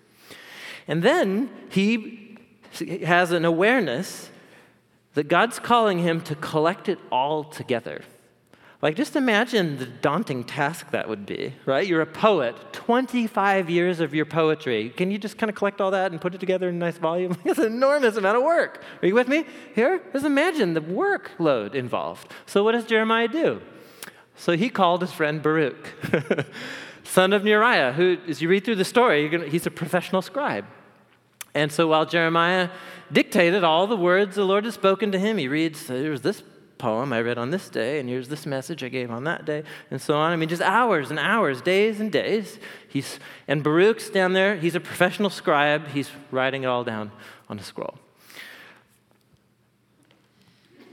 And 0.87 1.03
then 1.03 1.51
he 1.71 2.39
has 3.05 3.33
an 3.33 3.45
awareness 3.45 4.31
that 5.15 5.27
God's 5.27 5.59
calling 5.59 5.99
him 5.99 6.21
to 6.21 6.37
collect 6.37 6.89
it 6.89 7.01
all 7.11 7.43
together. 7.43 8.05
Like, 8.85 8.97
just 8.97 9.17
imagine 9.17 9.79
the 9.79 9.87
daunting 9.87 10.45
task 10.45 10.91
that 10.91 11.09
would 11.09 11.25
be, 11.25 11.55
right? 11.65 11.87
You're 11.87 12.03
a 12.03 12.07
poet, 12.07 12.55
25 12.75 13.71
years 13.71 13.99
of 13.99 14.15
your 14.15 14.27
poetry. 14.27 14.91
Can 14.91 15.11
you 15.11 15.17
just 15.17 15.39
kind 15.39 15.49
of 15.49 15.57
collect 15.57 15.81
all 15.81 15.93
that 15.93 16.13
and 16.13 16.21
put 16.21 16.35
it 16.35 16.39
together 16.39 16.69
in 16.69 16.75
a 16.75 16.79
nice 16.79 16.99
volume? 16.99 17.35
it's 17.47 17.59
an 17.59 17.65
enormous 17.65 18.17
amount 18.17 18.37
of 18.37 18.43
work. 18.43 18.83
Are 19.01 19.09
you 19.09 19.15
with 19.15 19.27
me 19.27 19.47
here? 19.75 20.03
Just 20.13 20.27
imagine 20.27 20.75
the 20.75 20.83
workload 20.83 21.75
involved. 21.75 22.31
So, 22.45 22.63
what 22.63 22.73
does 22.73 22.85
Jeremiah 22.85 23.27
do? 23.27 23.63
So, 24.37 24.55
he 24.55 24.69
called 24.69 25.01
his 25.01 25.13
friend 25.13 25.43
Baruch, 25.43 25.89
son 27.05 27.33
of 27.33 27.41
Neriah, 27.41 27.95
who, 27.95 28.19
as 28.29 28.43
you 28.43 28.51
read 28.51 28.67
through 28.67 28.77
the 28.77 28.85
story, 28.85 29.27
gonna, 29.31 29.47
he's 29.47 29.65
a 29.65 29.71
professional 29.71 30.21
scribe. 30.21 30.67
And 31.55 31.73
so, 31.73 31.87
while 31.87 32.05
Jeremiah 32.05 32.69
dictated 33.11 33.65
all 33.65 33.87
the 33.87 33.97
words 33.97 34.37
the 34.37 34.45
Lord 34.45 34.67
had 34.67 34.75
spoken 34.75 35.11
to 35.13 35.19
him, 35.19 35.39
he 35.39 35.49
reads, 35.49 35.87
there's 35.87 36.21
this 36.21 36.43
poem 36.85 37.15
I 37.15 37.23
read 37.23 37.39
on 37.39 37.49
this 37.49 37.71
day, 37.71 37.99
and 37.99 38.11
here's 38.11 38.29
this 38.29 38.45
message 38.45 38.85
I 38.85 38.91
gave 38.91 39.11
on 39.11 39.25
that 39.25 39.47
day, 39.47 39.63
and 39.91 40.03
so 40.03 40.19
on. 40.19 40.33
I 40.33 40.37
mean, 40.37 40.51
just 40.51 40.61
hours 40.61 41.11
and 41.11 41.19
hours, 41.19 41.63
days 41.63 41.99
and 41.99 42.13
days. 42.13 42.59
He's, 42.87 43.19
and 43.49 43.65
Baruch's 43.65 44.11
down 44.11 44.35
there, 44.35 44.57
he's 44.57 44.75
a 44.75 44.81
professional 44.81 45.31
scribe. 45.31 45.89
He's 45.89 46.11
writing 46.31 46.65
it 46.65 46.67
all 46.67 46.85
down 46.85 47.11
on 47.49 47.59
a 47.59 47.63
scroll 47.63 47.95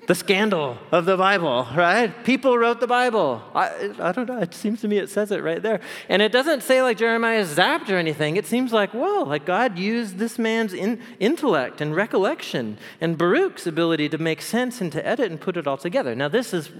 the 0.07 0.15
scandal 0.15 0.77
of 0.91 1.05
the 1.05 1.15
Bible, 1.15 1.67
right? 1.75 2.23
People 2.23 2.57
wrote 2.57 2.79
the 2.79 2.87
Bible. 2.87 3.41
I, 3.53 3.91
I 3.99 4.11
don't 4.11 4.27
know. 4.27 4.39
It 4.39 4.53
seems 4.53 4.81
to 4.81 4.87
me 4.87 4.97
it 4.97 5.09
says 5.09 5.31
it 5.31 5.43
right 5.43 5.61
there. 5.61 5.79
And 6.09 6.21
it 6.21 6.31
doesn't 6.31 6.63
say 6.63 6.81
like 6.81 6.97
Jeremiah 6.97 7.43
zapped 7.45 7.89
or 7.89 7.97
anything. 7.97 8.35
It 8.35 8.45
seems 8.45 8.73
like, 8.73 8.93
whoa, 8.93 9.23
like 9.23 9.45
God 9.45 9.77
used 9.77 10.17
this 10.17 10.39
man's 10.39 10.73
in, 10.73 11.01
intellect 11.19 11.81
and 11.81 11.95
recollection 11.95 12.77
and 12.99 13.17
Baruch's 13.17 13.67
ability 13.67 14.09
to 14.09 14.17
make 14.17 14.41
sense 14.41 14.81
and 14.81 14.91
to 14.91 15.05
edit 15.05 15.29
and 15.29 15.39
put 15.39 15.55
it 15.55 15.67
all 15.67 15.77
together. 15.77 16.15
Now, 16.15 16.27
this 16.27 16.53
is 16.53 16.71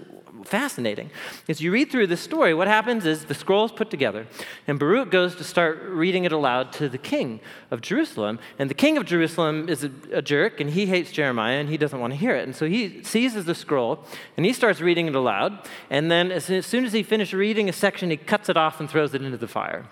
fascinating. 0.44 1.10
As 1.48 1.62
you 1.62 1.72
read 1.72 1.92
through 1.92 2.08
this 2.08 2.22
story, 2.22 2.54
what 2.54 2.68
happens 2.68 3.06
is 3.06 3.26
the 3.26 3.34
scroll 3.34 3.66
is 3.66 3.72
put 3.72 3.90
together, 3.90 4.28
and 4.68 4.80
Baruch 4.80 5.12
goes 5.12 5.36
to 5.36 5.44
start 5.44 5.82
reading 5.84 6.26
it 6.26 6.32
aloud 6.32 6.74
to 6.74 6.90
the 6.90 6.98
king 6.98 7.40
of 7.70 7.82
Jerusalem. 7.82 8.40
And 8.60 8.70
the 8.70 8.76
king 8.76 8.98
of 8.98 9.06
Jerusalem 9.06 9.70
is 9.70 9.84
a, 9.84 9.92
a 10.12 10.22
jerk, 10.22 10.60
and 10.60 10.70
he 10.70 10.86
hates 10.86 11.12
Jeremiah, 11.12 11.60
and 11.60 11.70
he 11.70 11.78
doesn't 11.78 12.00
want 12.00 12.14
to 12.14 12.18
hear 12.18 12.36
it. 12.36 12.44
And 12.44 12.56
so 12.56 12.68
he 12.68 13.04
seizes 13.04 13.46
the 13.46 13.56
scroll, 13.56 14.04
and 14.38 14.46
he 14.46 14.54
starts 14.54 14.82
reading 14.82 15.08
it 15.08 15.16
aloud. 15.16 15.60
And 15.90 16.12
then 16.12 16.32
as 16.32 16.46
soon 16.46 16.86
as 16.86 16.94
he 16.94 17.04
finishes 17.04 17.34
reading 17.34 17.70
a 17.70 17.74
section, 17.74 18.10
he 18.10 18.18
cuts 18.18 18.50
it 18.50 18.58
off 18.58 18.80
and 18.80 18.90
throws 18.90 19.14
it 19.14 19.22
into 19.22 19.38
the 19.38 19.48
fire. 19.48 19.86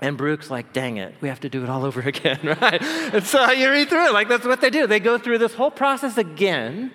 And 0.00 0.18
Baruch's 0.18 0.50
like, 0.50 0.72
dang 0.72 0.98
it, 0.98 1.14
we 1.20 1.28
have 1.28 1.40
to 1.40 1.48
do 1.48 1.62
it 1.62 1.70
all 1.70 1.84
over 1.84 2.00
again, 2.08 2.56
right? 2.60 2.82
and 2.82 3.24
so 3.24 3.50
you 3.52 3.70
read 3.70 3.88
through 3.88 4.08
it, 4.08 4.12
like 4.12 4.28
that's 4.28 4.44
what 4.44 4.60
they 4.60 4.70
do. 4.70 4.86
They 4.86 5.00
go 5.00 5.18
through 5.18 5.38
this 5.38 5.54
whole 5.54 5.70
process 5.70 6.18
again 6.18 6.92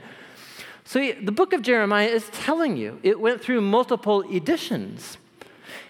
so 0.92 1.00
the 1.22 1.32
book 1.32 1.54
of 1.54 1.62
Jeremiah 1.62 2.10
is 2.10 2.28
telling 2.34 2.76
you 2.76 3.00
it 3.02 3.18
went 3.18 3.40
through 3.40 3.62
multiple 3.62 4.24
editions. 4.24 5.18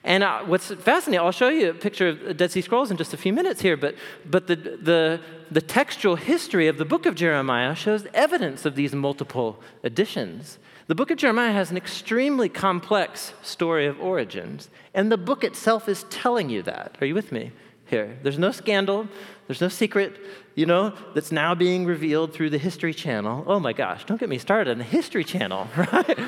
And 0.03 0.23
uh, 0.23 0.43
what's 0.43 0.71
fascinating, 0.75 1.25
I'll 1.25 1.31
show 1.31 1.49
you 1.49 1.71
a 1.71 1.73
picture 1.73 2.09
of 2.09 2.37
Dead 2.37 2.51
Sea 2.51 2.61
Scrolls 2.61 2.91
in 2.91 2.97
just 2.97 3.11
a 3.11 3.17
few 3.17 3.33
minutes 3.33 3.61
here, 3.61 3.75
but, 3.75 3.95
but 4.27 4.45
the, 4.45 4.55
the, 4.55 5.19
the 5.49 5.59
textual 5.59 6.17
history 6.17 6.67
of 6.67 6.77
the 6.77 6.85
book 6.85 7.07
of 7.07 7.15
Jeremiah 7.15 7.73
shows 7.73 8.05
evidence 8.13 8.63
of 8.63 8.75
these 8.75 8.93
multiple 8.93 9.59
editions. 9.83 10.59
The 10.85 10.93
book 10.93 11.09
of 11.09 11.17
Jeremiah 11.17 11.51
has 11.51 11.71
an 11.71 11.77
extremely 11.77 12.47
complex 12.47 13.33
story 13.41 13.87
of 13.87 13.99
origins, 13.99 14.69
and 14.93 15.11
the 15.11 15.17
book 15.17 15.43
itself 15.43 15.89
is 15.89 16.03
telling 16.11 16.51
you 16.51 16.61
that. 16.61 16.95
Are 17.01 17.07
you 17.07 17.15
with 17.15 17.31
me 17.31 17.53
here? 17.91 18.17
There's 18.23 18.39
no 18.39 18.51
scandal, 18.51 19.07
there's 19.47 19.61
no 19.61 19.67
secret, 19.67 20.19
you 20.55 20.65
know, 20.65 20.93
that's 21.13 21.31
now 21.31 21.53
being 21.53 21.85
revealed 21.85 22.33
through 22.33 22.49
the 22.49 22.57
History 22.57 22.93
Channel. 22.93 23.43
Oh 23.45 23.59
my 23.59 23.73
gosh, 23.73 24.05
don't 24.05 24.19
get 24.19 24.29
me 24.29 24.39
started 24.39 24.71
on 24.71 24.77
the 24.79 24.83
History 24.83 25.23
Channel, 25.23 25.67
right? 25.77 26.19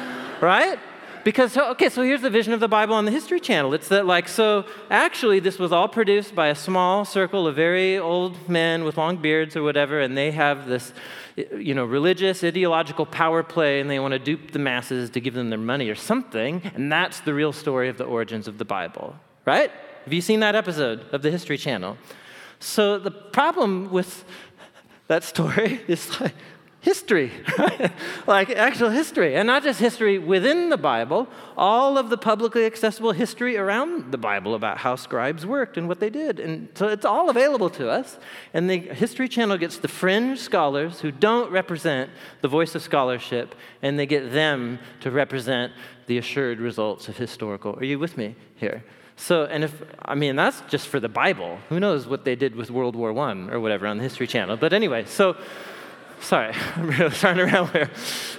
right? 0.42 0.80
Because, 1.24 1.56
okay, 1.56 1.88
so 1.88 2.04
here's 2.04 2.22
the 2.22 2.30
vision 2.30 2.52
of 2.52 2.60
the 2.60 2.68
Bible 2.68 2.96
on 2.96 3.06
the 3.06 3.12
History 3.12 3.40
Channel. 3.40 3.74
It's 3.74 3.88
that, 3.88 4.06
like, 4.06 4.28
so 4.28 4.66
actually, 4.90 5.40
this 5.40 5.58
was 5.58 5.72
all 5.72 5.88
produced 5.88 6.36
by 6.36 6.50
a 6.50 6.56
small 6.56 7.06
circle 7.06 7.48
of 7.48 7.56
very 7.56 7.98
old 7.98 8.50
men 8.50 8.84
with 8.84 8.98
long 8.98 9.16
beards 9.16 9.56
or 9.56 9.64
whatever, 9.64 10.02
and 10.02 10.18
they 10.18 10.32
have 10.32 10.68
this, 10.68 10.92
you 11.38 11.74
know, 11.74 11.86
religious, 11.86 12.44
ideological 12.44 13.06
power 13.06 13.42
play, 13.42 13.80
and 13.80 13.90
they 13.90 14.00
want 14.00 14.12
to 14.12 14.20
dupe 14.20 14.52
the 14.52 14.60
masses 14.60 15.10
to 15.12 15.22
give 15.22 15.34
them 15.34 15.50
their 15.50 15.58
money 15.58 15.88
or 15.88 15.96
something, 15.96 16.62
and 16.76 16.92
that's 16.92 17.22
the 17.22 17.34
real 17.34 17.54
story 17.54 17.88
of 17.88 17.98
the 17.98 18.04
origins 18.04 18.50
of 18.50 18.58
the 18.58 18.66
Bible, 18.66 19.16
right? 19.46 19.72
Have 20.04 20.12
you 20.12 20.22
seen 20.22 20.42
that 20.42 20.54
episode 20.54 21.06
of 21.14 21.22
the 21.22 21.32
History 21.32 21.58
Channel? 21.58 21.98
So 22.60 23.00
the 23.00 23.12
problem 23.12 23.90
with 23.90 24.26
that 25.08 25.24
story 25.24 25.80
is 25.88 26.20
like 26.20 26.34
history, 26.82 27.32
like 28.28 28.50
actual 28.50 28.90
history, 28.90 29.38
and 29.38 29.48
not 29.48 29.64
just 29.64 29.80
history 29.80 30.20
within 30.20 30.68
the 30.68 30.78
Bible, 30.78 31.30
all 31.56 31.98
of 31.98 32.10
the 32.10 32.18
publicly 32.18 32.66
accessible 32.66 33.14
history 33.14 33.56
around 33.56 34.12
the 34.12 34.18
Bible 34.18 34.56
about 34.56 34.80
how 34.80 34.98
scribes 34.98 35.46
worked 35.46 35.78
and 35.78 35.88
what 35.88 36.02
they 36.02 36.10
did. 36.10 36.42
And 36.42 36.68
so 36.76 36.90
it's 36.90 37.06
all 37.06 37.30
available 37.30 37.70
to 37.70 37.90
us. 37.90 38.18
And 38.54 38.70
the 38.70 38.80
History 38.80 39.30
Channel 39.30 39.58
gets 39.58 39.78
the 39.78 39.88
fringe 39.88 40.40
scholars 40.40 41.00
who 41.00 41.12
don't 41.12 41.50
represent 41.50 42.10
the 42.42 42.50
voice 42.50 42.76
of 42.76 42.82
scholarship, 42.82 43.56
and 43.82 43.98
they 43.98 44.06
get 44.06 44.34
them 44.34 44.80
to 45.00 45.12
represent 45.12 45.72
the 46.08 46.18
assured 46.18 46.60
results 46.60 47.08
of 47.08 47.16
historical. 47.16 47.78
Are 47.80 47.86
you 47.86 48.00
with 48.00 48.18
me 48.18 48.36
here? 48.58 48.84
So, 49.16 49.46
and 49.46 49.64
if, 49.64 49.84
I 50.04 50.16
mean, 50.16 50.36
that's 50.36 50.62
just 50.62 50.88
for 50.88 51.00
the 51.00 51.10
Bible. 51.10 51.60
Who 51.70 51.80
knows 51.80 52.08
what 52.08 52.26
they 52.26 52.36
did 52.36 52.56
with 52.56 52.72
World 52.72 52.96
War 52.96 53.18
I 53.18 53.34
or 53.50 53.60
whatever 53.60 53.88
on 53.88 53.98
the 53.98 54.04
History 54.04 54.28
Channel. 54.28 54.58
But 54.58 54.74
anyway, 54.74 55.06
so, 55.06 55.38
sorry, 56.20 56.54
I'm 56.76 56.88
really 56.88 57.12
starting 57.12 57.44
around 57.44 57.70
here. 57.70 57.92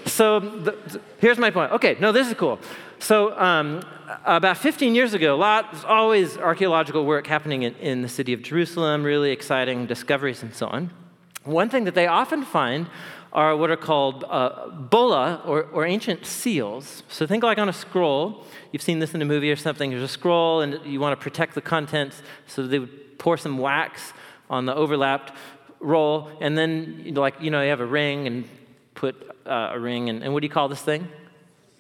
So, 0.07 0.41
the, 0.41 1.01
here's 1.19 1.39
my 1.39 1.51
point. 1.51 1.73
Okay, 1.73 1.97
no, 2.01 2.13
this 2.13 2.29
is 2.29 2.35
cool. 2.35 2.59
So, 2.99 3.39
um, 3.39 3.83
about 4.25 4.59
15 4.59 4.95
years 4.95 5.15
ago, 5.15 5.35
a 5.35 5.37
lot, 5.37 5.73
there's 5.73 5.85
always 5.85 6.37
archaeological 6.37 7.05
work 7.05 7.27
happening 7.27 7.63
in, 7.63 7.75
in 7.77 8.03
the 8.03 8.09
city 8.09 8.33
of 8.33 8.43
Jerusalem, 8.43 9.05
really 9.05 9.31
exciting 9.31 9.87
discoveries 9.87 10.43
and 10.43 10.55
so 10.55 10.67
on. 10.67 10.91
One 11.45 11.69
thing 11.69 11.85
that 11.85 11.95
they 11.95 12.07
often 12.07 12.45
find 12.45 12.89
are 13.35 13.57
what 13.57 13.69
are 13.69 13.77
called 13.77 14.25
uh, 14.29 14.69
bulla 14.69 15.43
or, 15.45 15.65
or 15.65 15.85
ancient 15.85 16.25
seals. 16.25 17.03
So 17.09 17.27
think 17.27 17.43
like 17.43 17.59
on 17.59 17.69
a 17.69 17.73
scroll. 17.73 18.45
You've 18.71 18.83
seen 18.83 19.01
this 19.01 19.15
in 19.15 19.23
a 19.23 19.25
movie 19.25 19.51
or 19.51 19.57
something. 19.57 19.91
There's 19.91 20.03
a 20.03 20.09
scroll, 20.09 20.61
and 20.61 20.81
you 20.85 21.01
want 21.01 21.19
to 21.19 21.23
protect 21.23 21.55
the 21.55 21.61
contents, 21.61 22.23
so 22.47 22.67
they 22.67 22.79
would 22.79 23.19
pour 23.19 23.37
some 23.37 23.59
wax 23.59 24.13
on 24.49 24.67
the 24.67 24.75
overlapped 24.75 25.33
roll, 25.81 26.31
and 26.41 26.57
then 26.57 27.13
like 27.15 27.35
you 27.41 27.51
know 27.51 27.63
you 27.63 27.71
have 27.71 27.81
a 27.81 27.87
ring 27.87 28.27
and 28.27 28.49
put 28.95 29.17
uh, 29.47 29.71
a 29.73 29.79
ring, 29.79 30.09
and, 30.09 30.23
and 30.23 30.33
what 30.33 30.41
do 30.41 30.47
you 30.47 30.53
call 30.53 30.69
this 30.69 30.83
thing? 30.83 31.09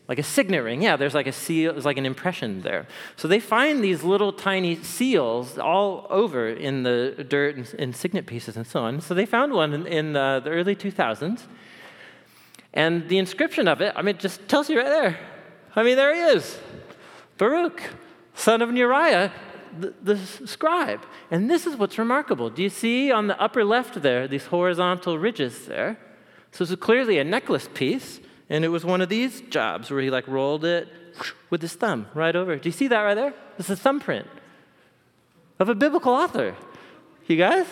Like 0.06 0.18
a 0.18 0.22
signet 0.22 0.62
ring. 0.62 0.82
Yeah, 0.82 0.96
there's 0.96 1.14
like 1.14 1.26
a 1.26 1.32
seal, 1.32 1.72
there's 1.72 1.86
like 1.86 1.96
an 1.96 2.04
impression 2.04 2.60
there. 2.60 2.86
So 3.16 3.26
they 3.26 3.40
find 3.40 3.82
these 3.82 4.02
little 4.02 4.32
tiny 4.32 4.82
seals 4.82 5.58
all 5.58 6.06
over 6.10 6.48
in 6.48 6.82
the 6.82 7.24
dirt 7.26 7.56
and, 7.56 7.74
and 7.78 7.96
signet 7.96 8.26
pieces 8.26 8.56
and 8.56 8.66
so 8.66 8.80
on. 8.80 9.00
So 9.00 9.14
they 9.14 9.24
found 9.24 9.54
one 9.54 9.72
in, 9.72 9.86
in 9.86 10.16
uh, 10.16 10.40
the 10.40 10.50
early 10.50 10.76
2000s. 10.76 11.42
And 12.74 13.08
the 13.08 13.18
inscription 13.18 13.66
of 13.66 13.80
it, 13.80 13.94
I 13.96 14.02
mean, 14.02 14.16
it 14.16 14.20
just 14.20 14.46
tells 14.48 14.68
you 14.68 14.78
right 14.78 14.86
there. 14.86 15.18
I 15.76 15.82
mean, 15.82 15.96
there 15.96 16.14
he 16.14 16.20
is 16.36 16.58
Baruch, 17.38 17.80
son 18.34 18.62
of 18.62 18.68
Neriah, 18.70 19.32
the, 19.78 19.94
the 20.02 20.16
scribe. 20.46 21.00
And 21.30 21.50
this 21.50 21.66
is 21.66 21.76
what's 21.76 21.98
remarkable. 21.98 22.50
Do 22.50 22.62
you 22.62 22.68
see 22.68 23.10
on 23.10 23.26
the 23.26 23.40
upper 23.40 23.64
left 23.64 24.02
there, 24.02 24.28
these 24.28 24.46
horizontal 24.46 25.18
ridges 25.18 25.66
there? 25.66 25.98
So 26.52 26.64
this 26.64 26.70
is 26.70 26.76
clearly 26.76 27.18
a 27.18 27.24
necklace 27.24 27.68
piece. 27.72 28.20
And 28.50 28.64
it 28.64 28.68
was 28.68 28.84
one 28.84 29.00
of 29.00 29.08
these 29.08 29.40
jobs 29.42 29.90
where 29.90 30.00
he 30.00 30.10
like 30.10 30.28
rolled 30.28 30.64
it 30.64 30.88
with 31.50 31.62
his 31.62 31.74
thumb 31.74 32.06
right 32.14 32.34
over. 32.34 32.56
Do 32.56 32.68
you 32.68 32.72
see 32.72 32.88
that 32.88 33.00
right 33.00 33.14
there? 33.14 33.34
This 33.56 33.70
is 33.70 33.78
a 33.78 33.82
thumbprint 33.82 34.26
of 35.58 35.68
a 35.68 35.74
biblical 35.74 36.12
author. 36.12 36.54
You 37.26 37.36
guys? 37.36 37.66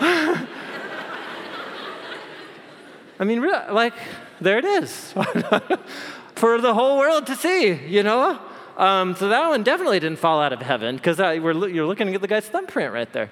I 3.18 3.24
mean, 3.24 3.42
like, 3.70 3.94
there 4.40 4.58
it 4.58 4.64
is 4.64 5.12
for 6.34 6.60
the 6.60 6.74
whole 6.74 6.98
world 6.98 7.26
to 7.28 7.36
see, 7.36 7.72
you 7.72 8.02
know? 8.02 8.38
Um, 8.76 9.14
so 9.16 9.28
that 9.28 9.48
one 9.48 9.62
definitely 9.62 10.00
didn't 10.00 10.18
fall 10.18 10.40
out 10.40 10.52
of 10.52 10.60
heaven 10.60 10.96
because 10.96 11.18
you're 11.18 11.54
looking 11.86 12.14
at 12.14 12.20
the 12.20 12.28
guy's 12.28 12.48
thumbprint 12.48 12.92
right 12.92 13.12
there. 13.12 13.30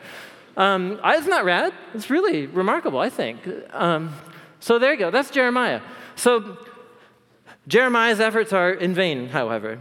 Um, 0.56 1.00
it's 1.04 1.26
not 1.26 1.44
rad. 1.44 1.72
It's 1.94 2.10
really 2.10 2.46
remarkable, 2.46 2.98
I 2.98 3.08
think. 3.08 3.40
Um, 3.72 4.14
so 4.60 4.78
there 4.78 4.92
you 4.92 4.98
go. 4.98 5.10
That's 5.10 5.30
Jeremiah. 5.30 5.80
So 6.16 6.58
Jeremiah's 7.66 8.20
efforts 8.20 8.52
are 8.52 8.70
in 8.70 8.94
vain, 8.94 9.28
however. 9.28 9.80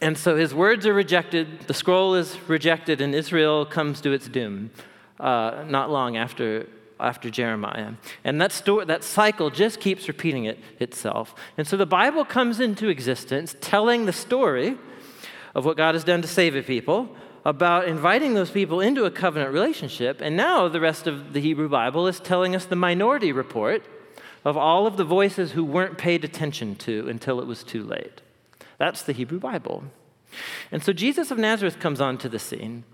And 0.00 0.16
so 0.16 0.36
his 0.36 0.54
words 0.54 0.86
are 0.86 0.94
rejected, 0.94 1.60
the 1.62 1.74
scroll 1.74 2.14
is 2.14 2.38
rejected, 2.48 3.00
and 3.00 3.14
Israel 3.14 3.66
comes 3.66 4.00
to 4.02 4.12
its 4.12 4.28
doom 4.28 4.70
uh, 5.18 5.64
not 5.66 5.90
long 5.90 6.16
after, 6.16 6.68
after 7.00 7.30
Jeremiah. 7.30 7.94
And 8.22 8.40
that, 8.40 8.52
story, 8.52 8.84
that 8.84 9.02
cycle 9.02 9.50
just 9.50 9.80
keeps 9.80 10.06
repeating 10.06 10.44
it 10.44 10.58
itself. 10.78 11.34
And 11.56 11.66
so 11.66 11.76
the 11.76 11.86
Bible 11.86 12.24
comes 12.24 12.60
into 12.60 12.88
existence 12.88 13.56
telling 13.60 14.06
the 14.06 14.12
story 14.12 14.78
of 15.54 15.64
what 15.64 15.76
God 15.76 15.96
has 15.96 16.04
done 16.04 16.22
to 16.22 16.28
save 16.28 16.54
a 16.54 16.62
people, 16.62 17.14
about 17.44 17.88
inviting 17.88 18.34
those 18.34 18.50
people 18.50 18.80
into 18.80 19.04
a 19.04 19.10
covenant 19.10 19.52
relationship. 19.52 20.20
And 20.20 20.36
now 20.36 20.68
the 20.68 20.80
rest 20.80 21.06
of 21.06 21.32
the 21.32 21.40
Hebrew 21.40 21.68
Bible 21.68 22.06
is 22.06 22.20
telling 22.20 22.54
us 22.54 22.66
the 22.66 22.76
minority 22.76 23.32
report 23.32 23.84
of 24.44 24.56
all 24.56 24.86
of 24.86 24.96
the 24.96 25.04
voices 25.04 25.52
who 25.52 25.64
weren't 25.64 25.98
paid 25.98 26.24
attention 26.24 26.76
to 26.76 27.08
until 27.08 27.40
it 27.40 27.46
was 27.46 27.62
too 27.62 27.82
late. 27.82 28.20
That's 28.78 29.02
the 29.02 29.12
Hebrew 29.12 29.40
Bible. 29.40 29.84
And 30.70 30.82
so 30.82 30.92
Jesus 30.92 31.30
of 31.30 31.38
Nazareth 31.38 31.80
comes 31.80 32.00
onto 32.00 32.28
the 32.28 32.38
scene. 32.38 32.84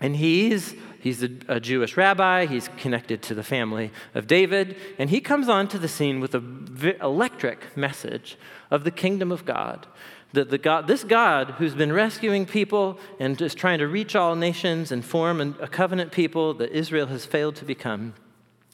And 0.00 0.16
he's, 0.16 0.74
he's 1.00 1.22
a, 1.22 1.30
a, 1.48 1.58
Jewish 1.58 1.96
rabbi, 1.96 2.44
he's 2.44 2.68
connected 2.76 3.22
to 3.22 3.34
the 3.34 3.42
family 3.42 3.90
of 4.14 4.26
David, 4.26 4.76
and 4.98 5.08
he 5.08 5.22
comes 5.22 5.48
onto 5.48 5.78
the 5.78 5.88
scene 5.88 6.20
with 6.20 6.34
an 6.34 6.98
electric 7.00 7.74
message 7.76 8.36
of 8.70 8.84
the 8.84 8.90
kingdom 8.90 9.32
of 9.32 9.46
God. 9.46 9.86
That 10.34 10.50
the 10.50 10.58
God, 10.58 10.86
this 10.86 11.02
God 11.02 11.52
who's 11.52 11.74
been 11.74 11.94
rescuing 11.94 12.44
people 12.44 12.98
and 13.18 13.40
is 13.40 13.54
trying 13.54 13.78
to 13.78 13.88
reach 13.88 14.14
all 14.14 14.36
nations 14.36 14.92
and 14.92 15.02
form 15.02 15.40
a 15.60 15.68
covenant 15.68 16.12
people 16.12 16.52
that 16.54 16.72
Israel 16.72 17.06
has 17.06 17.24
failed 17.24 17.56
to 17.56 17.64
become, 17.64 18.12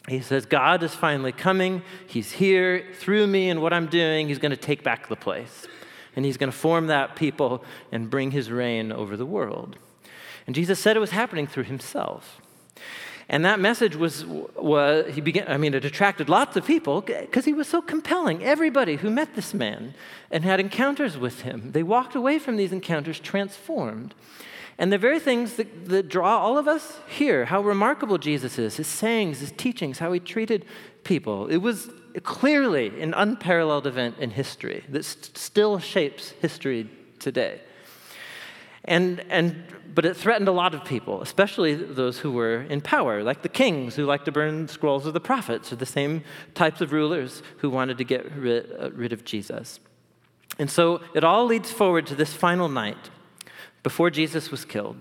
he 0.09 0.21
says, 0.21 0.47
God 0.47 0.83
is 0.83 0.95
finally 0.95 1.33
coming. 1.33 1.83
He's 2.07 2.33
here 2.33 2.87
through 2.95 3.27
me 3.27 3.49
and 3.51 3.63
what 3.63 3.73
I'm 3.73 3.87
doing. 3.87 4.29
He's 4.29 4.39
going 4.39 4.51
to 4.51 4.57
take 4.57 4.83
back 4.83 5.09
the 5.09 5.17
place. 5.17 5.67
And 6.17 6.25
he's 6.25 6.37
going 6.37 6.51
to 6.51 6.57
form 6.57 6.89
that 6.89 7.17
people 7.17 7.65
and 7.91 8.11
bring 8.11 8.33
his 8.33 8.51
reign 8.51 8.93
over 8.93 9.17
the 9.17 9.27
world. 9.27 9.77
And 10.47 10.55
Jesus 10.55 10.81
said 10.81 10.97
it 10.97 11.01
was 11.01 11.13
happening 11.13 11.47
through 11.47 11.65
himself. 11.65 12.41
And 13.29 13.45
that 13.45 13.61
message 13.61 13.97
was, 13.97 14.27
was 14.27 15.15
he 15.15 15.21
began, 15.21 15.47
I 15.49 15.57
mean, 15.57 15.73
it 15.73 15.85
attracted 15.85 16.29
lots 16.29 16.57
of 16.57 16.67
people 16.67 17.01
because 17.01 17.45
he 17.45 17.53
was 17.53 17.69
so 17.69 17.81
compelling. 17.81 18.43
Everybody 18.43 18.97
who 18.97 19.11
met 19.11 19.35
this 19.37 19.55
man 19.55 19.95
and 20.31 20.45
had 20.45 20.61
encounters 20.61 21.17
with 21.17 21.43
him, 21.43 21.73
they 21.73 21.83
walked 21.83 22.15
away 22.15 22.39
from 22.39 22.57
these 22.57 22.73
encounters 22.73 23.21
transformed. 23.21 24.15
And 24.83 24.93
the 24.93 24.99
very 24.99 25.21
things 25.21 25.55
that, 25.55 25.89
that 25.91 26.09
draw 26.09 26.39
all 26.39 26.59
of 26.59 26.67
us 26.67 26.99
here, 27.07 27.45
how 27.45 27.61
remarkable 27.61 28.19
Jesus 28.19 28.59
is, 28.59 28.79
his 28.79 28.89
sayings, 28.89 29.39
his 29.39 29.53
teachings, 29.53 30.01
how 30.01 30.11
he 30.11 30.19
treated 30.19 30.65
people. 31.05 31.47
It 31.47 31.59
was 31.59 31.89
clearly 32.25 33.01
an 33.01 33.15
unparalleled 33.15 33.87
event 33.87 34.17
in 34.19 34.31
history 34.31 34.83
that 34.89 35.05
st- 35.05 35.39
still 35.39 35.79
shapes 35.79 36.31
history 36.43 36.91
today. 37.21 37.61
And, 38.85 39.25
and, 39.31 39.63
but 39.95 40.05
it 40.05 40.17
threatened 40.17 40.49
a 40.49 40.53
lot 40.53 40.75
of 40.75 40.85
people, 40.85 41.23
especially 41.23 41.77
those 41.77 42.19
who 42.19 42.33
were 42.33 42.63
in 42.63 42.81
power, 42.81 43.23
like 43.23 43.43
the 43.43 43.49
kings 43.49 43.95
who 43.95 44.05
liked 44.05 44.25
to 44.25 44.33
burn 44.33 44.67
scrolls 44.67 45.07
of 45.07 45.15
the 45.15 45.21
prophets, 45.21 45.73
or 45.73 45.77
the 45.77 45.87
same 45.87 46.25
types 46.55 46.81
of 46.81 46.91
rulers 46.91 47.45
who 47.59 47.71
wanted 47.71 47.99
to 47.99 48.05
get 48.05 48.33
rid, 48.33 48.69
uh, 48.81 48.91
rid 48.91 49.13
of 49.13 49.25
Jesus. 49.25 49.79
And 50.59 50.69
so 50.69 51.03
it 51.15 51.23
all 51.23 51.47
leads 51.47 51.71
forward 51.71 52.05
to 52.09 52.17
this 52.17 52.35
final 52.35 52.69
night 52.69 53.11
before 53.83 54.11
Jesus 54.11 54.51
was 54.51 54.65
killed. 54.65 54.97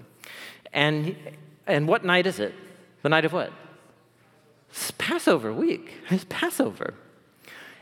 And, 0.73 1.15
and 1.67 1.87
what 1.87 2.03
night 2.03 2.25
is 2.25 2.39
it? 2.39 2.53
The 3.01 3.09
night 3.09 3.25
of 3.25 3.33
what? 3.33 3.51
It's 4.69 4.91
Passover 4.91 5.53
week. 5.53 5.93
It's 6.09 6.25
Passover. 6.29 6.93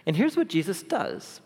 And 0.05 0.15
here's 0.15 0.35
what 0.35 0.47
Jesus 0.47 0.81
does. 0.81 1.41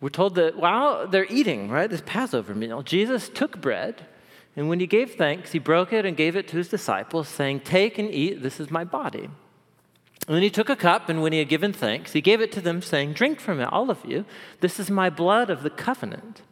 We're 0.00 0.08
told 0.08 0.34
that 0.34 0.56
while 0.56 1.06
they're 1.06 1.26
eating, 1.26 1.70
right, 1.70 1.88
this 1.88 2.02
Passover 2.04 2.54
meal, 2.54 2.82
Jesus 2.82 3.28
took 3.28 3.60
bread, 3.60 4.06
and 4.56 4.68
when 4.68 4.80
he 4.80 4.86
gave 4.86 5.14
thanks, 5.14 5.52
he 5.52 5.58
broke 5.58 5.92
it 5.92 6.04
and 6.04 6.16
gave 6.16 6.36
it 6.36 6.48
to 6.48 6.56
his 6.56 6.68
disciples, 6.68 7.28
saying, 7.28 7.60
Take 7.60 7.98
and 7.98 8.10
eat, 8.10 8.42
this 8.42 8.60
is 8.60 8.70
my 8.70 8.84
body. 8.84 9.30
And 10.26 10.36
then 10.36 10.42
he 10.42 10.50
took 10.50 10.68
a 10.68 10.76
cup, 10.76 11.08
and 11.08 11.22
when 11.22 11.32
he 11.32 11.38
had 11.38 11.48
given 11.48 11.72
thanks, 11.72 12.12
he 12.12 12.20
gave 12.20 12.40
it 12.40 12.52
to 12.52 12.60
them, 12.60 12.82
saying, 12.82 13.14
Drink 13.14 13.40
from 13.40 13.60
it, 13.60 13.72
all 13.72 13.90
of 13.90 14.04
you. 14.04 14.24
This 14.60 14.78
is 14.78 14.90
my 14.90 15.08
blood 15.08 15.50
of 15.50 15.62
the 15.62 15.70
covenant 15.70 16.42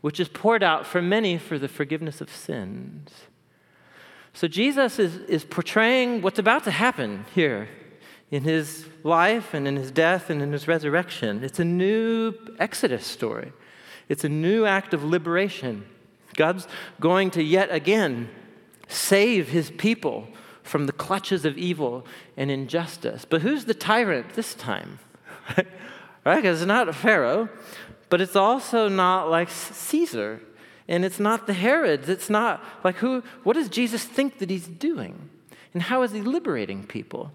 which 0.00 0.20
is 0.20 0.28
poured 0.28 0.62
out 0.62 0.86
for 0.86 1.02
many 1.02 1.38
for 1.38 1.58
the 1.58 1.68
forgiveness 1.68 2.20
of 2.20 2.30
sins. 2.30 3.10
So 4.32 4.46
Jesus 4.46 4.98
is, 4.98 5.16
is 5.16 5.44
portraying 5.44 6.22
what's 6.22 6.38
about 6.38 6.64
to 6.64 6.70
happen 6.70 7.24
here 7.34 7.68
in 8.30 8.42
his 8.44 8.86
life 9.02 9.54
and 9.54 9.66
in 9.66 9.76
his 9.76 9.90
death 9.90 10.30
and 10.30 10.42
in 10.42 10.52
his 10.52 10.68
resurrection. 10.68 11.42
It's 11.42 11.58
a 11.58 11.64
new 11.64 12.34
Exodus 12.58 13.06
story, 13.06 13.52
it's 14.08 14.24
a 14.24 14.28
new 14.28 14.64
act 14.64 14.94
of 14.94 15.04
liberation. 15.04 15.86
God's 16.36 16.68
going 17.00 17.32
to 17.32 17.42
yet 17.42 17.68
again 17.72 18.28
save 18.86 19.48
his 19.48 19.72
people 19.72 20.28
from 20.62 20.86
the 20.86 20.92
clutches 20.92 21.44
of 21.44 21.58
evil 21.58 22.06
and 22.36 22.50
injustice. 22.50 23.24
But 23.24 23.42
who's 23.42 23.64
the 23.64 23.74
tyrant 23.74 24.34
this 24.34 24.54
time? 24.54 25.00
right? 26.24 26.36
Because 26.36 26.60
it's 26.60 26.68
not 26.68 26.94
Pharaoh. 26.94 27.48
But 28.08 28.20
it's 28.20 28.36
also 28.36 28.88
not 28.88 29.30
like 29.30 29.50
Caesar, 29.50 30.40
and 30.88 31.04
it's 31.04 31.20
not 31.20 31.46
the 31.46 31.52
Herods. 31.52 32.08
It's 32.08 32.30
not 32.30 32.64
like 32.82 32.96
who, 32.96 33.22
what 33.42 33.54
does 33.54 33.68
Jesus 33.68 34.04
think 34.04 34.38
that 34.38 34.50
he's 34.50 34.66
doing? 34.66 35.28
And 35.74 35.82
how 35.82 36.02
is 36.02 36.12
he 36.12 36.22
liberating 36.22 36.84
people? 36.84 37.32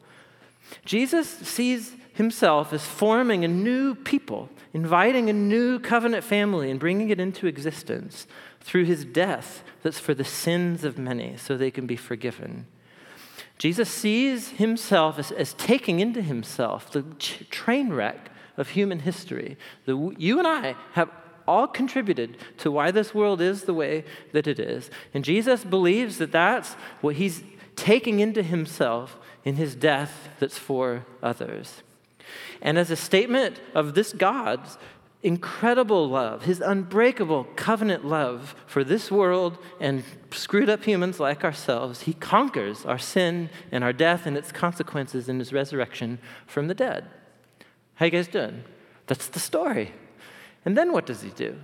Jesus 0.86 1.30
sees 1.30 1.94
himself 2.14 2.74
as 2.74 2.86
forming 2.86 3.44
a 3.44 3.48
new 3.48 3.96
people, 3.96 4.50
inviting 4.74 5.30
a 5.30 5.34
new 5.34 5.80
covenant 5.80 6.24
family 6.24 6.72
and 6.72 6.80
bringing 6.80 7.10
it 7.10 7.20
into 7.20 7.48
existence 7.48 8.28
through 8.62 8.86
his 8.86 9.06
death 9.06 9.64
that's 9.82 10.00
for 10.00 10.14
the 10.14 10.24
sins 10.24 10.84
of 10.84 10.98
many 10.98 11.38
so 11.38 11.58
they 11.58 11.72
can 11.72 11.86
be 11.86 11.96
forgiven. 11.96 12.66
Jesus 13.58 13.90
sees 13.90 14.50
himself 14.50 15.20
as, 15.20 15.32
as 15.32 15.54
taking 15.54 16.00
into 16.00 16.22
himself 16.22 16.92
the 16.92 17.04
train 17.50 17.92
wreck 17.92 18.30
of 18.58 18.70
human 18.70 19.00
history. 19.00 19.58
The, 19.86 20.14
you 20.18 20.40
and 20.40 20.48
I 20.48 20.76
have 20.94 21.10
all 21.48 21.68
contributed 21.68 22.38
to 22.58 22.72
why 22.72 22.92
this 22.92 23.14
world 23.14 23.42
is 23.42 23.64
the 23.64 23.74
way 23.74 24.06
that 24.32 24.48
it 24.48 24.60
is. 24.60 24.90
And 25.14 25.26
Jesus 25.26 25.64
believes 25.64 26.18
that 26.18 26.32
that's 26.32 26.74
what 27.02 27.16
he's 27.16 27.44
taking 27.76 28.20
into 28.20 28.44
himself 28.44 29.18
in 29.44 29.56
his 29.56 29.76
death 29.76 30.30
that's 30.40 30.58
for 30.58 31.06
others. 31.22 31.84
And 32.62 32.78
as 32.78 32.90
a 32.90 32.96
statement 32.96 33.60
of 33.74 33.94
this 33.94 34.14
God's 34.14 34.78
incredible 35.22 36.10
love, 36.10 36.44
his 36.44 36.60
unbreakable 36.60 37.46
covenant 37.56 38.06
love 38.06 38.56
for 38.66 38.84
this 38.84 39.10
world 39.10 39.58
and 39.80 40.04
screwed 40.32 40.70
up 40.70 40.84
humans 40.84 41.20
like 41.20 41.44
ourselves, 41.44 42.02
he 42.02 42.14
conquers 42.14 42.86
our 42.86 42.98
sin 42.98 43.50
and 43.72 43.84
our 43.84 43.94
death 43.94 44.26
and 44.26 44.38
its 44.38 44.52
consequences 44.52 45.30
in 45.30 45.40
his 45.40 45.54
resurrection 45.54 46.20
from 46.46 46.68
the 46.68 46.74
dead. 46.74 47.06
How 47.96 48.06
you 48.06 48.12
guys 48.12 48.28
doing? 48.28 48.64
That's 49.08 49.28
the 49.28 49.40
story. 49.40 49.92
And 50.66 50.78
then 50.78 50.92
what 50.94 51.06
does 51.06 51.22
he 51.22 51.30
do? 51.30 51.60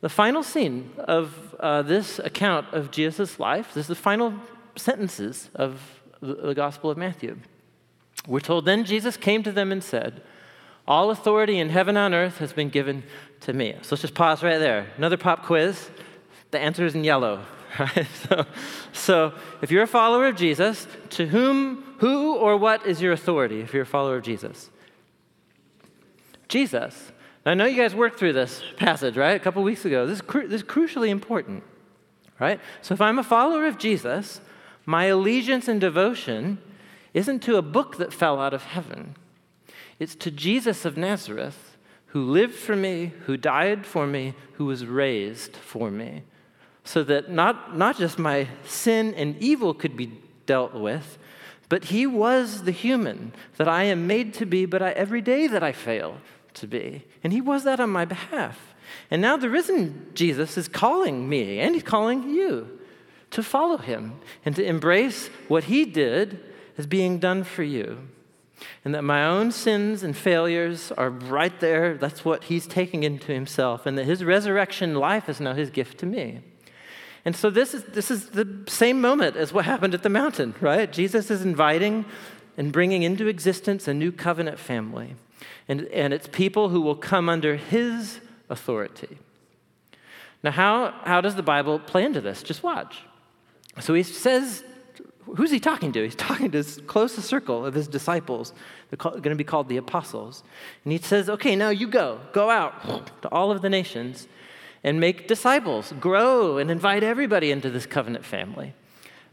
The 0.00 0.08
final 0.08 0.42
scene 0.42 0.90
of 0.98 1.54
uh, 1.60 1.82
this 1.82 2.18
account 2.18 2.72
of 2.72 2.90
Jesus' 2.90 3.38
life, 3.38 3.74
this 3.74 3.84
is 3.84 3.88
the 3.88 3.94
final 3.94 4.34
sentences 4.76 5.50
of 5.54 6.00
the, 6.20 6.54
Gospel 6.54 6.90
of 6.90 6.98
Matthew. 6.98 7.36
We're 8.26 8.40
told, 8.40 8.64
Then 8.64 8.84
Jesus 8.84 9.16
came 9.16 9.42
to 9.42 9.52
them 9.52 9.72
and 9.72 9.82
said, 9.82 10.22
All 10.86 11.10
authority 11.10 11.58
in 11.58 11.70
heaven 11.70 11.96
and 11.96 12.14
earth 12.14 12.38
has 12.38 12.52
been 12.52 12.70
given 12.70 13.02
to 13.40 13.52
me. 13.52 13.72
So 13.82 13.88
let's 13.92 14.02
just 14.02 14.14
pause 14.14 14.42
right 14.42 14.58
there. 14.58 14.86
Another 14.96 15.16
pop 15.16 15.44
quiz. 15.44 15.90
The 16.50 16.58
answer 16.58 16.84
is 16.84 16.94
in 16.94 17.04
yellow. 17.04 17.44
So, 18.28 18.46
so 18.92 19.32
if 19.62 19.70
you're 19.70 19.84
a 19.84 19.88
follower 19.88 20.26
of 20.26 20.36
Jesus, 20.36 20.86
to 21.10 21.26
whom, 21.26 21.84
who, 21.98 22.34
or 22.36 22.56
what 22.56 22.84
is 22.84 23.00
your 23.00 23.12
authority 23.12 23.60
if 23.60 23.72
you're 23.72 23.84
a 23.84 23.86
follower 23.86 24.16
of 24.16 24.24
Jesus? 24.24 24.70
Jesus. 26.50 27.12
Now, 27.46 27.52
I 27.52 27.54
know 27.54 27.64
you 27.64 27.80
guys 27.80 27.94
worked 27.94 28.18
through 28.18 28.34
this 28.34 28.62
passage, 28.76 29.16
right? 29.16 29.34
A 29.34 29.38
couple 29.38 29.62
weeks 29.62 29.84
ago. 29.86 30.06
This 30.06 30.16
is, 30.16 30.22
cru- 30.22 30.48
this 30.48 30.60
is 30.60 30.66
crucially 30.66 31.08
important, 31.08 31.62
right? 32.38 32.60
So 32.82 32.92
if 32.92 33.00
I'm 33.00 33.18
a 33.18 33.24
follower 33.24 33.66
of 33.66 33.78
Jesus, 33.78 34.40
my 34.84 35.06
allegiance 35.06 35.68
and 35.68 35.80
devotion 35.80 36.58
isn't 37.14 37.40
to 37.44 37.56
a 37.56 37.62
book 37.62 37.96
that 37.96 38.12
fell 38.12 38.38
out 38.38 38.52
of 38.52 38.64
heaven, 38.64 39.16
it's 39.98 40.14
to 40.16 40.30
Jesus 40.30 40.84
of 40.84 40.96
Nazareth, 40.96 41.76
who 42.06 42.22
lived 42.22 42.54
for 42.54 42.76
me, 42.76 43.12
who 43.26 43.36
died 43.36 43.86
for 43.86 44.06
me, 44.06 44.34
who 44.54 44.64
was 44.64 44.84
raised 44.84 45.56
for 45.56 45.90
me, 45.90 46.24
so 46.82 47.04
that 47.04 47.30
not, 47.30 47.76
not 47.76 47.96
just 47.96 48.18
my 48.18 48.48
sin 48.64 49.14
and 49.14 49.36
evil 49.38 49.72
could 49.72 49.96
be 49.96 50.12
dealt 50.46 50.74
with, 50.74 51.18
but 51.68 51.84
he 51.84 52.06
was 52.06 52.64
the 52.64 52.72
human 52.72 53.32
that 53.56 53.68
I 53.68 53.84
am 53.84 54.08
made 54.08 54.34
to 54.34 54.46
be, 54.46 54.66
but 54.66 54.82
I, 54.82 54.90
every 54.90 55.20
day 55.20 55.46
that 55.46 55.62
I 55.62 55.70
fail 55.70 56.16
to 56.54 56.66
be. 56.66 57.04
And 57.22 57.32
he 57.32 57.40
was 57.40 57.64
that 57.64 57.80
on 57.80 57.90
my 57.90 58.04
behalf. 58.04 58.74
And 59.10 59.22
now 59.22 59.36
the 59.36 59.50
risen 59.50 60.10
Jesus 60.14 60.56
is 60.56 60.68
calling 60.68 61.28
me, 61.28 61.60
and 61.60 61.74
he's 61.74 61.84
calling 61.84 62.30
you 62.30 62.78
to 63.30 63.42
follow 63.42 63.76
him 63.76 64.20
and 64.44 64.56
to 64.56 64.64
embrace 64.64 65.28
what 65.48 65.64
he 65.64 65.84
did 65.84 66.40
as 66.76 66.86
being 66.86 67.18
done 67.18 67.44
for 67.44 67.62
you. 67.62 68.08
And 68.84 68.94
that 68.94 69.02
my 69.02 69.24
own 69.24 69.52
sins 69.52 70.02
and 70.02 70.16
failures 70.16 70.92
are 70.92 71.10
right 71.10 71.58
there. 71.60 71.96
That's 71.96 72.24
what 72.24 72.44
he's 72.44 72.66
taking 72.66 73.04
into 73.04 73.32
himself. 73.32 73.86
And 73.86 73.96
that 73.96 74.04
his 74.04 74.22
resurrection 74.22 74.94
life 74.94 75.28
is 75.28 75.40
now 75.40 75.54
his 75.54 75.70
gift 75.70 75.98
to 75.98 76.06
me. 76.06 76.40
And 77.24 77.36
so 77.36 77.50
this 77.50 77.74
is, 77.74 77.84
this 77.84 78.10
is 78.10 78.30
the 78.30 78.64
same 78.66 79.00
moment 79.00 79.36
as 79.36 79.52
what 79.52 79.64
happened 79.64 79.94
at 79.94 80.02
the 80.02 80.08
mountain, 80.08 80.54
right? 80.60 80.90
Jesus 80.90 81.30
is 81.30 81.42
inviting 81.42 82.04
and 82.56 82.72
bringing 82.72 83.02
into 83.02 83.26
existence 83.26 83.88
a 83.88 83.94
new 83.94 84.12
covenant 84.12 84.58
family. 84.58 85.14
And, 85.68 85.86
and 85.86 86.12
it's 86.12 86.28
people 86.28 86.68
who 86.68 86.80
will 86.80 86.96
come 86.96 87.28
under 87.28 87.56
his 87.56 88.20
authority. 88.48 89.18
Now, 90.42 90.50
how, 90.50 90.94
how 91.04 91.20
does 91.20 91.34
the 91.34 91.42
Bible 91.42 91.78
play 91.78 92.04
into 92.04 92.20
this? 92.20 92.42
Just 92.42 92.62
watch. 92.62 93.02
So 93.80 93.94
he 93.94 94.02
says, 94.02 94.64
who's 95.36 95.50
he 95.50 95.60
talking 95.60 95.92
to? 95.92 96.02
He's 96.02 96.14
talking 96.14 96.50
to 96.50 96.58
his 96.58 96.80
closest 96.86 97.28
circle 97.28 97.64
of 97.64 97.74
his 97.74 97.86
disciples. 97.88 98.52
They're 98.88 98.96
going 98.96 99.22
to 99.22 99.34
be 99.34 99.44
called 99.44 99.68
the 99.68 99.76
apostles. 99.76 100.42
And 100.84 100.92
he 100.92 100.98
says, 100.98 101.28
okay, 101.28 101.56
now 101.56 101.70
you 101.70 101.86
go. 101.86 102.20
Go 102.32 102.50
out 102.50 103.22
to 103.22 103.28
all 103.28 103.50
of 103.50 103.62
the 103.62 103.70
nations 103.70 104.28
and 104.82 104.98
make 104.98 105.28
disciples, 105.28 105.92
grow, 106.00 106.56
and 106.56 106.70
invite 106.70 107.02
everybody 107.02 107.50
into 107.50 107.68
this 107.68 107.84
covenant 107.84 108.24
family, 108.24 108.72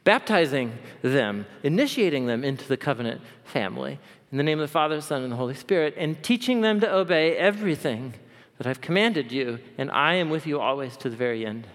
baptizing 0.04 0.78
them, 1.02 1.46
initiating 1.64 2.28
them 2.28 2.44
into 2.44 2.68
the 2.68 2.78
covenant 2.78 3.22
family 3.46 3.98
in 4.32 4.38
the 4.38 4.44
name 4.44 4.60
of 4.60 4.68
the 4.68 4.72
Father, 4.72 5.00
Son, 5.02 5.24
and 5.24 5.32
the 5.32 5.38
Holy 5.38 5.54
Spirit, 5.54 5.94
and 5.98 6.22
teaching 6.22 6.62
them 6.62 6.80
to 6.82 6.94
obey 6.94 7.38
everything 7.38 8.14
that 8.58 8.68
I've 8.68 8.82
commanded 8.82 9.32
you, 9.32 9.60
and 9.78 9.90
I 9.92 10.16
am 10.16 10.30
with 10.30 10.46
you 10.46 10.60
always 10.60 10.98
to 10.98 11.10
the 11.10 11.16
very 11.16 11.46
end 11.46 11.68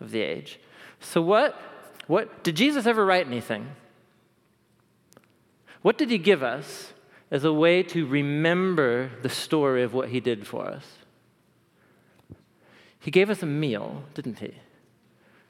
of 0.00 0.10
the 0.10 0.20
age. 0.20 0.58
So, 1.00 1.22
what, 1.22 1.60
what 2.06 2.42
did 2.42 2.56
Jesus 2.56 2.86
ever 2.86 3.04
write 3.04 3.26
anything? 3.26 3.68
What 5.82 5.98
did 5.98 6.10
he 6.10 6.18
give 6.18 6.42
us 6.42 6.92
as 7.30 7.44
a 7.44 7.52
way 7.52 7.82
to 7.84 8.06
remember 8.06 9.10
the 9.22 9.28
story 9.28 9.82
of 9.82 9.94
what 9.94 10.08
he 10.08 10.20
did 10.20 10.46
for 10.46 10.66
us? 10.66 10.86
He 12.98 13.10
gave 13.10 13.30
us 13.30 13.42
a 13.42 13.46
meal, 13.46 14.04
didn't 14.14 14.38
he? 14.38 14.54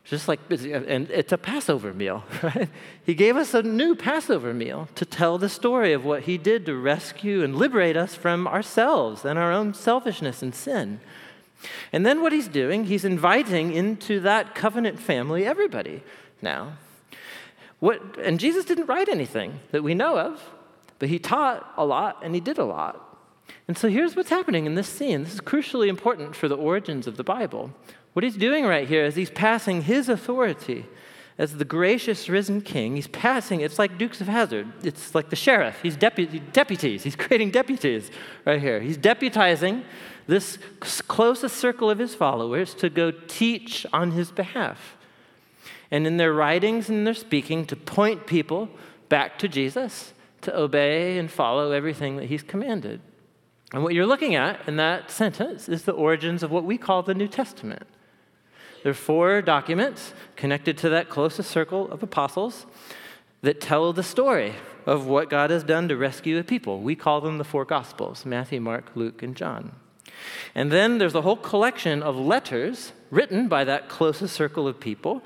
Just 0.05 0.27
like, 0.27 0.41
and 0.51 1.09
it's 1.11 1.33
a 1.33 1.39
Passover 1.39 1.95
meal, 1.95 2.25
right? 2.43 2.69
He 3.05 3.15
gave 3.15 3.37
us 3.37 3.55
a 3.55 3.63
new 3.63 3.95
Passover 3.95 4.53
meal 4.53 4.89
to 4.97 5.05
tell 5.05 5.39
the 5.39 5.49
story 5.49 5.93
of 5.93 6.05
what 6.05 6.23
he 6.23 6.39
did 6.39 6.67
to 6.67 6.77
rescue 6.77 7.45
and 7.45 7.57
liberate 7.57 7.97
us 7.97 8.15
from 8.15 8.49
ourselves 8.49 9.25
and 9.25 9.39
our 9.39 9.53
own 9.53 9.75
selfishness 9.75 10.43
and 10.43 10.55
sin. 10.55 11.01
And 11.93 12.05
then 12.05 12.21
what 12.21 12.33
he's 12.33 12.49
doing, 12.49 12.85
he's 12.85 13.05
inviting 13.05 13.73
into 13.73 14.19
that 14.21 14.55
covenant 14.55 14.99
family 14.99 15.47
everybody 15.47 16.03
now. 16.41 16.79
What, 17.79 18.19
and 18.19 18.41
Jesus 18.41 18.65
didn't 18.65 18.87
write 18.87 19.09
anything 19.09 19.61
that 19.71 19.83
we 19.83 19.95
know 19.95 20.19
of, 20.19 20.41
but 20.99 21.09
he 21.09 21.19
taught 21.19 21.73
a 21.77 21.85
lot 21.85 22.19
and 22.23 22.35
he 22.35 22.41
did 22.41 22.59
a 22.59 22.65
lot. 22.65 23.09
And 23.69 23.79
so 23.79 23.89
here's 23.89 24.17
what's 24.17 24.31
happening 24.31 24.67
in 24.67 24.75
this 24.75 24.89
scene. 24.89 25.25
This 25.25 25.35
is 25.35 25.41
crucially 25.41 25.89
important 25.89 26.35
for 26.35 26.49
the 26.49 26.57
origins 26.57 27.07
of 27.07 27.17
the 27.17 27.25
Bible. 27.25 27.71
What 28.13 28.25
he's 28.25 28.37
doing 28.37 28.65
right 28.65 28.87
here 28.87 29.05
is 29.05 29.15
he's 29.15 29.31
passing 29.31 29.83
his 29.83 30.09
authority 30.09 30.87
as 31.39 31.57
the 31.57 31.65
gracious 31.65 32.29
risen 32.29 32.61
king. 32.61 32.95
He's 32.97 33.09
passing, 33.09 33.61
it's 33.63 33.79
like 33.79 33.97
Dukes 33.97 34.21
of 34.21 34.29
Hazzard. 34.29 34.71
It's 34.85 35.15
like 35.15 35.31
the 35.31 35.37
sheriff. 35.37 35.79
He's 35.83 35.97
depu- 35.97 36.53
deputies. 36.53 37.03
He's 37.03 37.17
creating 37.17 37.51
deputies 37.51 38.11
right 38.45 38.61
here. 38.61 38.81
He's 38.81 38.99
deputizing 38.99 39.85
this 40.27 40.59
closest 40.81 41.57
circle 41.57 41.91
of 41.91 41.99
his 41.99 42.15
followers 42.15 42.75
to 42.75 42.91
go 42.91 43.11
teach 43.11 43.87
on 43.93 44.13
his 44.13 44.31
behalf. 44.31 44.97
And 45.91 46.07
in 46.07 46.17
their 46.17 46.33
writings 46.33 46.89
and 46.89 47.07
their 47.07 47.15
speaking, 47.15 47.67
to 47.67 47.77
point 47.77 48.27
people 48.27 48.69
back 49.09 49.39
to 49.39 49.49
Jesus, 49.49 50.13
to 50.43 50.57
obey 50.57 51.19
and 51.19 51.31
follow 51.31 51.73
everything 51.73 52.17
that 52.17 52.27
he's 52.27 52.43
commanded. 52.43 53.01
And 53.73 53.83
what 53.83 53.95
you're 53.95 54.07
looking 54.07 54.35
at 54.35 54.67
in 54.69 54.77
that 54.77 55.11
sentence 55.11 55.69
is 55.69 55.85
the 55.85 55.93
origins 55.93 56.43
of 56.43 56.51
what 56.51 56.65
we 56.65 56.79
call 56.79 57.03
the 57.03 57.15
New 57.15 57.29
Testament. 57.29 57.87
There 58.83 58.91
are 58.91 58.95
four 58.95 59.43
documents 59.43 60.13
connected 60.35 60.77
to 60.79 60.89
that 60.91 61.09
closest 61.09 61.51
circle 61.51 61.91
of 61.91 62.03
apostles 62.03 62.67
that 63.43 63.61
tell 63.61 63.93
the 63.93 64.03
story 64.03 64.55
of 64.87 65.07
what 65.07 65.31
God 65.31 65.51
has 65.51 65.63
done 65.63 65.89
to 65.89 65.97
rescue 65.97 66.39
a 66.39 66.43
people. 66.43 66.81
We 66.81 66.97
call 66.97 67.21
them 67.21 67.39
the 67.39 67.45
four 67.45 67.65
Gospels 67.65 68.27
Matthew, 68.27 68.61
Mark, 68.61 68.91
Luke, 68.95 69.23
and 69.23 69.37
John. 69.37 69.77
And 70.55 70.71
then 70.71 70.99
there's 70.99 71.15
a 71.15 71.23
whole 71.23 71.37
collection 71.37 72.03
of 72.03 72.17
letters 72.17 72.93
written 73.11 73.49
by 73.49 73.65
that 73.65 73.89
closest 73.89 74.35
circle 74.35 74.67
of 74.67 74.81
people 74.81 75.23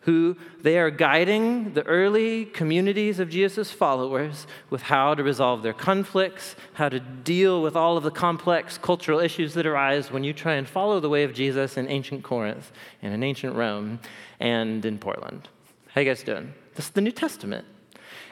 who 0.00 0.36
they 0.62 0.78
are 0.78 0.90
guiding 0.90 1.74
the 1.74 1.82
early 1.82 2.46
communities 2.46 3.18
of 3.18 3.28
Jesus' 3.28 3.70
followers 3.70 4.46
with 4.70 4.82
how 4.82 5.14
to 5.14 5.22
resolve 5.22 5.62
their 5.62 5.74
conflicts, 5.74 6.56
how 6.74 6.88
to 6.88 7.00
deal 7.00 7.62
with 7.62 7.76
all 7.76 7.96
of 7.96 8.04
the 8.04 8.10
complex 8.10 8.78
cultural 8.78 9.20
issues 9.20 9.54
that 9.54 9.66
arise 9.66 10.10
when 10.10 10.24
you 10.24 10.32
try 10.32 10.54
and 10.54 10.66
follow 10.66 11.00
the 11.00 11.08
way 11.08 11.22
of 11.22 11.34
Jesus 11.34 11.76
in 11.76 11.86
ancient 11.88 12.22
Corinth 12.22 12.72
and 13.02 13.12
in 13.12 13.22
ancient 13.22 13.54
Rome 13.54 14.00
and 14.38 14.84
in 14.84 14.98
Portland. 14.98 15.48
How 15.88 16.00
you 16.00 16.08
guys 16.08 16.22
doing? 16.22 16.54
This 16.76 16.86
is 16.86 16.92
the 16.92 17.02
New 17.02 17.12
Testament. 17.12 17.66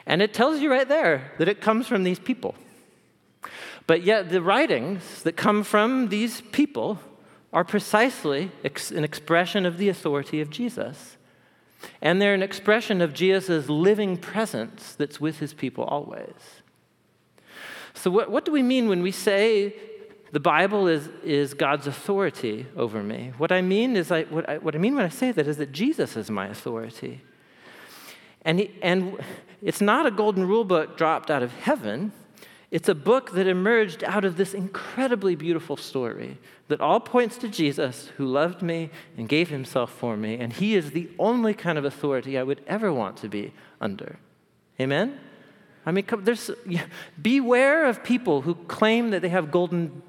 And 0.07 0.23
it 0.23 0.33
tells 0.33 0.59
you 0.61 0.71
right 0.71 0.87
there 0.87 1.31
that 1.37 1.47
it 1.47 1.61
comes 1.61 1.85
from 1.85 2.03
these 2.03 2.19
people. 2.19 2.55
But 3.85 4.03
yet, 4.03 4.29
the 4.29 4.41
writings 4.41 5.23
that 5.23 5.35
come 5.35 5.63
from 5.63 6.09
these 6.09 6.41
people 6.41 6.99
are 7.51 7.63
precisely 7.63 8.51
an 8.63 9.03
expression 9.03 9.65
of 9.65 9.77
the 9.77 9.89
authority 9.89 10.41
of 10.41 10.49
Jesus. 10.49 11.17
And 12.01 12.21
they're 12.21 12.33
an 12.33 12.43
expression 12.43 13.01
of 13.01 13.13
Jesus' 13.13 13.69
living 13.69 14.17
presence 14.17 14.95
that's 14.95 15.19
with 15.19 15.39
his 15.39 15.53
people 15.53 15.83
always. 15.85 16.61
So, 17.93 18.09
what, 18.09 18.31
what 18.31 18.45
do 18.45 18.51
we 18.51 18.63
mean 18.63 18.87
when 18.87 19.01
we 19.01 19.11
say 19.11 19.75
the 20.31 20.39
Bible 20.39 20.87
is, 20.87 21.09
is 21.23 21.53
God's 21.53 21.87
authority 21.87 22.67
over 22.75 23.03
me? 23.03 23.33
What 23.37 23.51
I 23.51 23.61
mean 23.61 23.95
is, 23.95 24.11
I, 24.11 24.23
what, 24.23 24.47
I, 24.47 24.57
what 24.57 24.75
I 24.75 24.77
mean 24.77 24.95
when 24.95 25.05
I 25.05 25.09
say 25.09 25.31
that 25.31 25.47
is 25.47 25.57
that 25.57 25.71
Jesus 25.71 26.15
is 26.15 26.29
my 26.29 26.47
authority. 26.47 27.21
And, 28.43 28.59
he, 28.59 28.71
and 28.81 29.17
it's 29.61 29.81
not 29.81 30.05
a 30.05 30.11
golden 30.11 30.47
rule 30.47 30.63
book 30.63 30.97
dropped 30.97 31.29
out 31.29 31.43
of 31.43 31.51
heaven. 31.51 32.11
It's 32.71 32.87
a 32.87 32.95
book 32.95 33.31
that 33.31 33.47
emerged 33.47 34.03
out 34.03 34.25
of 34.25 34.37
this 34.37 34.53
incredibly 34.53 35.35
beautiful 35.35 35.75
story 35.75 36.37
that 36.67 36.81
all 36.81 36.99
points 36.99 37.37
to 37.37 37.47
Jesus 37.47 38.11
who 38.17 38.25
loved 38.25 38.61
me 38.61 38.91
and 39.17 39.27
gave 39.27 39.49
himself 39.49 39.91
for 39.91 40.15
me, 40.15 40.35
and 40.35 40.53
he 40.53 40.75
is 40.75 40.91
the 40.91 41.09
only 41.17 41.55
kind 41.55 41.79
of 41.79 41.85
authority 41.85 42.37
I 42.37 42.43
would 42.43 42.61
ever 42.67 42.93
want 42.93 43.17
to 43.17 43.27
be 43.27 43.53
under. 43.81 44.17
Amen? 44.79 45.19
I 45.85 45.91
mean, 45.91 46.05
there's, 46.19 46.51
beware 47.19 47.85
of 47.85 48.03
people 48.03 48.41
who 48.41 48.53
claim 48.53 49.09
that 49.11 49.23
they 49.23 49.29
have 49.29 49.49
golden 49.49 50.03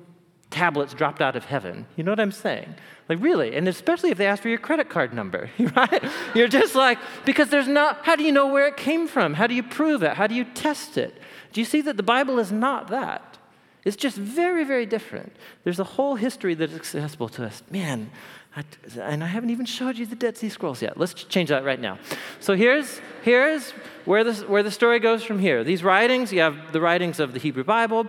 tablets 0.50 0.92
dropped 0.92 1.22
out 1.22 1.36
of 1.36 1.44
heaven. 1.46 1.86
You 1.96 2.04
know 2.04 2.12
what 2.12 2.20
I'm 2.20 2.32
saying? 2.32 2.74
Like, 3.08 3.22
really? 3.22 3.56
And 3.56 3.68
especially 3.68 4.10
if 4.10 4.18
they 4.18 4.26
ask 4.26 4.42
for 4.42 4.48
your 4.48 4.58
credit 4.58 4.90
card 4.90 5.14
number, 5.14 5.48
right? 5.76 6.04
You're 6.34 6.48
just 6.48 6.74
like, 6.74 6.98
because 7.24 7.48
there's 7.48 7.68
not, 7.68 8.04
how 8.04 8.16
do 8.16 8.24
you 8.24 8.32
know 8.32 8.48
where 8.48 8.66
it 8.66 8.76
came 8.76 9.08
from? 9.08 9.32
How 9.32 9.46
do 9.46 9.54
you 9.54 9.62
prove 9.62 10.02
it? 10.02 10.14
How 10.14 10.26
do 10.26 10.34
you 10.34 10.44
test 10.44 10.98
it? 10.98 11.14
Do 11.52 11.60
you 11.60 11.64
see 11.64 11.80
that 11.82 11.96
the 11.96 12.02
Bible 12.02 12.38
is 12.38 12.52
not 12.52 12.88
that? 12.88 13.38
It's 13.84 13.96
just 13.96 14.16
very, 14.16 14.64
very 14.64 14.86
different. 14.86 15.34
There's 15.64 15.80
a 15.80 15.84
whole 15.84 16.14
history 16.14 16.54
that's 16.54 16.74
accessible 16.74 17.28
to 17.30 17.46
us. 17.46 17.62
Man, 17.70 18.10
I, 18.54 18.64
and 19.00 19.24
I 19.24 19.26
haven't 19.26 19.50
even 19.50 19.64
showed 19.64 19.96
you 19.96 20.06
the 20.06 20.16
Dead 20.16 20.36
Sea 20.36 20.48
Scrolls 20.48 20.82
yet. 20.82 20.98
Let's 20.98 21.14
change 21.14 21.48
that 21.48 21.64
right 21.64 21.80
now. 21.80 21.98
So 22.40 22.54
here's, 22.54 23.00
here's 23.22 23.70
where, 24.04 24.22
this, 24.22 24.42
where 24.46 24.62
the 24.62 24.70
story 24.70 24.98
goes 24.98 25.22
from 25.22 25.38
here. 25.38 25.64
These 25.64 25.82
writings, 25.82 26.32
you 26.32 26.40
have 26.40 26.72
the 26.72 26.80
writings 26.80 27.20
of 27.20 27.32
the 27.32 27.38
Hebrew 27.38 27.64
Bible, 27.64 28.06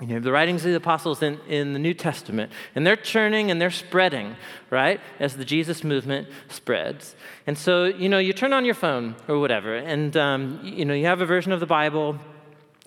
you 0.00 0.08
have 0.08 0.24
the 0.24 0.32
writings 0.32 0.64
of 0.64 0.72
the 0.72 0.76
apostles 0.76 1.22
in, 1.22 1.38
in 1.48 1.72
the 1.72 1.78
New 1.78 1.94
Testament, 1.94 2.50
and 2.74 2.84
they're 2.84 2.96
churning 2.96 3.52
and 3.52 3.60
they're 3.60 3.70
spreading, 3.70 4.34
right, 4.68 5.00
as 5.20 5.36
the 5.36 5.44
Jesus 5.44 5.84
movement 5.84 6.26
spreads. 6.48 7.14
And 7.46 7.56
so, 7.56 7.84
you 7.84 8.08
know, 8.08 8.18
you 8.18 8.32
turn 8.32 8.52
on 8.52 8.64
your 8.64 8.74
phone 8.74 9.14
or 9.28 9.38
whatever, 9.38 9.76
and, 9.76 10.16
um, 10.16 10.60
you 10.64 10.84
know, 10.84 10.94
you 10.94 11.06
have 11.06 11.20
a 11.20 11.26
version 11.26 11.52
of 11.52 11.60
the 11.60 11.66
Bible, 11.66 12.18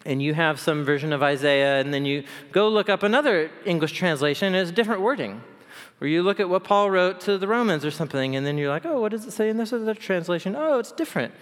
and 0.06 0.22
you 0.22 0.34
have 0.34 0.60
some 0.60 0.86
version 0.86 1.12
of 1.12 1.22
Isaiah, 1.22 1.80
and 1.80 1.94
then 1.94 2.06
you 2.06 2.24
go 2.52 2.70
look 2.70 2.90
up 2.90 3.04
another 3.04 3.52
English 3.66 3.94
translation, 3.94 4.48
and 4.48 4.56
it's 4.56 4.72
different 4.72 5.02
wording. 5.02 5.42
Or 6.00 6.08
you 6.08 6.22
look 6.22 6.40
at 6.40 6.48
what 6.48 6.64
Paul 6.64 6.92
wrote 6.92 7.20
to 7.22 7.38
the 7.38 7.48
Romans 7.48 7.84
or 7.84 7.92
something, 7.92 8.36
and 8.36 8.46
then 8.46 8.58
you're 8.58 8.70
like, 8.70 8.86
oh, 8.86 9.02
what 9.02 9.12
does 9.12 9.26
it 9.26 9.32
say 9.32 9.50
in 9.50 9.58
this 9.58 9.74
other 9.74 9.94
translation? 9.96 10.56
Oh, 10.56 10.80
it's 10.80 10.92
different. 10.92 11.34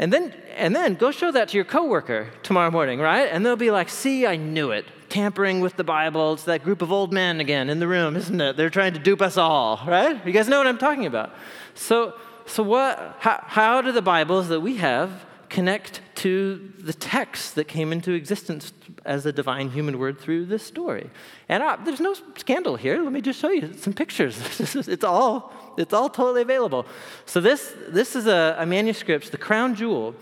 And 0.00 0.12
then, 0.12 0.32
and 0.56 0.74
then 0.76 0.94
go 0.94 1.10
show 1.10 1.32
that 1.32 1.48
to 1.48 1.56
your 1.56 1.64
coworker 1.64 2.30
tomorrow 2.42 2.70
morning, 2.70 3.00
right? 3.00 3.28
And 3.30 3.44
they'll 3.44 3.56
be 3.56 3.70
like, 3.70 3.88
see, 3.88 4.26
I 4.26 4.36
knew 4.36 4.70
it. 4.70 4.84
Tampering 5.08 5.60
with 5.60 5.76
the 5.76 5.84
Bible. 5.84 6.34
It's 6.34 6.44
that 6.44 6.62
group 6.62 6.82
of 6.82 6.92
old 6.92 7.12
men 7.12 7.40
again 7.40 7.68
in 7.68 7.80
the 7.80 7.88
room, 7.88 8.14
isn't 8.16 8.40
it? 8.40 8.56
They're 8.56 8.70
trying 8.70 8.92
to 8.94 9.00
dupe 9.00 9.22
us 9.22 9.36
all, 9.36 9.80
right? 9.86 10.24
You 10.24 10.32
guys 10.32 10.48
know 10.48 10.58
what 10.58 10.66
I'm 10.66 10.78
talking 10.78 11.06
about. 11.06 11.32
So, 11.74 12.14
so 12.46 12.62
what, 12.62 13.16
how, 13.18 13.42
how 13.44 13.82
do 13.82 13.90
the 13.90 14.02
Bibles 14.02 14.48
that 14.48 14.60
we 14.60 14.76
have 14.76 15.24
connect 15.48 16.00
to 16.16 16.72
the 16.78 16.92
text 16.92 17.54
that 17.54 17.64
came 17.64 17.92
into 17.92 18.12
existence 18.12 18.72
as 19.04 19.24
a 19.26 19.32
divine 19.32 19.70
human 19.70 19.98
word 19.98 20.18
through 20.20 20.46
this 20.46 20.62
story. 20.62 21.10
And 21.48 21.62
uh, 21.62 21.76
there's 21.84 22.00
no 22.00 22.14
scandal 22.36 22.76
here. 22.76 23.02
Let 23.02 23.12
me 23.12 23.20
just 23.20 23.40
show 23.40 23.50
you 23.50 23.72
some 23.74 23.92
pictures. 23.92 24.36
it's 24.88 25.04
all 25.04 25.52
it's 25.76 25.92
all 25.92 26.08
totally 26.08 26.42
available. 26.42 26.86
So 27.24 27.40
this 27.40 27.74
this 27.88 28.16
is 28.16 28.26
a, 28.26 28.56
a 28.58 28.66
manuscript, 28.66 29.30
the 29.30 29.38
crown 29.38 29.74
jewel 29.74 30.14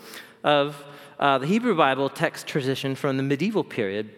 of 0.44 0.84
uh, 1.18 1.38
the 1.38 1.46
Hebrew 1.46 1.76
Bible 1.76 2.08
text 2.08 2.46
tradition 2.46 2.94
from 2.94 3.16
the 3.16 3.22
medieval 3.22 3.64
period. 3.64 4.10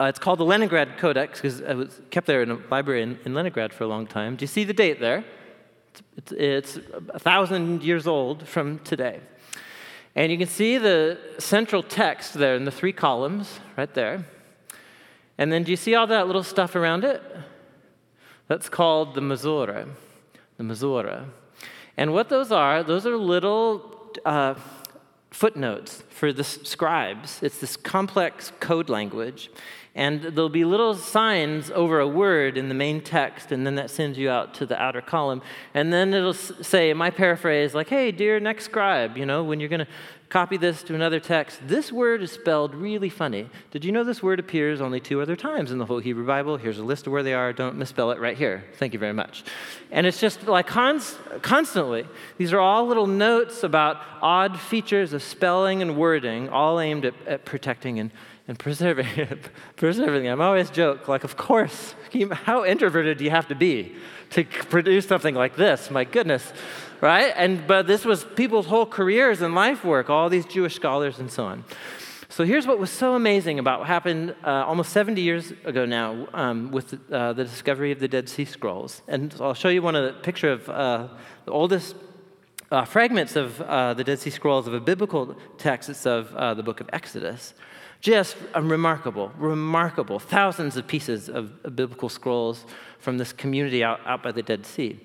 Uh, 0.00 0.04
it's 0.04 0.18
called 0.18 0.38
the 0.38 0.44
Leningrad 0.44 0.96
Codex 0.98 1.40
because 1.40 1.60
it 1.60 1.74
was 1.74 2.00
kept 2.10 2.26
there 2.26 2.42
in 2.42 2.50
a 2.52 2.58
library 2.70 3.02
in, 3.02 3.18
in, 3.24 3.34
Leningrad 3.34 3.72
for 3.72 3.82
a 3.82 3.88
long 3.88 4.06
time. 4.06 4.36
Do 4.36 4.44
you 4.44 4.46
see 4.46 4.62
the 4.62 4.72
date 4.72 5.00
there? 5.00 5.24
It's, 6.16 6.32
it's, 6.32 6.76
it's 6.76 6.88
a 7.08 7.18
thousand 7.18 7.82
years 7.82 8.06
old 8.06 8.46
from 8.46 8.78
today. 8.80 9.20
And 10.18 10.32
you 10.32 10.38
can 10.38 10.48
see 10.48 10.78
the 10.78 11.16
central 11.38 11.80
text 11.80 12.34
there 12.34 12.56
in 12.56 12.64
the 12.64 12.72
three 12.72 12.92
columns 12.92 13.60
right 13.76 13.94
there. 13.94 14.26
And 15.38 15.52
then 15.52 15.62
do 15.62 15.70
you 15.70 15.76
see 15.76 15.94
all 15.94 16.08
that 16.08 16.26
little 16.26 16.42
stuff 16.42 16.74
around 16.74 17.04
it? 17.04 17.22
That's 18.48 18.68
called 18.68 19.14
the 19.14 19.20
Masorah. 19.20 19.88
The 20.56 20.64
Masorah. 20.64 21.28
And 21.96 22.12
what 22.12 22.30
those 22.30 22.50
are, 22.50 22.82
those 22.82 23.06
are 23.06 23.16
little 23.16 24.12
uh, 24.24 24.56
footnotes 25.30 26.02
for 26.08 26.32
the 26.32 26.42
scribes. 26.42 27.40
It's 27.40 27.60
this 27.60 27.76
complex 27.76 28.50
code 28.58 28.88
language. 28.88 29.52
And 29.98 30.22
there'll 30.22 30.48
be 30.48 30.64
little 30.64 30.94
signs 30.94 31.72
over 31.72 31.98
a 31.98 32.06
word 32.06 32.56
in 32.56 32.68
the 32.68 32.74
main 32.74 33.00
text, 33.00 33.50
and 33.50 33.66
then 33.66 33.74
that 33.74 33.90
sends 33.90 34.16
you 34.16 34.30
out 34.30 34.54
to 34.54 34.64
the 34.64 34.80
outer 34.80 35.00
column. 35.00 35.42
And 35.74 35.92
then 35.92 36.14
it'll 36.14 36.34
say, 36.34 36.94
my 36.94 37.10
paraphrase, 37.10 37.74
like, 37.74 37.88
hey, 37.88 38.12
dear 38.12 38.38
next 38.38 38.66
scribe, 38.66 39.16
you 39.16 39.26
know, 39.26 39.42
when 39.42 39.58
you're 39.58 39.68
going 39.68 39.80
to 39.80 39.88
copy 40.28 40.56
this 40.56 40.84
to 40.84 40.94
another 40.94 41.18
text, 41.18 41.58
this 41.66 41.90
word 41.90 42.22
is 42.22 42.30
spelled 42.30 42.76
really 42.76 43.08
funny. 43.08 43.50
Did 43.72 43.84
you 43.84 43.90
know 43.90 44.04
this 44.04 44.22
word 44.22 44.38
appears 44.38 44.80
only 44.80 45.00
two 45.00 45.20
other 45.20 45.34
times 45.34 45.72
in 45.72 45.78
the 45.78 45.86
whole 45.86 45.98
Hebrew 45.98 46.24
Bible? 46.24 46.58
Here's 46.58 46.78
a 46.78 46.84
list 46.84 47.08
of 47.08 47.12
where 47.12 47.24
they 47.24 47.34
are. 47.34 47.52
Don't 47.52 47.74
misspell 47.74 48.12
it 48.12 48.20
right 48.20 48.38
here. 48.38 48.62
Thank 48.74 48.92
you 48.92 49.00
very 49.00 49.14
much. 49.14 49.42
And 49.90 50.06
it's 50.06 50.20
just 50.20 50.46
like 50.46 50.68
const- 50.68 51.18
constantly, 51.42 52.06
these 52.36 52.52
are 52.52 52.60
all 52.60 52.86
little 52.86 53.08
notes 53.08 53.64
about 53.64 54.00
odd 54.22 54.60
features 54.60 55.12
of 55.12 55.24
spelling 55.24 55.82
and 55.82 55.96
wording, 55.96 56.50
all 56.50 56.78
aimed 56.78 57.04
at, 57.04 57.14
at 57.26 57.44
protecting 57.44 57.98
and 57.98 58.12
and 58.48 58.58
preserving 58.58 59.06
it, 59.16 59.38
preserving 59.76 60.26
I'm 60.26 60.40
always 60.40 60.70
joke 60.70 61.06
like, 61.06 61.22
of 61.22 61.36
course, 61.36 61.94
how 62.32 62.64
introverted 62.64 63.18
do 63.18 63.24
you 63.24 63.30
have 63.30 63.46
to 63.48 63.54
be 63.54 63.94
to 64.30 64.44
produce 64.44 65.06
something 65.06 65.34
like 65.34 65.54
this? 65.54 65.90
My 65.90 66.04
goodness, 66.04 66.52
right? 67.00 67.32
And 67.36 67.66
but 67.66 67.86
this 67.86 68.04
was 68.04 68.24
people's 68.24 68.66
whole 68.66 68.86
careers 68.86 69.42
and 69.42 69.54
life 69.54 69.84
work, 69.84 70.10
all 70.10 70.30
these 70.30 70.46
Jewish 70.46 70.74
scholars 70.74 71.18
and 71.18 71.30
so 71.30 71.44
on. 71.44 71.64
So 72.30 72.44
here's 72.44 72.66
what 72.66 72.78
was 72.78 72.90
so 72.90 73.14
amazing 73.14 73.58
about 73.58 73.80
what 73.80 73.88
happened 73.88 74.34
uh, 74.44 74.64
almost 74.66 74.92
70 74.92 75.20
years 75.20 75.50
ago 75.64 75.86
now 75.86 76.28
um, 76.34 76.70
with 76.70 76.98
uh, 77.10 77.32
the 77.32 77.44
discovery 77.44 77.90
of 77.90 78.00
the 78.00 78.08
Dead 78.08 78.28
Sea 78.28 78.44
Scrolls. 78.44 79.02
And 79.08 79.34
I'll 79.40 79.54
show 79.54 79.70
you 79.70 79.80
one 79.80 79.96
of 79.96 80.04
the 80.04 80.20
picture 80.20 80.52
of 80.52 80.68
uh, 80.68 81.08
the 81.46 81.50
oldest 81.50 81.96
uh, 82.70 82.84
fragments 82.84 83.34
of 83.34 83.60
uh, 83.62 83.94
the 83.94 84.04
Dead 84.04 84.18
Sea 84.18 84.30
Scrolls 84.30 84.66
of 84.66 84.74
a 84.74 84.80
biblical 84.80 85.36
text. 85.56 85.88
It's 85.88 86.06
of 86.06 86.34
uh, 86.36 86.52
the 86.52 86.62
book 86.62 86.80
of 86.80 86.90
Exodus. 86.92 87.54
Just 88.00 88.36
remarkable, 88.54 89.32
remarkable. 89.36 90.18
Thousands 90.18 90.76
of 90.76 90.86
pieces 90.86 91.28
of, 91.28 91.62
biblical 91.74 92.08
scrolls 92.08 92.64
from 92.98 93.18
this 93.18 93.32
community 93.32 93.82
out, 93.82 94.00
out 94.06 94.22
by 94.22 94.30
the 94.30 94.42
Dead 94.42 94.64
Sea. 94.64 95.00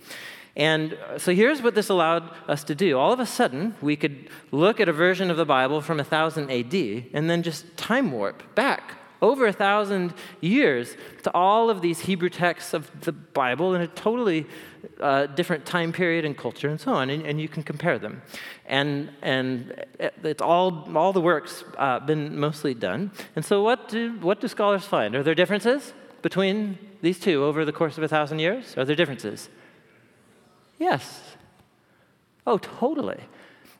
And 0.56 0.94
uh, 0.94 1.18
so 1.18 1.34
here's 1.34 1.64
what 1.64 1.74
this 1.74 1.90
allowed 1.90 2.30
us 2.48 2.64
to 2.66 2.76
do. 2.76 2.98
All 3.00 3.12
of 3.12 3.20
a 3.20 3.26
sudden, 3.26 3.76
we 3.82 3.96
could 3.96 4.30
look 4.52 4.80
at 4.80 4.88
a 4.88 4.94
version 4.94 5.32
of 5.32 5.38
the 5.38 5.46
Bible 5.46 5.82
from 5.82 5.98
1000 5.98 6.52
AD 6.52 6.74
and 7.14 7.30
then 7.30 7.42
just 7.42 7.76
time 7.76 8.12
warp 8.12 8.54
back 8.54 8.94
over 9.24 9.48
a 9.48 9.54
thousand 9.54 10.14
years 10.42 10.96
to 11.24 11.32
all 11.34 11.70
of 11.70 11.82
these 11.82 12.02
Hebrew 12.02 12.30
texts 12.30 12.74
of 12.74 12.92
the 13.02 13.14
Bible 13.14 13.74
in 13.74 13.82
a 13.82 13.88
totally 13.88 14.46
uh, 15.00 15.28
different 15.28 15.66
time 15.66 15.92
period 15.92 16.26
and 16.26 16.38
culture 16.38 16.70
and 16.70 16.80
so 16.80 16.94
on, 16.94 17.10
and, 17.10 17.26
and, 17.26 17.40
you 17.40 17.48
can 17.48 17.64
compare 17.64 17.98
them. 17.98 18.22
And, 18.66 19.10
and 19.22 19.86
it's 20.24 20.42
all, 20.42 20.88
all 20.96 21.14
the 21.14 21.22
work's 21.22 21.64
uh, 21.78 22.00
been 22.00 22.38
mostly 22.40 22.74
done. 22.74 23.12
And 23.36 23.46
so, 23.46 23.64
what 23.64 23.90
do, 23.90 24.14
what 24.20 24.42
do 24.42 24.48
scholars 24.48 24.86
find? 24.86 25.16
Are 25.16 25.24
there 25.24 25.36
differences 25.36 25.94
between 26.22 26.78
these 27.02 27.20
two 27.20 27.44
over 27.44 27.66
the 27.66 27.72
course 27.72 27.98
of 27.98 28.04
a 28.04 28.08
thousand 28.08 28.40
years? 28.40 28.78
Are 28.78 28.86
there 28.86 28.96
differences? 28.96 29.50
Yes. 30.80 31.22
Oh, 32.46 32.58
totally. 32.58 33.22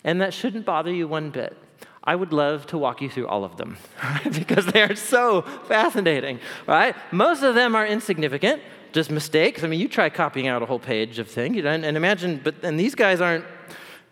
And 0.04 0.22
that 0.22 0.34
shouldn't 0.34 0.66
bother 0.66 0.94
you 0.94 1.08
one 1.08 1.30
bit. 1.30 1.58
I 2.04 2.16
would 2.16 2.34
love 2.34 2.68
to 2.68 2.78
walk 2.78 3.02
you 3.02 3.10
through 3.10 3.28
all 3.28 3.46
of 3.46 3.56
them 3.56 3.78
because 4.24 4.66
they 4.66 4.82
are 4.82 4.96
so 4.96 5.42
fascinating, 5.68 6.40
right? 6.68 6.96
Most 7.12 7.44
of 7.44 7.56
them 7.56 7.76
are 7.76 7.86
insignificant, 7.86 8.62
just 8.94 9.12
mistakes. 9.12 9.64
I 9.64 9.68
mean, 9.68 9.80
you 9.80 9.88
try 9.88 10.10
copying 10.10 10.48
out 10.48 10.62
a 10.62 10.66
whole 10.66 10.80
page 10.80 11.20
of 11.20 11.28
thing, 11.28 11.56
you 11.56 11.64
know, 11.64 11.72
and, 11.72 11.84
and 11.84 11.98
imagine, 11.98 12.40
but 12.44 12.56
and 12.64 12.80
these 12.80 12.96
guys 12.96 13.20
aren't, 13.20 13.44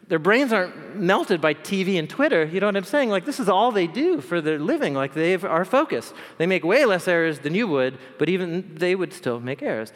their 0.07 0.19
brains 0.19 0.51
aren't 0.51 0.97
melted 0.97 1.39
by 1.39 1.53
TV 1.53 1.97
and 1.97 2.09
Twitter. 2.09 2.43
You 2.43 2.59
know 2.59 2.65
what 2.65 2.75
I'm 2.75 2.83
saying? 2.83 3.09
Like 3.09 3.25
this 3.25 3.39
is 3.39 3.47
all 3.47 3.71
they 3.71 3.87
do 3.87 4.19
for 4.19 4.41
their 4.41 4.59
living. 4.59 4.93
Like 4.93 5.13
they 5.13 5.35
are 5.35 5.63
focused. 5.63 6.13
They 6.37 6.47
make 6.47 6.65
way 6.65 6.83
less 6.85 7.07
errors 7.07 7.39
than 7.39 7.55
you 7.55 7.67
would, 7.67 7.97
but 8.17 8.27
even 8.27 8.75
they 8.75 8.95
would 8.95 9.13
still 9.13 9.39
make 9.39 9.61
errors. 9.61 9.93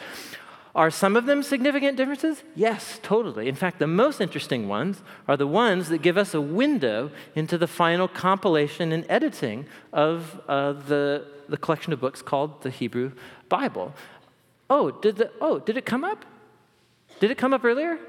Are 0.76 0.92
some 0.92 1.16
of 1.16 1.26
them 1.26 1.42
significant 1.42 1.96
differences? 1.96 2.44
Yes, 2.54 3.00
totally. 3.02 3.48
In 3.48 3.56
fact, 3.56 3.80
the 3.80 3.88
most 3.88 4.20
interesting 4.20 4.68
ones 4.68 5.02
are 5.26 5.38
the 5.38 5.48
ones 5.48 5.88
that 5.88 6.02
give 6.02 6.18
us 6.18 6.34
a 6.34 6.42
window 6.42 7.12
into 7.34 7.58
the 7.58 7.68
final 7.68 8.10
compilation 8.10 8.92
and 8.92 9.06
editing 9.08 9.68
of 9.94 10.42
uh, 10.50 10.74
the, 10.74 11.28
the 11.48 11.56
collection 11.56 11.94
of 11.94 12.02
books 12.02 12.22
called 12.22 12.62
the 12.62 12.70
Hebrew 12.70 13.14
Bible. 13.48 13.94
Oh, 14.70 14.92
did 14.92 15.18
the 15.18 15.32
oh, 15.42 15.60
did 15.60 15.78
it 15.78 15.86
come 15.86 16.04
up? 16.04 16.26
Did 17.20 17.32
it 17.32 17.38
come 17.38 17.54
up 17.54 17.64
earlier? 17.64 18.00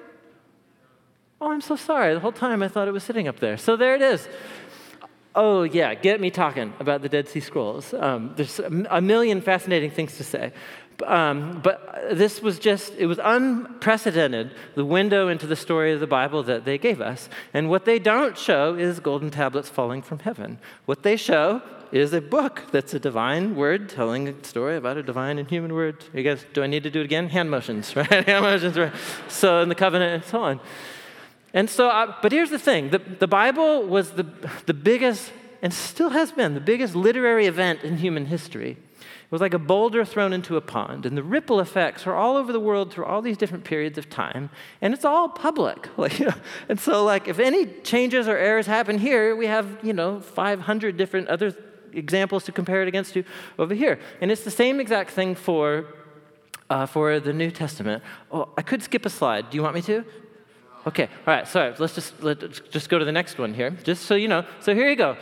Oh, 1.40 1.52
I'm 1.52 1.60
so 1.60 1.76
sorry. 1.76 2.14
The 2.14 2.20
whole 2.20 2.32
time 2.32 2.62
I 2.62 2.68
thought 2.68 2.88
it 2.88 2.92
was 2.92 3.04
sitting 3.04 3.28
up 3.28 3.40
there. 3.40 3.56
So 3.56 3.76
there 3.76 3.94
it 3.94 4.02
is. 4.02 4.26
Oh, 5.34 5.64
yeah, 5.64 5.94
get 5.94 6.18
me 6.18 6.30
talking 6.30 6.72
about 6.80 7.02
the 7.02 7.10
Dead 7.10 7.28
Sea 7.28 7.40
Scrolls. 7.40 7.92
Um, 7.92 8.32
there's 8.36 8.58
a 8.58 9.02
million 9.02 9.42
fascinating 9.42 9.90
things 9.90 10.16
to 10.16 10.24
say. 10.24 10.52
Um, 11.04 11.60
but 11.62 12.08
this 12.12 12.40
was 12.40 12.58
just, 12.58 12.94
it 12.94 13.04
was 13.04 13.20
unprecedented, 13.22 14.54
the 14.76 14.84
window 14.84 15.28
into 15.28 15.46
the 15.46 15.54
story 15.54 15.92
of 15.92 16.00
the 16.00 16.06
Bible 16.06 16.42
that 16.44 16.64
they 16.64 16.78
gave 16.78 17.02
us. 17.02 17.28
And 17.52 17.68
what 17.68 17.84
they 17.84 17.98
don't 17.98 18.38
show 18.38 18.74
is 18.74 18.98
golden 18.98 19.30
tablets 19.30 19.68
falling 19.68 20.00
from 20.00 20.20
heaven. 20.20 20.58
What 20.86 21.02
they 21.02 21.16
show 21.16 21.60
is 21.92 22.12
a 22.12 22.20
book 22.20 22.64
that's 22.72 22.94
a 22.94 22.98
divine 22.98 23.56
word 23.56 23.88
telling 23.88 24.28
a 24.28 24.44
story 24.44 24.76
about 24.76 24.96
a 24.96 25.02
divine 25.02 25.38
and 25.38 25.48
human 25.48 25.72
word. 25.72 26.04
You 26.12 26.22
guys, 26.22 26.44
do 26.52 26.62
I 26.62 26.66
need 26.66 26.82
to 26.82 26.90
do 26.90 27.00
it 27.00 27.04
again? 27.04 27.28
Hand 27.28 27.50
motions, 27.50 27.94
right? 27.96 28.06
Hand 28.06 28.44
motions, 28.44 28.78
right? 28.78 28.92
So, 29.28 29.60
in 29.60 29.68
the 29.68 29.74
covenant 29.74 30.14
and 30.14 30.24
so 30.24 30.42
on. 30.42 30.60
And 31.54 31.70
so, 31.70 31.88
uh, 31.88 32.14
but 32.20 32.32
here's 32.32 32.50
the 32.50 32.58
thing 32.58 32.90
the, 32.90 32.98
the 32.98 33.26
Bible 33.26 33.82
was 33.84 34.10
the, 34.12 34.26
the 34.66 34.74
biggest, 34.74 35.32
and 35.62 35.72
still 35.72 36.10
has 36.10 36.32
been, 36.32 36.54
the 36.54 36.60
biggest 36.60 36.94
literary 36.94 37.46
event 37.46 37.82
in 37.82 37.96
human 37.96 38.26
history. 38.26 38.76
It 39.26 39.32
was 39.32 39.40
like 39.40 39.54
a 39.54 39.58
boulder 39.58 40.04
thrown 40.04 40.32
into 40.32 40.56
a 40.56 40.60
pond, 40.60 41.04
and 41.04 41.16
the 41.16 41.22
ripple 41.22 41.58
effects 41.58 42.06
are 42.06 42.14
all 42.14 42.36
over 42.36 42.52
the 42.52 42.60
world 42.60 42.92
through 42.92 43.06
all 43.06 43.22
these 43.22 43.36
different 43.36 43.64
periods 43.64 43.98
of 43.98 44.08
time, 44.08 44.50
and 44.80 44.94
it's 44.94 45.04
all 45.04 45.28
public. 45.28 45.88
Like, 45.96 46.20
you 46.20 46.26
know, 46.26 46.34
and 46.68 46.78
so, 46.78 47.02
like, 47.04 47.26
if 47.26 47.38
any 47.38 47.66
changes 47.66 48.28
or 48.28 48.36
errors 48.36 48.66
happen 48.66 48.98
here, 48.98 49.34
we 49.34 49.46
have, 49.46 49.78
you 49.82 49.92
know, 49.94 50.20
500 50.20 50.96
different 50.96 51.26
other 51.28 51.50
examples 51.96 52.44
to 52.44 52.52
compare 52.52 52.82
it 52.82 52.88
against 52.88 53.14
to 53.14 53.24
over 53.58 53.74
here. 53.74 53.98
And 54.20 54.30
it's 54.30 54.44
the 54.44 54.50
same 54.50 54.80
exact 54.80 55.10
thing 55.10 55.34
for, 55.34 55.86
uh, 56.70 56.86
for 56.86 57.18
the 57.20 57.32
New 57.32 57.50
Testament. 57.50 58.02
Oh, 58.30 58.48
I 58.56 58.62
could 58.62 58.82
skip 58.82 59.06
a 59.06 59.10
slide. 59.10 59.50
Do 59.50 59.56
you 59.56 59.62
want 59.62 59.74
me 59.74 59.82
to? 59.82 60.04
Okay, 60.86 61.04
all 61.04 61.34
right, 61.34 61.48
sorry. 61.48 61.74
Let's 61.78 61.94
just, 61.94 62.22
let's 62.22 62.60
just 62.60 62.88
go 62.88 62.98
to 62.98 63.04
the 63.04 63.12
next 63.12 63.38
one 63.38 63.54
here, 63.54 63.70
just 63.70 64.04
so 64.04 64.14
you 64.14 64.28
know. 64.28 64.44
So 64.60 64.74
here 64.74 64.88
you 64.88 64.96
go. 64.96 65.16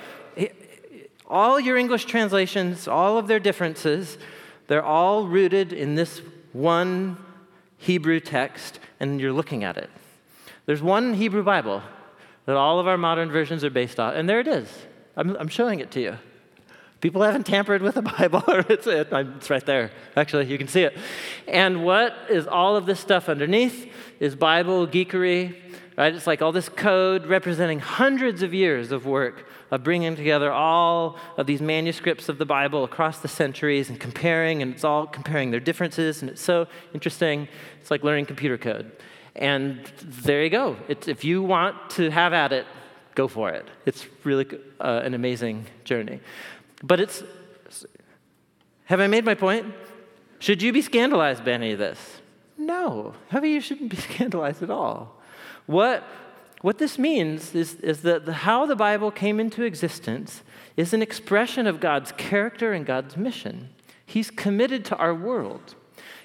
All 1.26 1.58
your 1.58 1.78
English 1.78 2.04
translations, 2.04 2.86
all 2.86 3.16
of 3.16 3.28
their 3.28 3.40
differences, 3.40 4.18
they're 4.66 4.84
all 4.84 5.26
rooted 5.26 5.72
in 5.72 5.94
this 5.94 6.20
one 6.52 7.16
Hebrew 7.78 8.20
text, 8.20 8.78
and 9.00 9.20
you're 9.20 9.32
looking 9.32 9.64
at 9.64 9.78
it. 9.78 9.90
There's 10.66 10.82
one 10.82 11.14
Hebrew 11.14 11.42
Bible 11.42 11.82
that 12.46 12.56
all 12.56 12.78
of 12.78 12.86
our 12.86 12.98
modern 12.98 13.30
versions 13.30 13.64
are 13.64 13.70
based 13.70 13.98
on, 13.98 14.14
and 14.14 14.28
there 14.28 14.40
it 14.40 14.48
is. 14.48 14.68
I'm, 15.16 15.34
I'm 15.36 15.48
showing 15.48 15.80
it 15.80 15.90
to 15.92 16.00
you. 16.00 16.18
People 17.04 17.20
haven't 17.20 17.44
tampered 17.44 17.82
with 17.82 17.96
the 17.96 18.00
Bible. 18.18 18.42
it's, 18.46 18.86
it, 18.86 19.08
it's 19.12 19.50
right 19.50 19.66
there. 19.66 19.90
Actually, 20.16 20.46
you 20.46 20.56
can 20.56 20.68
see 20.68 20.84
it. 20.84 20.96
And 21.46 21.84
what 21.84 22.14
is 22.30 22.46
all 22.46 22.76
of 22.76 22.86
this 22.86 22.98
stuff 22.98 23.28
underneath 23.28 23.92
is 24.20 24.34
Bible 24.34 24.86
geekery, 24.86 25.54
right? 25.98 26.14
It's 26.14 26.26
like 26.26 26.40
all 26.40 26.50
this 26.50 26.70
code 26.70 27.26
representing 27.26 27.78
hundreds 27.78 28.42
of 28.42 28.54
years 28.54 28.90
of 28.90 29.04
work 29.04 29.46
of 29.70 29.84
bringing 29.84 30.16
together 30.16 30.50
all 30.50 31.18
of 31.36 31.46
these 31.46 31.60
manuscripts 31.60 32.30
of 32.30 32.38
the 32.38 32.46
Bible 32.46 32.84
across 32.84 33.18
the 33.18 33.28
centuries 33.28 33.90
and 33.90 34.00
comparing, 34.00 34.62
and 34.62 34.72
it's 34.72 34.82
all 34.82 35.06
comparing 35.06 35.50
their 35.50 35.60
differences, 35.60 36.22
and 36.22 36.30
it's 36.30 36.40
so 36.40 36.66
interesting. 36.94 37.48
It's 37.82 37.90
like 37.90 38.02
learning 38.02 38.24
computer 38.24 38.56
code. 38.56 38.90
And 39.36 39.84
there 40.02 40.42
you 40.42 40.48
go. 40.48 40.78
It's, 40.88 41.06
if 41.06 41.22
you 41.22 41.42
want 41.42 41.90
to 41.90 42.08
have 42.08 42.32
at 42.32 42.54
it, 42.54 42.64
go 43.14 43.28
for 43.28 43.50
it. 43.50 43.68
It's 43.84 44.06
really 44.24 44.46
uh, 44.80 45.02
an 45.04 45.12
amazing 45.12 45.66
journey. 45.84 46.20
But 46.84 47.00
it's, 47.00 47.22
have 48.84 49.00
I 49.00 49.06
made 49.06 49.24
my 49.24 49.34
point? 49.34 49.72
Should 50.38 50.60
you 50.60 50.70
be 50.70 50.82
scandalized 50.82 51.42
by 51.42 51.52
any 51.52 51.72
of 51.72 51.78
this? 51.78 52.20
No. 52.58 53.14
Maybe 53.32 53.50
you 53.50 53.62
shouldn't 53.62 53.90
be 53.90 53.96
scandalized 54.08 54.62
at 54.62 54.70
all. 54.70 55.20
What 55.66 56.04
what 56.64 56.78
this 56.78 56.98
means 56.98 57.54
is, 57.54 57.74
is 57.80 58.00
that 58.02 58.24
the, 58.24 58.32
how 58.32 58.64
the 58.64 58.74
Bible 58.74 59.10
came 59.10 59.38
into 59.38 59.64
existence 59.64 60.42
is 60.78 60.94
an 60.94 61.02
expression 61.02 61.66
of 61.66 61.78
God's 61.78 62.10
character 62.12 62.72
and 62.72 62.86
God's 62.86 63.18
mission. 63.18 63.68
He's 64.06 64.30
committed 64.30 64.82
to 64.86 64.96
our 64.96 65.14
world, 65.14 65.74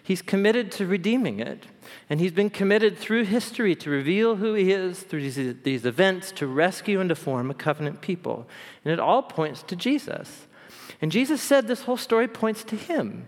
He's 0.02 0.22
committed 0.22 0.72
to 0.74 0.88
redeeming 0.88 1.42
it. 1.42 1.66
And 2.10 2.22
He's 2.22 2.32
been 2.32 2.50
committed 2.50 2.98
through 2.98 3.26
history 3.26 3.76
to 3.76 3.90
reveal 3.90 4.38
who 4.38 4.54
He 4.54 4.72
is, 4.72 5.02
through 5.02 5.30
these, 5.30 5.62
these 5.64 5.86
events, 5.86 6.32
to 6.34 6.48
rescue 6.48 7.02
and 7.02 7.10
to 7.10 7.16
form 7.16 7.52
a 7.52 7.54
covenant 7.54 8.00
people. 8.00 8.48
And 8.86 8.94
it 8.94 9.00
all 9.00 9.22
points 9.22 9.62
to 9.64 9.76
Jesus. 9.76 10.48
And 11.02 11.12
Jesus 11.12 11.42
said 11.42 11.68
this 11.68 11.84
whole 11.84 11.98
story 11.98 12.28
points 12.28 12.64
to 12.66 12.76
Him 12.76 13.28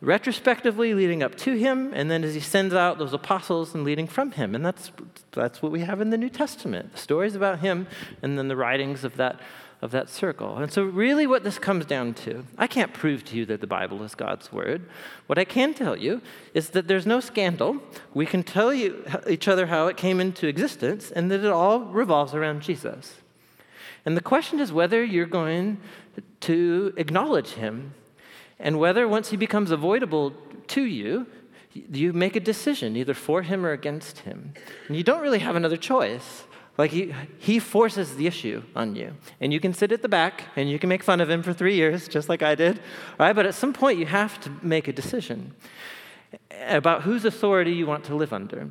retrospectively 0.00 0.94
leading 0.94 1.22
up 1.22 1.34
to 1.36 1.54
him, 1.54 1.92
and 1.94 2.10
then 2.10 2.24
as 2.24 2.34
he 2.34 2.40
sends 2.40 2.74
out 2.74 2.98
those 2.98 3.12
apostles 3.12 3.74
and 3.74 3.84
leading 3.84 4.06
from 4.06 4.32
him. 4.32 4.54
And 4.54 4.64
that's, 4.64 4.90
that's 5.32 5.62
what 5.62 5.72
we 5.72 5.80
have 5.80 6.00
in 6.00 6.10
the 6.10 6.18
New 6.18 6.30
Testament 6.30 6.92
the 6.92 6.98
stories 6.98 7.34
about 7.34 7.60
him, 7.60 7.86
and 8.22 8.38
then 8.38 8.48
the 8.48 8.56
writings 8.56 9.04
of 9.04 9.16
that, 9.16 9.38
of 9.82 9.90
that 9.90 10.08
circle. 10.08 10.56
And 10.56 10.72
so, 10.72 10.82
really, 10.84 11.26
what 11.26 11.44
this 11.44 11.58
comes 11.58 11.84
down 11.84 12.14
to 12.14 12.46
I 12.56 12.66
can't 12.66 12.94
prove 12.94 13.24
to 13.26 13.36
you 13.36 13.44
that 13.46 13.60
the 13.60 13.66
Bible 13.66 14.02
is 14.02 14.14
God's 14.14 14.50
word. 14.50 14.88
What 15.26 15.38
I 15.38 15.44
can 15.44 15.74
tell 15.74 15.96
you 15.96 16.22
is 16.54 16.70
that 16.70 16.88
there's 16.88 17.06
no 17.06 17.20
scandal. 17.20 17.82
We 18.14 18.26
can 18.26 18.42
tell 18.42 18.72
you, 18.72 19.04
each 19.28 19.48
other 19.48 19.66
how 19.66 19.86
it 19.88 19.96
came 19.98 20.18
into 20.18 20.48
existence, 20.48 21.10
and 21.10 21.30
that 21.30 21.40
it 21.40 21.52
all 21.52 21.80
revolves 21.80 22.34
around 22.34 22.62
Jesus. 22.62 23.16
And 24.06 24.16
the 24.16 24.22
question 24.22 24.60
is 24.60 24.72
whether 24.72 25.04
you're 25.04 25.26
going 25.26 25.78
to 26.40 26.92
acknowledge 26.96 27.50
him 27.50 27.94
and 28.60 28.78
whether 28.78 29.08
once 29.08 29.30
he 29.30 29.36
becomes 29.36 29.70
avoidable 29.70 30.34
to 30.68 30.82
you, 30.82 31.26
you 31.72 32.12
make 32.12 32.36
a 32.36 32.40
decision 32.40 32.96
either 32.96 33.14
for 33.14 33.42
him 33.42 33.64
or 33.64 33.72
against 33.72 34.20
him. 34.20 34.52
And 34.86 34.96
you 34.96 35.02
don't 35.02 35.22
really 35.22 35.38
have 35.38 35.56
another 35.56 35.78
choice. 35.78 36.44
Like 36.76 36.90
he, 36.90 37.14
he 37.38 37.58
forces 37.58 38.16
the 38.16 38.26
issue 38.26 38.62
on 38.76 38.96
you. 38.96 39.16
And 39.40 39.52
you 39.52 39.60
can 39.60 39.72
sit 39.72 39.92
at 39.92 40.02
the 40.02 40.08
back 40.08 40.44
and 40.56 40.70
you 40.70 40.78
can 40.78 40.88
make 40.88 41.02
fun 41.02 41.20
of 41.20 41.30
him 41.30 41.42
for 41.42 41.52
three 41.52 41.74
years, 41.74 42.06
just 42.06 42.28
like 42.28 42.42
I 42.42 42.54
did. 42.54 42.80
Right? 43.18 43.34
But 43.34 43.46
at 43.46 43.54
some 43.54 43.72
point, 43.72 43.98
you 43.98 44.06
have 44.06 44.38
to 44.40 44.52
make 44.62 44.88
a 44.88 44.92
decision 44.92 45.54
about 46.66 47.02
whose 47.02 47.24
authority 47.24 47.72
you 47.72 47.86
want 47.86 48.04
to 48.04 48.14
live 48.14 48.32
under. 48.32 48.70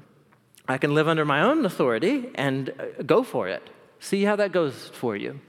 I 0.68 0.78
can 0.78 0.94
live 0.94 1.08
under 1.08 1.26
my 1.26 1.42
own 1.42 1.66
authority 1.66 2.30
and 2.36 2.72
go 3.06 3.24
for 3.24 3.48
it. 3.48 3.68
See 4.00 4.24
how 4.24 4.36
that 4.36 4.52
goes 4.52 4.90
for 4.94 5.16
you, 5.16 5.42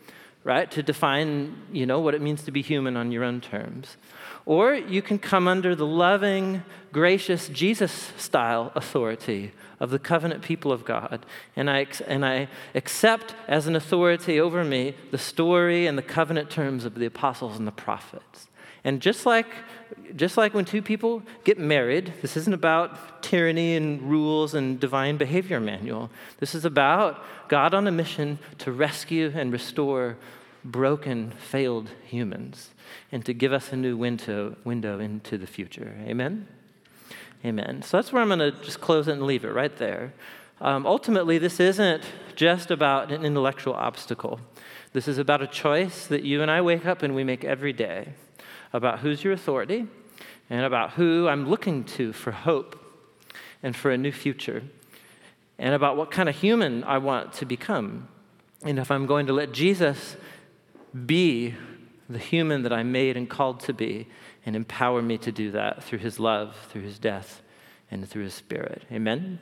right? 0.45 0.71
To 0.71 0.83
define, 0.83 1.57
you 1.73 1.87
know, 1.87 2.01
what 2.01 2.15
it 2.15 2.23
means 2.23 2.43
to 2.45 2.51
be 2.51 2.63
human 2.63 2.97
on 2.97 3.13
your 3.13 3.25
own 3.25 3.41
terms. 3.41 3.97
Or 4.47 4.75
you 4.75 5.03
can 5.03 5.19
come 5.19 5.47
under 5.47 5.75
the 5.75 5.87
loving, 5.87 6.63
gracious, 6.93 7.49
Jesus 7.49 8.13
style 8.17 8.73
authority 8.75 9.53
of 9.79 9.91
the 9.91 9.99
covenant 9.99 10.43
people 10.43 10.73
of 10.73 10.85
God. 10.85 11.25
And 11.57 11.71
I, 11.71 11.87
and 12.07 12.25
I 12.25 12.49
accept 12.75 13.35
as 13.49 13.67
an 13.67 13.77
authority 13.77 14.41
over 14.41 14.65
me 14.65 14.95
the 15.11 15.19
story 15.19 15.87
and 15.87 15.97
the 15.97 16.03
covenant 16.03 16.51
terms 16.51 16.85
of 16.85 16.95
the 16.95 17.07
apostles 17.07 17.59
and 17.59 17.67
the 17.67 17.73
prophets. 17.73 18.49
And 18.85 19.01
just 19.01 19.27
like, 19.27 19.47
just 20.17 20.37
like 20.37 20.55
when 20.55 20.65
two 20.65 20.83
people 20.83 21.23
get 21.45 21.59
married, 21.59 22.15
this 22.23 22.37
isn't 22.37 22.55
about 22.55 23.23
tyranny 23.23 23.77
and 23.77 24.03
rules 24.03 24.55
and 24.55 24.81
divine 24.81 25.17
behavior 25.17 25.61
manual. 25.61 26.11
This 26.39 26.55
is 26.55 26.65
about 26.65 27.23
God 27.49 27.75
on 27.75 27.87
a 27.87 27.93
mission 27.93 28.39
to 28.59 28.73
rescue 28.73 29.33
and 29.35 29.53
restore 29.53 30.17
broken, 30.65 31.31
failed 31.33 31.91
humans 32.05 32.71
and 33.13 33.25
to 33.25 33.35
give 33.35 33.53
us 33.53 33.73
a 33.73 33.77
new 33.77 33.97
window, 33.97 34.57
window 34.65 34.99
into 34.99 35.39
the 35.39 35.47
future. 35.47 35.97
Amen? 36.07 36.47
Amen. 37.45 37.83
So 37.83 37.97
that's 37.97 38.13
where 38.13 38.23
I'm 38.23 38.29
going 38.29 38.39
to 38.41 38.53
just 38.63 38.81
close 38.81 39.09
it 39.09 39.13
and 39.13 39.23
leave 39.23 39.45
it 39.45 39.53
right 39.53 39.75
there. 39.77 40.13
Um, 40.61 40.87
ultimately, 40.87 41.39
this 41.39 41.59
isn't 41.59 42.03
just 42.37 42.71
about 42.71 43.11
an 43.11 43.25
intellectual 43.25 43.73
obstacle. 43.73 44.41
This 44.93 45.09
is 45.09 45.17
about 45.17 45.41
a 45.41 45.47
choice 45.47 46.07
that 46.09 46.23
you 46.23 46.43
and 46.43 46.51
I 46.51 46.61
wake 46.61 46.85
up 46.85 47.03
and 47.03 47.15
we 47.15 47.25
make 47.25 47.45
every 47.45 47.73
day 47.73 48.15
about 48.73 49.01
who's 49.01 49.23
your 49.25 49.33
authority 49.33 49.87
and 50.49 50.65
about 50.65 50.93
who 50.93 51.29
I'm 51.29 51.49
looking 51.49 51.85
to 51.85 52.13
for 52.13 52.33
hope 52.33 52.77
and 53.63 53.75
for 53.75 53.91
a 53.91 53.99
new 53.99 54.13
future 54.13 54.63
and 55.59 55.75
about 55.75 55.97
what 55.97 56.11
kind 56.11 56.29
of 56.29 56.37
human 56.37 56.85
I 56.85 56.99
want 56.99 57.35
to 57.35 57.47
become. 57.47 58.09
And 58.63 58.79
if 58.79 58.91
I'm 58.91 59.07
going 59.07 59.27
to 59.27 59.33
let 59.33 59.53
Jesus 59.53 60.17
be 61.07 61.55
the 62.09 62.19
human 62.19 62.63
that 62.63 62.73
I'm 62.73 62.91
made 62.91 63.17
and 63.17 63.29
called 63.29 63.61
to 63.61 63.73
be, 63.73 64.09
and 64.47 64.57
empower 64.57 65.03
me 65.03 65.19
to 65.19 65.31
do 65.31 65.51
that 65.53 65.85
through 65.85 65.99
his 65.99 66.19
love, 66.19 66.57
through 66.71 66.83
his 66.83 66.99
death, 66.99 67.43
and 67.91 68.09
through 68.09 68.25
his 68.25 68.35
spirit. 68.35 68.83
Amen? 68.91 69.39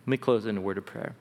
Let 0.00 0.08
me 0.08 0.16
close 0.16 0.46
in 0.46 0.56
a 0.56 0.60
word 0.60 0.78
of 0.78 0.86
prayer. 0.86 1.14